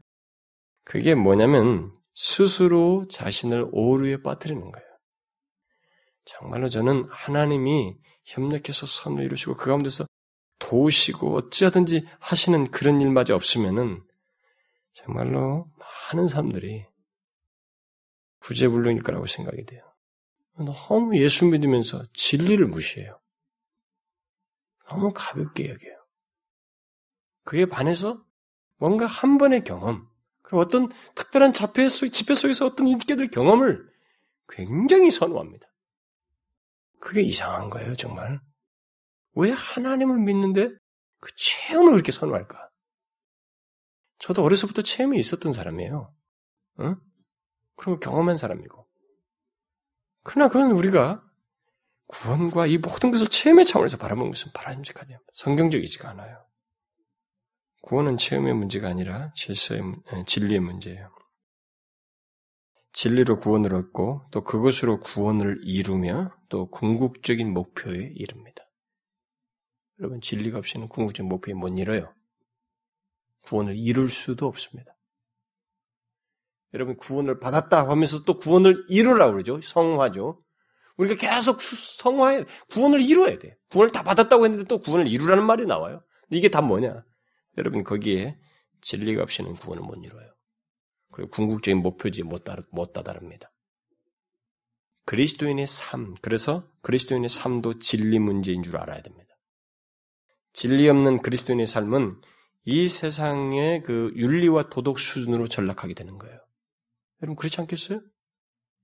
그게 0.84 1.14
뭐냐면 1.14 1.92
스스로 2.14 3.06
자신을 3.08 3.68
오류에 3.70 4.22
빠뜨리는 4.22 4.60
거예요. 4.60 4.86
정말로 6.24 6.68
저는 6.68 7.06
하나님이 7.10 7.96
협력해서 8.24 8.86
선을 8.86 9.24
이루시고 9.24 9.56
그 9.56 9.66
가운데서 9.66 10.06
도우시고 10.58 11.34
어찌하든지 11.36 12.06
하시는 12.18 12.70
그런 12.70 13.00
일마저 13.00 13.34
없으면은 13.34 14.02
정말로 14.92 15.70
많은 16.12 16.28
사람들이 16.28 16.86
구제불능일 18.40 19.02
거라고 19.02 19.26
생각이 19.26 19.64
돼요. 19.66 19.82
너무 20.54 21.16
예수 21.16 21.46
믿으면서 21.46 22.04
진리를 22.12 22.66
무시해요. 22.66 23.20
너무 24.88 25.12
가볍게 25.14 25.70
여겨요. 25.70 25.96
그에 27.44 27.66
반해서 27.66 28.24
뭔가 28.76 29.06
한 29.06 29.38
번의 29.38 29.64
경험, 29.64 30.08
그리고 30.42 30.60
어떤 30.60 30.88
특별한 31.14 31.52
집회, 31.52 31.88
속, 31.88 32.08
집회 32.08 32.34
속에서 32.34 32.66
어떤 32.66 32.86
인기들 32.86 33.30
경험을 33.30 33.88
굉장히 34.48 35.10
선호합니다. 35.10 35.66
그게 36.98 37.22
이상한 37.22 37.70
거예요, 37.70 37.94
정말. 37.94 38.40
왜 39.34 39.50
하나님을 39.50 40.18
믿는데 40.18 40.70
그 41.20 41.30
체험을 41.36 41.92
그렇게 41.92 42.10
선호할까? 42.12 42.69
저도 44.20 44.44
어려서부터 44.44 44.82
체험이 44.82 45.18
있었던 45.18 45.52
사람이에요. 45.52 46.14
응? 46.80 46.96
그럼 47.76 47.98
경험한 47.98 48.36
사람이고. 48.36 48.86
그러나 50.22 50.48
그건 50.48 50.72
우리가 50.72 51.24
구원과 52.06 52.66
이 52.66 52.78
모든 52.78 53.10
것을 53.10 53.28
체험의 53.28 53.64
차원에서 53.64 53.96
바라보는 53.96 54.30
것은 54.30 54.52
바람직하지 54.52 55.16
성경적이지가 55.32 56.10
않아요. 56.10 56.44
구원은 57.82 58.18
체험의 58.18 58.54
문제가 58.54 58.88
아니라 58.88 59.32
질서의, 59.34 59.82
진리의 60.26 60.60
문제예요. 60.60 61.10
진리로 62.92 63.38
구원을 63.38 63.74
얻고 63.74 64.28
또 64.32 64.44
그것으로 64.44 65.00
구원을 65.00 65.60
이루며 65.64 66.36
또 66.48 66.68
궁극적인 66.68 67.50
목표에 67.52 68.12
이릅니다. 68.14 68.64
여러분 70.00 70.20
진리가 70.20 70.58
없이는 70.58 70.88
궁극적인 70.88 71.28
목표에 71.28 71.54
못 71.54 71.68
이뤄요. 71.68 72.12
구원을 73.44 73.76
이룰 73.76 74.10
수도 74.10 74.46
없습니다. 74.46 74.96
여러분 76.74 76.96
구원을 76.96 77.40
받았다 77.40 77.88
하면서 77.88 78.22
또 78.24 78.38
구원을 78.38 78.84
이루라고 78.88 79.32
그러죠. 79.32 79.60
성화죠. 79.60 80.42
우리가 80.96 81.14
계속 81.16 81.60
성화해 81.62 82.44
구원을 82.70 83.00
이루어야 83.00 83.38
돼. 83.38 83.56
구원을 83.70 83.90
다 83.90 84.02
받았다고 84.02 84.44
했는데 84.44 84.66
또 84.66 84.80
구원을 84.80 85.08
이루라는 85.08 85.44
말이 85.44 85.66
나와요. 85.66 86.02
이게 86.30 86.48
다 86.48 86.60
뭐냐? 86.60 87.04
여러분 87.58 87.82
거기에 87.82 88.38
진리가 88.82 89.22
없이는 89.22 89.54
구원을 89.54 89.82
못 89.82 89.96
이루어요. 90.04 90.30
그리고 91.12 91.30
궁극적인 91.30 91.82
목표지 91.82 92.22
못, 92.22 92.44
따, 92.44 92.56
못 92.70 92.92
다다릅니다. 92.92 93.50
그리스도인의 95.06 95.66
삶, 95.66 96.14
그래서 96.22 96.68
그리스도인의 96.82 97.28
삶도 97.28 97.80
진리 97.80 98.18
문제인 98.18 98.62
줄 98.62 98.76
알아야 98.76 99.02
됩니다. 99.02 99.34
진리 100.52 100.88
없는 100.88 101.22
그리스도인의 101.22 101.66
삶은 101.66 102.20
이 102.64 102.88
세상의 102.88 103.82
그 103.82 104.12
윤리와 104.16 104.68
도덕 104.70 104.98
수준으로 104.98 105.48
전락하게 105.48 105.94
되는 105.94 106.18
거예요. 106.18 106.38
여러분 107.22 107.36
그렇지 107.36 107.60
않겠어요? 107.60 108.00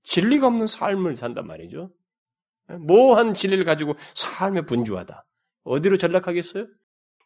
진리가 0.03 0.47
없는 0.47 0.67
삶을 0.67 1.15
산단 1.17 1.45
말이죠. 1.45 1.91
모한 2.79 3.33
진리를 3.33 3.63
가지고 3.65 3.95
삶에 4.15 4.61
분주하다. 4.61 5.25
어디로 5.63 5.97
전락하겠어요? 5.97 6.65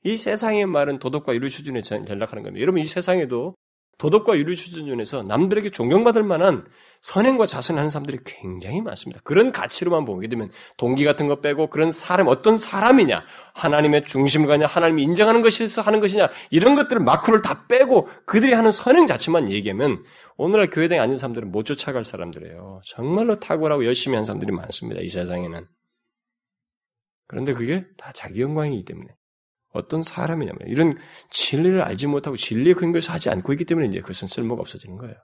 이 0.04 0.18
세상의 0.18 0.66
말은 0.66 0.99
도덕과 0.99 1.34
윤리 1.36 1.49
수준에 1.49 1.82
전락하는 1.82 2.43
겁니다. 2.43 2.62
여러분 2.62 2.82
이 2.82 2.86
세상에도 2.86 3.56
도덕과 4.02 4.36
윤리 4.39 4.56
수준에서 4.56 5.22
남들에게 5.22 5.70
존경받을 5.70 6.24
만한 6.24 6.66
선행과 7.02 7.45
자선하는 7.45 7.91
사람들이 7.91 8.18
굉장히 8.26 8.82
많습니다. 8.82 9.22
그런 9.24 9.52
가치로만 9.52 10.06
보게 10.06 10.28
되면 10.28 10.49
동기 10.78 11.04
같은 11.04 11.28
거 11.28 11.39
빼고 11.39 11.70
그런 11.70 11.91
사람 11.91 12.28
어떤 12.28 12.58
사람이냐, 12.58 13.24
하나님의 13.54 14.06
중심을 14.06 14.47
가냐, 14.47 14.66
하나님이 14.66 15.04
인정하는 15.04 15.43
것이서 15.43 15.84
하는 15.84 15.99
것이냐 15.99 16.30
이런 16.49 16.74
것들을 16.74 16.99
마크를 17.04 17.43
다 17.43 17.68
빼고 17.68 18.10
그들이 18.26 18.54
하는 18.54 18.72
선행 18.72 19.06
자체만 19.06 19.52
얘기하면 19.52 20.04
오늘날 20.36 20.72
교회당에 20.72 20.99
앉은 20.99 21.18
사람들은 21.18 21.52
못 21.52 21.64
쫓아갈 21.66 22.04
사람들이에요. 22.04 22.82
정말로 22.84 23.39
탁월하고 23.39 23.86
열심히 23.86 24.16
한 24.16 24.26
사람들이 24.26 24.52
많습니다. 24.52 24.99
이 25.02 25.10
세상에는. 25.10 25.68
그런데 27.28 27.54
그게 27.54 27.86
다 27.97 28.12
자기 28.14 28.41
영광이기 28.41 28.84
때문에 28.84 29.10
어떤 29.72 30.03
사람이냐면 30.03 30.59
이런 30.67 30.97
진리를 31.30 31.82
알지 31.82 32.07
못하고 32.07 32.38
진리의 32.38 32.76
근거에서 32.76 33.13
하지 33.13 33.30
않고 33.30 33.53
있기 33.53 33.65
때문에 33.65 33.88
이제 33.88 33.99
그것은 34.01 34.28
쓸모가 34.28 34.61
없어지는 34.61 34.97
거예요. 34.97 35.15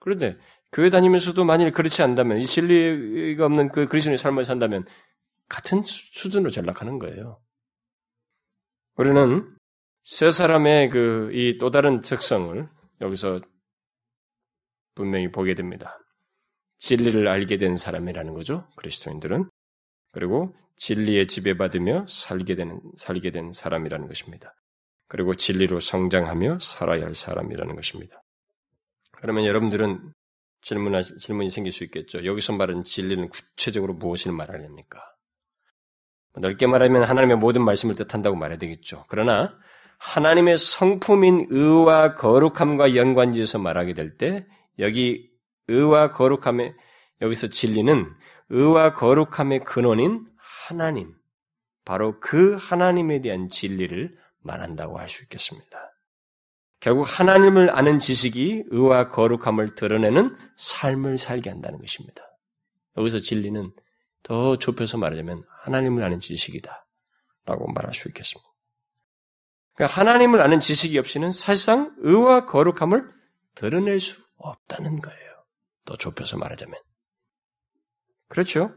그런데 0.00 0.36
교회 0.72 0.90
다니면서도 0.90 1.44
만일 1.44 1.72
그렇지 1.72 2.02
않다면 2.02 2.38
이 2.38 2.46
진리가 2.46 3.46
없는 3.46 3.70
그 3.70 3.86
그리스도의 3.86 4.18
삶을 4.18 4.44
산다면 4.44 4.84
같은 5.48 5.82
수준으로 5.84 6.50
전락하는 6.50 6.98
거예요. 6.98 7.40
우리는 8.96 9.50
세 10.02 10.30
사람의 10.30 10.90
그 10.90 11.30
이 11.32 11.58
또 11.58 11.70
다른 11.70 12.00
특성을 12.00 12.68
여기서 13.00 13.40
분명히 14.94 15.30
보게 15.30 15.54
됩니다. 15.54 15.98
진리를 16.78 17.26
알게 17.26 17.56
된 17.56 17.76
사람이라는 17.76 18.34
거죠. 18.34 18.68
그리스도인들은 18.76 19.48
그리고 20.14 20.54
진리에 20.76 21.26
지배받으며 21.26 22.06
살게 22.08 22.54
되는 22.54 22.80
살게 22.96 23.30
된 23.30 23.52
사람이라는 23.52 24.08
것입니다. 24.08 24.54
그리고 25.08 25.34
진리로 25.34 25.80
성장하며 25.80 26.60
살아야 26.60 27.04
할 27.04 27.14
사람이라는 27.14 27.74
것입니다. 27.74 28.22
그러면 29.12 29.44
여러분들은 29.44 30.12
질문 30.62 31.02
질문이 31.20 31.50
생길 31.50 31.72
수 31.72 31.84
있겠죠. 31.84 32.24
여기서 32.24 32.54
말하는 32.54 32.84
진리는 32.84 33.28
구체적으로 33.28 33.94
무엇을 33.94 34.32
말하렵니까? 34.32 35.00
넓게 36.36 36.66
말하면 36.66 37.04
하나님의 37.04 37.36
모든 37.36 37.62
말씀을 37.64 37.94
뜻한다고 37.96 38.36
말해야 38.36 38.58
되겠죠. 38.58 39.04
그러나 39.08 39.56
하나님의 39.98 40.58
성품인 40.58 41.48
의와 41.50 42.14
거룩함과 42.14 42.96
연관지어서 42.96 43.58
말하게 43.58 43.94
될 43.94 44.16
때 44.16 44.46
여기 44.78 45.30
의와 45.68 46.10
거룩함의 46.10 46.74
여기서 47.20 47.48
진리는 47.48 48.06
의와 48.50 48.94
거룩함의 48.94 49.64
근원인 49.64 50.26
하나님, 50.36 51.14
바로 51.84 52.18
그 52.20 52.56
하나님에 52.56 53.20
대한 53.20 53.48
진리를 53.48 54.16
말한다고 54.40 54.98
할 54.98 55.08
수 55.08 55.22
있겠습니다. 55.24 55.90
결국 56.80 57.04
하나님을 57.04 57.70
아는 57.70 57.98
지식이 57.98 58.64
의와 58.68 59.08
거룩함을 59.08 59.74
드러내는 59.74 60.36
삶을 60.56 61.16
살게 61.16 61.48
한다는 61.48 61.78
것입니다. 61.78 62.22
여기서 62.98 63.20
진리는 63.20 63.72
더 64.22 64.56
좁혀서 64.56 64.98
말하자면 64.98 65.44
하나님을 65.62 66.02
아는 66.04 66.20
지식이다. 66.20 66.86
라고 67.46 67.70
말할 67.72 67.94
수 67.94 68.08
있겠습니다. 68.08 68.48
그러니까 69.74 70.00
하나님을 70.00 70.40
아는 70.40 70.60
지식이 70.60 70.98
없이는 70.98 71.30
사실상 71.30 71.94
의와 71.98 72.46
거룩함을 72.46 73.10
드러낼 73.54 74.00
수 74.00 74.22
없다는 74.36 75.00
거예요. 75.00 75.44
더 75.84 75.96
좁혀서 75.96 76.38
말하자면. 76.38 76.74
그렇죠? 78.34 78.74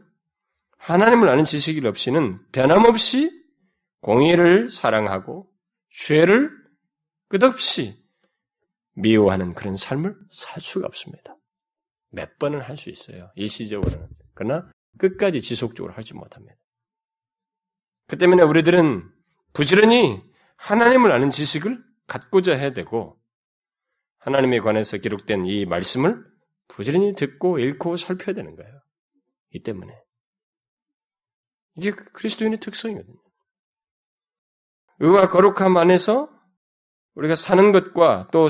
하나님을 0.76 1.28
아는 1.28 1.42
지식이 1.42 1.84
없이는 1.84 2.38
변함없이 2.52 3.28
공의를 4.02 4.70
사랑하고 4.70 5.50
죄를 5.90 6.48
끝없이 7.26 8.00
미워하는 8.94 9.54
그런 9.54 9.76
삶을 9.76 10.14
살 10.30 10.62
수가 10.62 10.86
없습니다. 10.86 11.36
몇 12.10 12.38
번은 12.38 12.60
할 12.60 12.76
수 12.76 12.88
있어요. 12.88 13.32
일시적으로는. 13.34 14.08
그러나 14.34 14.70
끝까지 14.98 15.40
지속적으로 15.40 15.92
하지 15.92 16.14
못합니다. 16.14 16.54
그 18.06 18.16
때문에 18.16 18.44
우리들은 18.44 19.10
부지런히 19.54 20.22
하나님을 20.54 21.10
아는 21.10 21.30
지식을 21.30 21.82
갖고자 22.06 22.54
해야 22.56 22.72
되고 22.72 23.20
하나님에 24.18 24.60
관해서 24.60 24.98
기록된 24.98 25.46
이 25.46 25.66
말씀을 25.66 26.24
부지런히 26.68 27.16
듣고 27.16 27.58
읽고 27.58 27.96
살펴야 27.96 28.36
되는 28.36 28.54
거예요. 28.54 28.80
이 29.50 29.62
때문에. 29.62 29.94
이게 31.76 31.90
그 31.90 32.12
그리스도인의 32.12 32.60
특성이거든요. 32.60 33.16
의와 35.00 35.28
거룩함 35.28 35.76
안에서 35.76 36.28
우리가 37.14 37.34
사는 37.34 37.72
것과 37.72 38.28
또 38.32 38.48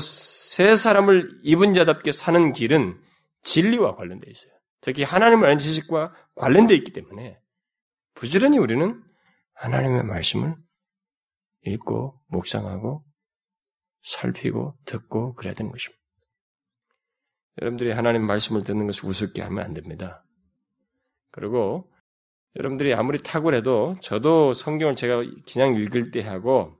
새 0.59 0.75
사람을 0.75 1.39
입은 1.43 1.73
자답게 1.73 2.11
사는 2.11 2.51
길은 2.51 3.01
진리와 3.43 3.95
관련되어 3.95 4.29
있어요. 4.29 4.51
특히 4.81 5.03
하나님을 5.03 5.45
아는 5.45 5.57
지식과 5.57 6.13
관련되어 6.35 6.75
있기 6.75 6.91
때문에 6.91 7.39
부지런히 8.13 8.57
우리는 8.57 9.01
하나님의 9.53 10.03
말씀을 10.03 10.57
읽고 11.61 12.19
묵상하고 12.27 13.05
살피고 14.03 14.77
듣고 14.85 15.33
그래야 15.35 15.53
되는 15.53 15.71
것입니다. 15.71 16.03
여러분들이 17.61 17.91
하나님 17.91 18.25
말씀을 18.25 18.63
듣는 18.63 18.85
것을 18.87 19.05
우습게 19.05 19.41
하면 19.41 19.63
안 19.63 19.73
됩니다. 19.73 20.25
그리고 21.31 21.91
여러분들이 22.55 22.93
아무리 22.93 23.19
탁월해도 23.19 23.97
저도 24.01 24.53
성경을 24.53 24.95
제가 24.95 25.23
그냥 25.51 25.75
읽을 25.75 26.11
때 26.11 26.21
하고 26.21 26.77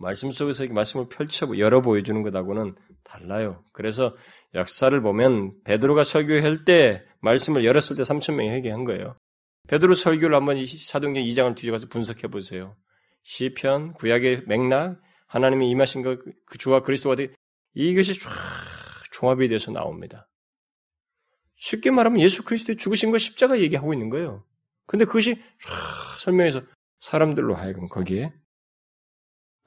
말씀 0.00 0.30
속에서 0.30 0.66
말씀을 0.66 1.08
펼쳐 1.08 1.46
열어 1.58 1.80
보여주는 1.80 2.22
것하고는 2.22 2.74
달라요. 3.04 3.64
그래서 3.72 4.16
역사를 4.54 5.00
보면 5.00 5.54
베드로가 5.64 6.04
설교할 6.04 6.64
때 6.64 7.04
말씀을 7.20 7.64
열었을 7.64 7.96
때 7.96 8.02
3천 8.02 8.34
명이 8.34 8.50
회개한 8.50 8.84
거예요. 8.84 9.16
베드로 9.68 9.94
설교를 9.94 10.36
한번 10.36 10.64
사도행전 10.64 11.24
2장을 11.24 11.56
뒤져가서 11.56 11.88
분석해 11.88 12.28
보세요. 12.28 12.76
시편, 13.24 13.94
구약의 13.94 14.44
맥락, 14.46 15.00
하나님이 15.26 15.68
임하신 15.70 16.02
것, 16.02 16.18
그 16.46 16.58
주와 16.58 16.80
그리스도가 16.80 17.16
되 17.16 17.28
이것이 17.74 18.18
쫙 18.18 18.30
종합이 19.12 19.48
돼서 19.48 19.70
나옵니다. 19.70 20.27
쉽게 21.58 21.90
말하면 21.90 22.20
예수 22.20 22.44
그리스도의 22.44 22.76
죽으신 22.76 23.10
것 23.10 23.18
십자가 23.18 23.60
얘기하고 23.60 23.92
있는 23.92 24.10
거예요. 24.10 24.44
근데 24.86 25.04
그것이 25.04 25.42
설명해서 26.18 26.62
사람들로 27.00 27.54
하여금 27.54 27.88
거기에 27.88 28.32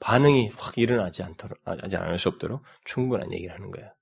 반응이 0.00 0.50
확 0.56 0.76
일어나지 0.78 1.22
않도록, 1.22 1.58
하지 1.64 1.96
않을 1.96 2.18
수 2.18 2.28
없도록 2.28 2.62
충분한 2.84 3.32
얘기를 3.32 3.54
하는 3.54 3.70
거예요. 3.70 3.92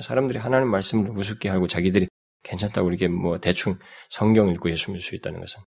사람들이 0.00 0.38
하나님 0.38 0.68
말씀을 0.68 1.10
우습게 1.10 1.48
하고 1.48 1.66
자기들이 1.66 2.08
괜찮다고 2.44 2.88
이렇게 2.88 3.08
뭐 3.08 3.38
대충 3.38 3.78
성경 4.08 4.48
읽고 4.50 4.70
예수 4.70 4.90
믿을 4.90 5.00
수 5.00 5.14
있다는 5.14 5.40
것은 5.40 5.62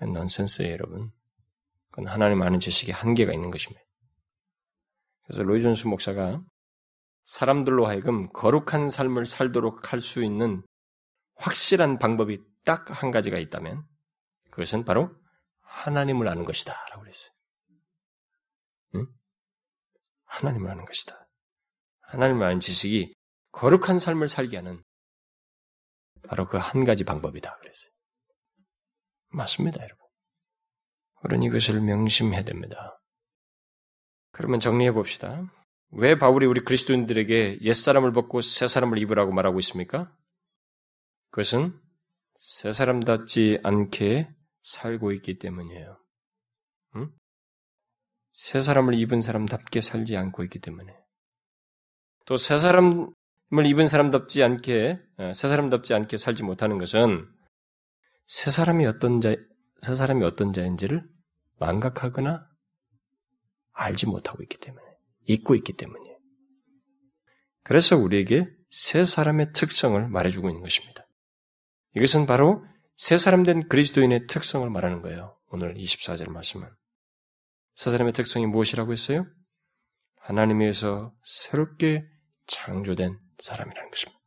넌센스예요, 0.00 0.72
여러분. 0.72 1.10
그건 1.90 2.08
하나님 2.08 2.42
아는 2.42 2.60
지식에 2.60 2.92
한계가 2.92 3.32
있는 3.32 3.50
것입니다. 3.50 3.80
그래서 5.24 5.42
로이존스 5.42 5.86
목사가 5.86 6.42
사람들로 7.24 7.86
하여금 7.86 8.28
거룩한 8.32 8.88
삶을 8.88 9.26
살도록 9.26 9.92
할 9.92 10.00
수 10.00 10.24
있는 10.24 10.62
확실한 11.40 11.98
방법이 11.98 12.38
딱 12.64 12.90
한 12.90 13.10
가지가 13.10 13.38
있다면 13.38 13.84
그것은 14.50 14.84
바로 14.84 15.10
하나님을 15.62 16.28
아는 16.28 16.44
것이다. 16.44 16.74
라고 16.90 17.02
그랬어요. 17.02 17.32
응? 18.96 19.06
하나님을 20.26 20.70
아는 20.70 20.84
것이다. 20.84 21.26
하나님을 22.02 22.46
아는 22.46 22.60
지식이 22.60 23.14
거룩한 23.52 23.98
삶을 23.98 24.28
살게 24.28 24.56
하는 24.56 24.82
바로 26.28 26.46
그 26.46 26.58
한 26.58 26.84
가지 26.84 27.04
방법이다. 27.04 27.56
그랬어요. 27.58 27.90
맞습니다, 29.30 29.78
여러분. 29.82 29.96
우리는 31.22 31.46
이것을 31.46 31.80
명심해야 31.80 32.42
됩니다. 32.44 33.00
그러면 34.32 34.60
정리해 34.60 34.92
봅시다. 34.92 35.50
왜 35.92 36.18
바울이 36.18 36.46
우리 36.46 36.60
그리스도인들에게 36.62 37.60
옛사람을 37.62 38.12
벗고 38.12 38.40
새사람을 38.42 38.98
입으라고 38.98 39.32
말하고 39.32 39.58
있습니까? 39.60 40.12
그것은 41.30 41.78
새 42.36 42.72
사람답지 42.72 43.60
않게 43.62 44.30
살고 44.62 45.12
있기 45.12 45.38
때문이에요. 45.38 45.98
응? 46.96 47.10
새 48.32 48.60
사람을 48.60 48.94
입은 48.94 49.20
사람답게 49.20 49.80
살지 49.80 50.16
않고 50.16 50.44
있기 50.44 50.60
때문에. 50.60 50.92
또 52.26 52.36
새 52.36 52.58
사람을 52.58 53.12
입은 53.66 53.88
사람답지 53.88 54.42
않게, 54.42 55.00
어, 55.18 55.32
새 55.32 55.48
사람답지 55.48 55.94
않게 55.94 56.16
살지 56.16 56.42
못하는 56.42 56.78
것은 56.78 57.28
새 58.26 58.50
사람이 58.50 58.86
어떤 58.86 59.20
자, 59.20 59.34
새 59.82 59.94
사람이 59.94 60.24
어떤 60.24 60.52
자인지를 60.52 61.08
망각하거나 61.58 62.46
알지 63.72 64.06
못하고 64.06 64.42
있기 64.42 64.58
때문에, 64.58 64.84
잊고 65.26 65.54
있기 65.54 65.72
때문이에요. 65.74 66.18
그래서 67.64 67.96
우리에게 67.96 68.48
새 68.70 69.04
사람의 69.04 69.52
특성을 69.52 70.08
말해주고 70.08 70.48
있는 70.48 70.62
것입니다. 70.62 71.04
이것은 71.96 72.26
바로 72.26 72.64
새 72.96 73.16
사람 73.16 73.42
된 73.42 73.68
그리스도인의 73.68 74.26
특성을 74.26 74.68
말하는 74.68 75.02
거예요. 75.02 75.36
오늘 75.48 75.74
24절 75.74 76.30
말씀은. 76.30 76.68
새 77.74 77.90
사람의 77.90 78.12
특성이 78.12 78.46
무엇이라고 78.46 78.92
했어요? 78.92 79.26
하나님에서 80.20 81.12
새롭게 81.24 82.04
창조된 82.46 83.18
사람이라는 83.38 83.90
것입니다. 83.90 84.20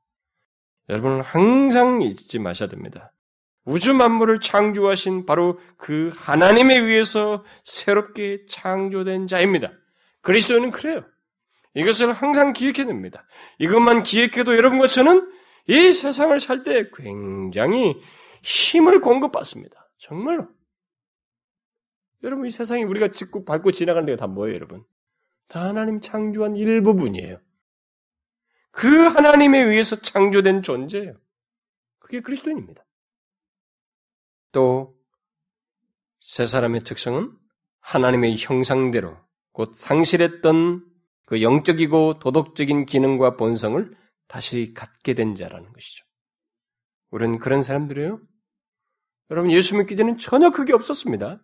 여러분은 0.89 1.21
항상 1.21 2.01
잊지 2.01 2.39
마셔야 2.39 2.67
됩니다. 2.67 3.13
우주 3.65 3.93
만물을 3.93 4.41
창조하신 4.41 5.25
바로 5.25 5.59
그 5.77 6.11
하나님에 6.17 6.75
의해서 6.77 7.45
새롭게 7.63 8.45
창조된 8.49 9.27
자입니다. 9.27 9.71
그리스도는 10.21 10.71
그래요. 10.71 11.05
이것을 11.75 12.11
항상 12.13 12.53
기억해야 12.53 12.85
됩니다. 12.85 13.25
이것만 13.59 14.03
기억해도 14.03 14.57
여러분과 14.57 14.87
저는 14.87 15.32
이 15.67 15.93
세상을 15.93 16.37
살 16.39 16.63
때 16.63 16.89
굉장히 16.93 18.01
힘을 18.43 19.01
공급받습니다. 19.01 19.89
정말로. 19.97 20.47
여러분, 22.23 22.45
이 22.45 22.49
세상에 22.49 22.83
우리가 22.83 23.09
짓고 23.09 23.45
밟고 23.45 23.71
지나가는 23.71 24.05
데가 24.05 24.17
다 24.17 24.27
뭐예요, 24.27 24.55
여러분? 24.55 24.83
다 25.47 25.65
하나님 25.65 25.99
창조한 25.99 26.55
일부분이에요. 26.55 27.39
그 28.71 28.87
하나님에 28.87 29.59
의해서 29.59 29.97
창조된 29.97 30.63
존재예요. 30.63 31.13
그게 31.99 32.21
그리스도인입니다. 32.21 32.83
또, 34.51 34.95
세 36.19 36.45
사람의 36.45 36.81
특성은 36.81 37.31
하나님의 37.79 38.37
형상대로 38.37 39.17
곧 39.51 39.75
상실했던 39.75 40.85
그 41.25 41.41
영적이고 41.41 42.19
도덕적인 42.19 42.85
기능과 42.85 43.35
본성을 43.35 43.95
다시 44.27 44.73
갖게 44.75 45.13
된 45.13 45.35
자라는 45.35 45.71
것이죠. 45.71 46.05
우리는 47.11 47.39
그런 47.39 47.63
사람들이에요. 47.63 48.19
여러분, 49.29 49.51
예수 49.51 49.75
믿기 49.75 49.95
전에는 49.95 50.17
전혀 50.17 50.49
그게 50.49 50.73
없었습니다. 50.73 51.41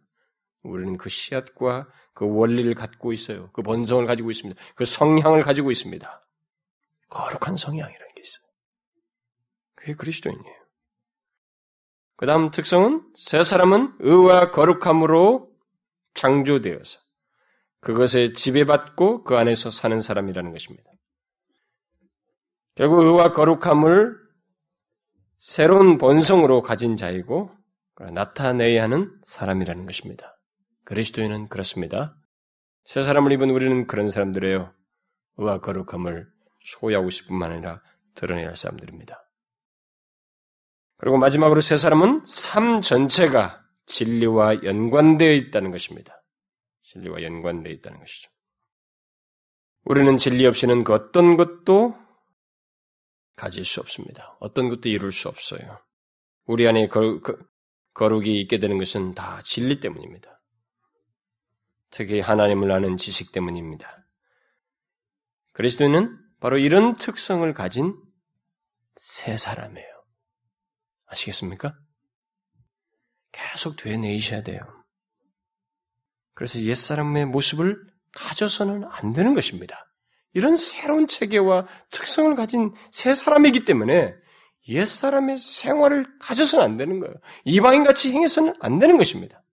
우리는 0.63 0.97
그 0.97 1.09
씨앗과 1.09 1.87
그 2.13 2.25
원리를 2.27 2.73
갖고 2.75 3.13
있어요. 3.13 3.49
그 3.53 3.61
본성을 3.61 4.05
가지고 4.05 4.31
있습니다. 4.31 4.61
그 4.75 4.85
성향을 4.85 5.43
가지고 5.43 5.71
있습니다. 5.71 6.27
거룩한 7.09 7.57
성향이라는 7.57 8.07
게 8.15 8.21
있어요. 8.21 8.49
그게 9.75 9.93
그리스도인이에요. 9.95 10.59
그 12.17 12.25
다음 12.25 12.51
특성은 12.51 13.09
새 13.15 13.41
사람은 13.41 13.95
의와 13.99 14.51
거룩함으로 14.51 15.49
창조되어서 16.15 16.99
그것에 17.79 18.33
지배받고 18.33 19.23
그 19.23 19.37
안에서 19.37 19.69
사는 19.69 20.01
사람이라는 20.01 20.51
것입니다. 20.51 20.91
결국 22.79 23.01
의와 23.01 23.33
거룩함을 23.33 24.15
새로운 25.37 25.97
본성으로 25.97 26.61
가진 26.61 26.95
자이고 26.95 27.51
나타내야 28.13 28.83
하는 28.83 29.11
사람이라는 29.27 29.85
것입니다. 29.85 30.39
그리스도인은 30.85 31.49
그렇습니다. 31.49 32.15
새 32.85 33.03
사람을 33.03 33.33
입은 33.33 33.49
우리는 33.49 33.85
그런 33.85 34.07
사람들이에요. 34.07 34.73
의와 35.35 35.59
거룩함을 35.59 36.25
소유하고 36.63 37.09
싶은 37.09 37.35
만 37.35 37.51
아니라 37.51 37.81
드러내야 38.15 38.47
할 38.47 38.55
사람들입니다. 38.55 39.27
그리고 40.99 41.17
마지막으로 41.17 41.59
새 41.59 41.75
사람은 41.75 42.23
삶 42.25 42.79
전체가 42.79 43.61
진리와 43.87 44.63
연관되어 44.63 45.33
있다는 45.33 45.71
것입니다. 45.71 46.23
진리와 46.83 47.23
연관되어 47.23 47.73
있다는 47.73 47.99
것이죠. 47.99 48.31
우리는 49.83 50.15
진리 50.15 50.45
없이는 50.45 50.85
그 50.85 50.93
어떤 50.93 51.35
것도 51.35 52.07
가질 53.39 53.63
수 53.63 53.79
없습니다. 53.79 54.35
어떤 54.41 54.67
것도 54.67 54.89
이룰 54.89 55.13
수 55.13 55.29
없어요. 55.29 55.81
우리 56.45 56.67
안에 56.67 56.87
거, 56.87 57.21
거, 57.21 57.37
거룩이 57.93 58.39
있게 58.41 58.59
되는 58.59 58.77
것은 58.77 59.13
다 59.13 59.41
진리 59.43 59.79
때문입니다. 59.79 60.41
특히 61.89 62.19
하나님을 62.19 62.69
아는 62.71 62.97
지식 62.97 63.31
때문입니다. 63.31 64.05
그리스도는 65.53 66.17
바로 66.39 66.57
이런 66.57 66.95
특성을 66.95 67.51
가진 67.53 67.95
새 68.97 69.37
사람이에요. 69.37 69.87
아시겠습니까? 71.05 71.73
계속 73.31 73.77
되뇌이셔야 73.77 74.43
돼요. 74.43 74.59
그래서 76.33 76.59
옛사람의 76.59 77.25
모습을 77.27 77.81
가져서는 78.13 78.83
안 78.85 79.13
되는 79.13 79.33
것입니다. 79.33 79.88
이런 80.33 80.57
새로운 80.57 81.07
체계와 81.07 81.67
특성을 81.91 82.33
가진 82.35 82.73
새 82.91 83.15
사람이기 83.15 83.65
때문에 83.65 84.13
옛사람의 84.67 85.37
생활을 85.37 86.05
가져서는 86.19 86.63
안 86.63 86.77
되는 86.77 86.99
거예요. 86.99 87.15
이방인같이 87.45 88.11
행해서는 88.11 88.53
안 88.59 88.77
되는 88.79 88.97
것입니다. 88.97 89.43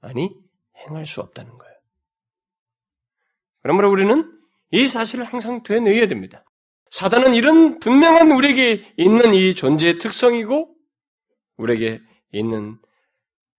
아니, 0.00 0.34
행할 0.76 1.04
수 1.06 1.20
없다는 1.20 1.58
거예요. 1.58 1.74
그러므로 3.62 3.90
우리는 3.90 4.32
이 4.70 4.86
사실을 4.86 5.24
항상 5.24 5.62
되뇌어야 5.62 6.08
됩니다. 6.08 6.44
사단은 6.90 7.34
이런 7.34 7.80
분명한 7.80 8.30
우리에게 8.32 8.94
있는 8.96 9.34
이 9.34 9.54
존재의 9.54 9.98
특성이고 9.98 10.74
우리에게 11.56 12.00
있는 12.32 12.78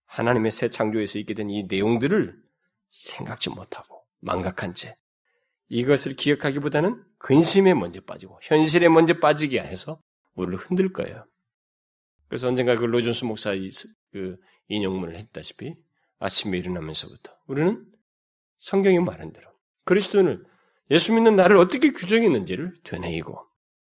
하나님의 0.06 0.50
새 0.52 0.70
창조에서 0.70 1.20
있게 1.20 1.36
된 1.36 1.50
이 1.50 1.64
내용들을 1.70 2.36
생각지 2.90 3.50
못하고 3.52 4.04
망각한 4.22 4.74
채 4.74 4.96
이것을 5.70 6.16
기억하기보다는 6.16 7.04
근심에 7.20 7.74
먼저 7.74 8.02
빠지고 8.02 8.40
현실에 8.44 8.90
먼저 8.90 9.20
빠지게 9.20 9.60
해서 9.62 10.02
우리를 10.36 10.58
흔들 10.58 10.92
거예요. 10.92 11.26
그래서 12.28 12.48
언젠가 12.48 12.76
그 12.76 12.86
로존스 12.86 13.26
목사 13.26 13.52
그 14.12 14.38
인용문을 14.68 15.18
했다시피 15.18 15.76
아침에 16.20 16.58
일어나면서부터 16.58 17.36
우리는 17.48 17.86
성경이 18.60 19.00
말한 19.00 19.32
대로 19.32 19.50
그리스도는 19.86 20.44
예수 20.92 21.14
믿는 21.14 21.36
나를 21.36 21.58
어떻게 21.58 21.92
규정했는지를 21.92 22.74
되뇌이고 22.84 23.48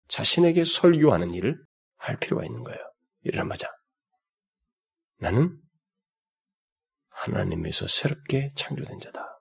자신에게 0.08 0.64
설교하는 0.64 1.34
일을 1.34 1.60
할 1.98 2.18
필요가 2.20 2.46
있는 2.46 2.64
거예요. 2.64 2.80
일어나마자. 3.24 3.68
나는 5.18 5.58
하나님에서 7.10 7.88
새롭게 7.88 8.50
창조된 8.56 9.00
자다. 9.00 9.33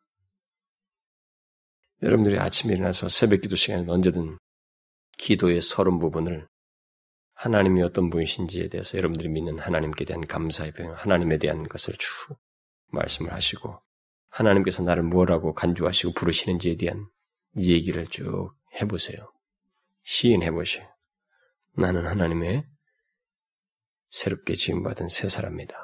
여러분들이 2.03 2.39
아침에 2.39 2.75
일어나서 2.75 3.09
새벽 3.09 3.43
기도 3.43 3.55
시간에 3.55 3.85
언제든 3.89 4.39
기도의 5.19 5.61
서른 5.61 5.99
부분을 6.01 6.49
하나님이 7.35 7.83
어떤 7.83 8.11
분이신지에 8.11 8.69
대해서 8.69 8.99
여러분들이 8.99 9.29
믿는 9.29 9.59
하나님께 9.59 10.05
대한 10.05 10.27
감사의 10.27 10.73
표현, 10.73 10.95
하나님에 10.95 11.39
대한 11.39 11.69
것을 11.69 11.95
쭉 11.99 12.37
말씀을 12.89 13.33
하시고 13.33 13.81
하나님께서 14.31 14.83
나를 14.83 15.03
뭐라고 15.05 15.55
간주하시고 15.55 16.15
부르시는지에 16.15 16.77
대한 16.77 17.07
이 17.57 17.73
얘기를 17.73 18.07
쭉 18.09 18.53
해보세요. 18.81 19.33
시인해보세요. 20.03 20.89
나는 21.77 22.07
하나님의 22.07 22.67
새롭게 24.11 24.55
지음받은 24.55 25.09
새 25.09 25.29
사람이다. 25.29 25.77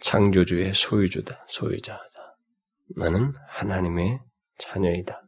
창조주의 0.00 0.72
소유주다, 0.74 1.46
소유자다. 1.48 2.36
나는 2.96 3.34
하나님의 3.48 4.20
자녀이다. 4.58 5.22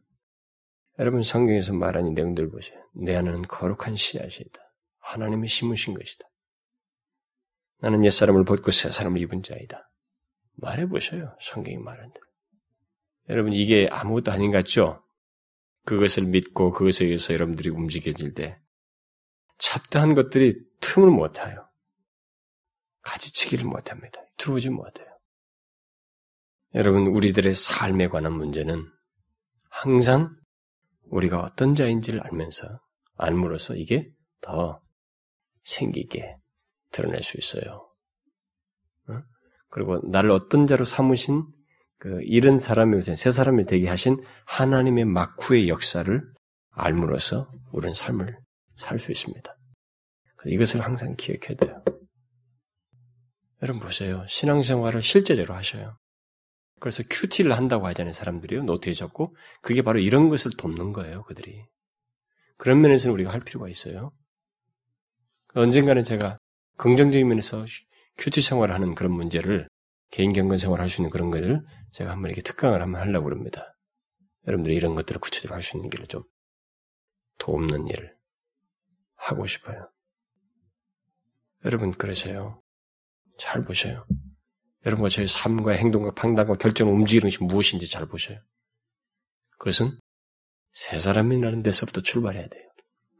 여러분 0.99 1.23
성경에서 1.23 1.73
말하는 1.73 2.13
내용들 2.13 2.49
보세요. 2.49 2.79
내 2.95 3.15
안에는 3.15 3.43
거룩한 3.43 3.95
씨앗이다. 3.95 4.59
하나님의 4.99 5.47
심으신 5.49 5.93
것이다. 5.93 6.27
나는 7.79 8.03
옛사람을 8.03 8.45
벗고 8.45 8.71
새사람을 8.71 9.21
입은 9.21 9.43
자이다. 9.43 9.89
말해보셔요. 10.55 11.35
성경이 11.41 11.77
말하는 11.77 12.11
대로. 12.11 12.25
여러분 13.29 13.53
이게 13.53 13.87
아무것도 13.91 14.31
아닌 14.31 14.51
것 14.51 14.57
같죠? 14.57 15.03
그것을 15.85 16.25
믿고 16.25 16.71
그것에 16.71 17.05
의해서 17.05 17.33
여러분들이 17.33 17.69
움직여질 17.69 18.33
때 18.33 18.59
잡다한 19.57 20.15
것들이 20.15 20.53
틈을 20.81 21.09
못 21.09 21.33
타요. 21.33 21.67
가지치기를 23.01 23.65
못합니다. 23.65 24.19
들어오지 24.37 24.69
못해요. 24.69 25.07
여러분, 26.75 27.07
우리들의 27.07 27.53
삶에 27.53 28.07
관한 28.09 28.33
문제는 28.33 28.85
항상 29.81 30.35
우리가 31.03 31.39
어떤 31.39 31.75
자인지를 31.75 32.21
알면서 32.21 32.79
알므로써 33.15 33.75
이게 33.75 34.09
더 34.41 34.81
생기게 35.63 36.35
드러낼 36.91 37.21
수 37.21 37.37
있어요. 37.37 37.87
어? 39.09 39.21
그리고 39.69 39.99
나를 40.09 40.31
어떤 40.31 40.65
자로 40.65 40.83
삼으신 40.83 41.45
그 41.99 42.21
이런 42.23 42.57
사람이 42.57 43.03
새 43.15 43.29
사람이 43.29 43.65
되게 43.65 43.87
하신 43.87 44.23
하나님의 44.45 45.05
막후의 45.05 45.69
역사를 45.69 46.21
알므로써 46.71 47.51
우리는 47.71 47.93
삶을 47.93 48.37
살 48.77 48.97
수 48.97 49.11
있습니다. 49.11 49.55
이것을 50.45 50.81
항상 50.81 51.15
기억해야 51.15 51.55
돼요. 51.57 51.83
여러분 53.61 53.81
보세요. 53.81 54.25
신앙생활을 54.27 55.01
실제적으로 55.01 55.55
하셔요. 55.55 55.97
그래서 56.79 57.03
큐티를 57.09 57.53
한다고 57.53 57.87
하잖아요, 57.87 58.13
사람들이요. 58.13 58.63
노트에 58.63 58.93
적고. 58.93 59.35
그게 59.61 59.81
바로 59.81 59.99
이런 59.99 60.29
것을 60.29 60.51
돕는 60.57 60.93
거예요, 60.93 61.23
그들이. 61.23 61.65
그런 62.57 62.81
면에서는 62.81 63.13
우리가 63.13 63.31
할 63.31 63.39
필요가 63.41 63.69
있어요. 63.69 64.11
언젠가는 65.53 66.03
제가 66.03 66.37
긍정적인 66.77 67.27
면에서 67.27 67.65
큐티 68.17 68.41
생활을 68.41 68.73
하는 68.73 68.95
그런 68.95 69.11
문제를 69.11 69.67
개인 70.11 70.33
경건 70.33 70.57
생활을 70.57 70.81
할 70.81 70.89
수 70.89 71.01
있는 71.01 71.09
그런 71.09 71.31
거를 71.31 71.61
제가 71.91 72.11
한번 72.11 72.29
이렇게 72.29 72.41
특강을 72.41 72.81
한번 72.81 73.01
하려고 73.01 73.25
그럽니다. 73.25 73.75
여러분들이 74.47 74.75
이런 74.75 74.95
것들을 74.95 75.19
구체적으로 75.19 75.55
할 75.55 75.61
수 75.61 75.77
있는 75.77 75.89
길을 75.89 76.07
좀 76.07 76.23
돕는 77.39 77.87
일을 77.87 78.15
하고 79.15 79.47
싶어요. 79.47 79.89
여러분 81.65 81.91
그러세요. 81.91 82.61
잘 83.37 83.63
보셔요. 83.63 84.05
여러분과 84.87 85.09
저의 85.09 85.27
삶과 85.27 85.73
행동과 85.73 86.13
판단과 86.13 86.55
결정을 86.55 86.93
움직이는 86.93 87.29
것이 87.29 87.43
무엇인지 87.43 87.89
잘 87.89 88.05
보셔요. 88.05 88.39
그것은 89.57 89.99
새 90.71 90.97
사람이라는 90.97 91.61
데서부터 91.61 92.01
출발해야 92.01 92.47
돼요. 92.47 92.71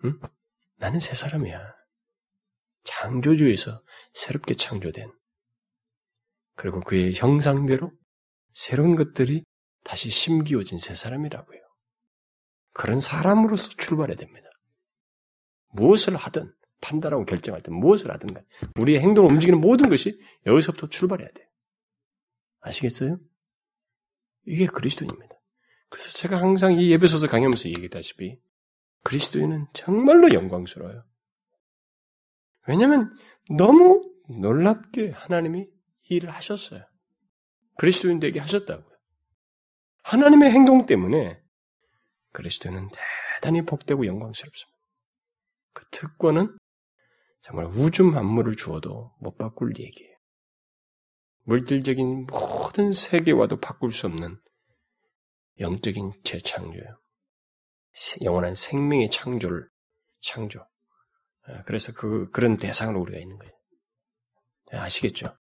응? 0.06 0.20
나는 0.78 1.02
새 1.02 1.14
사람이야. 1.14 1.60
창조주에서 2.86 3.82
새롭게 4.14 4.54
창조된 4.54 5.12
그리고 6.56 6.80
그의 6.80 7.14
형상대로 7.14 7.92
새로운 8.54 8.96
것들이 8.96 9.44
다시 9.84 10.10
심기어진 10.10 10.80
새 10.80 10.96
사람이라고요. 10.96 11.60
그런 12.72 13.02
사람으로서 13.02 13.72
출발해야 13.72 14.16
됩니다. 14.16 14.48
무엇을 15.74 16.16
하든 16.16 16.54
판단하고 16.80 17.26
결정할 17.26 17.62
때 17.62 17.72
무엇을 17.72 18.10
하든 18.12 18.34
간 18.34 18.46
우리의 18.76 19.02
행동을 19.02 19.34
움직이는 19.34 19.60
모든 19.60 19.90
것이 19.90 20.18
여기서부터 20.46 20.88
출발해야 20.88 21.28
돼요. 21.30 21.47
아시겠어요? 22.62 23.18
이게 24.46 24.66
그리스도입니다. 24.66 25.36
그래서 25.90 26.10
제가 26.10 26.40
항상 26.40 26.74
이 26.74 26.92
예배소서 26.92 27.28
강의하면서 27.28 27.70
얘기했다시피 27.70 28.40
그리스도인은 29.04 29.68
정말로 29.74 30.30
영광스러워요. 30.34 31.04
왜냐하면 32.68 33.14
너무 33.50 34.10
놀랍게 34.30 35.12
하나님이 35.12 35.70
일을 36.10 36.30
하셨어요. 36.32 36.84
그리스도인 37.78 38.20
되게 38.20 38.40
하셨다고요. 38.40 38.98
하나님의 40.04 40.52
행동 40.52 40.86
때문에 40.86 41.40
그리스도는 42.34 42.90
대단히 43.36 43.64
복되고 43.64 44.06
영광스럽습니다. 44.06 44.78
그 45.74 45.86
특권은 45.92 46.58
정말 47.42 47.66
우주 47.68 48.04
만물을 48.04 48.56
주어도 48.56 49.14
못 49.20 49.38
바꿀 49.38 49.74
얘기예요. 49.80 50.17
물질적인 51.48 52.26
모든 52.26 52.92
세계와도 52.92 53.62
바꿀 53.62 53.94
수 53.94 54.06
없는 54.08 54.38
영적인 55.60 56.12
재창조예요. 56.26 57.00
영원한 58.24 58.54
생명의 58.54 59.10
창조를 59.10 59.70
창조. 60.20 60.60
아, 61.46 61.62
그래서 61.62 61.94
그 61.94 62.30
그런 62.32 62.58
대상으로 62.58 63.00
우리가 63.00 63.18
있는 63.18 63.38
거예요. 63.38 63.54
네, 64.74 64.78
아시겠죠? 64.78 65.38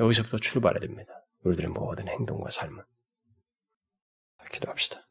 여기서부터 0.00 0.38
출발해야 0.38 0.80
됩니다. 0.80 1.12
우리들의 1.44 1.70
모든 1.70 2.08
행동과 2.08 2.50
삶은. 2.50 2.82
기도합시다. 4.50 5.06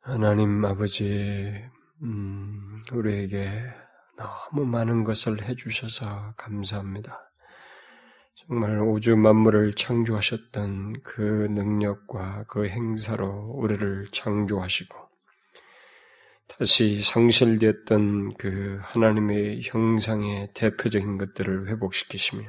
하나님 0.00 0.62
아버지, 0.66 1.64
음, 2.02 2.82
우리에게 2.92 3.64
너무 4.18 4.66
많은 4.66 5.04
것을 5.04 5.42
해주셔서 5.42 6.34
감사합니다. 6.36 7.30
정말 8.46 8.78
우주 8.80 9.16
만물을 9.16 9.72
창조하셨던 9.74 11.02
그 11.02 11.22
능력과 11.50 12.44
그 12.46 12.68
행사로 12.68 13.26
우리를 13.56 14.08
창조하시고, 14.12 14.98
다시 16.46 17.00
상실되었던 17.02 18.34
그 18.34 18.78
하나님의 18.82 19.62
형상의 19.62 20.50
대표적인 20.54 21.16
것들을 21.16 21.68
회복시키시며, 21.68 22.44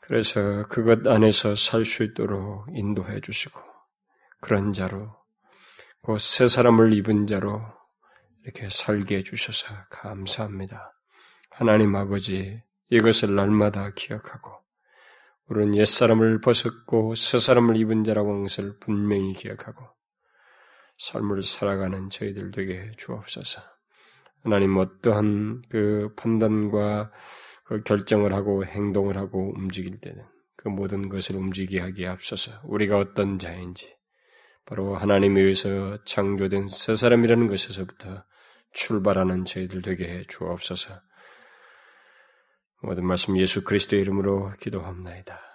그래서 0.00 0.64
그것 0.64 1.06
안에서 1.06 1.54
살 1.54 1.84
수 1.84 2.02
있도록 2.02 2.66
인도해 2.74 3.20
주시고, 3.20 3.60
그런 4.40 4.72
자로, 4.72 5.14
곧 6.02 6.18
새 6.18 6.48
사람을 6.48 6.92
입은 6.94 7.28
자로 7.28 7.62
이렇게 8.42 8.68
살게 8.70 9.18
해 9.18 9.22
주셔서 9.22 9.72
감사합니다. 9.90 10.92
하나님 11.50 11.94
아버지, 11.94 12.60
이것을 12.90 13.34
날마다 13.34 13.90
기억하고, 13.94 14.52
우리는 15.48 15.74
옛사람을 15.76 16.40
벗었고 16.40 17.14
새 17.14 17.38
사람을 17.38 17.76
입은 17.76 18.04
자라고 18.04 18.42
것을 18.42 18.78
분명히 18.78 19.32
기억하고, 19.32 19.84
삶을 20.98 21.42
살아가는 21.42 22.10
저희들 22.10 22.50
되게 22.50 22.92
주옵소서. 22.96 23.62
하나님 24.42 24.76
어떠한 24.76 25.62
그 25.68 26.12
판단과 26.16 27.10
그 27.64 27.82
결정을 27.82 28.32
하고 28.32 28.64
행동을 28.64 29.16
하고 29.16 29.52
움직일 29.56 30.00
때는 30.00 30.24
그 30.56 30.68
모든 30.68 31.08
것을 31.08 31.36
움직이게 31.36 31.80
하기에 31.80 32.06
앞서서 32.08 32.52
우리가 32.64 32.98
어떤 32.98 33.38
자인지 33.38 33.94
바로 34.64 34.96
하나님에 34.96 35.40
의해서 35.40 36.02
창조된 36.04 36.68
새 36.68 36.94
사람이라는 36.94 37.46
것에서부터 37.46 38.24
출발하는 38.72 39.44
저희들 39.44 39.82
되게 39.82 40.08
해 40.08 40.24
주옵소서. 40.28 40.94
모든 42.80 43.04
말씀 43.04 43.36
예수 43.38 43.64
그리스도의 43.64 44.02
이름으로 44.02 44.52
기도합나이다. 44.60 45.47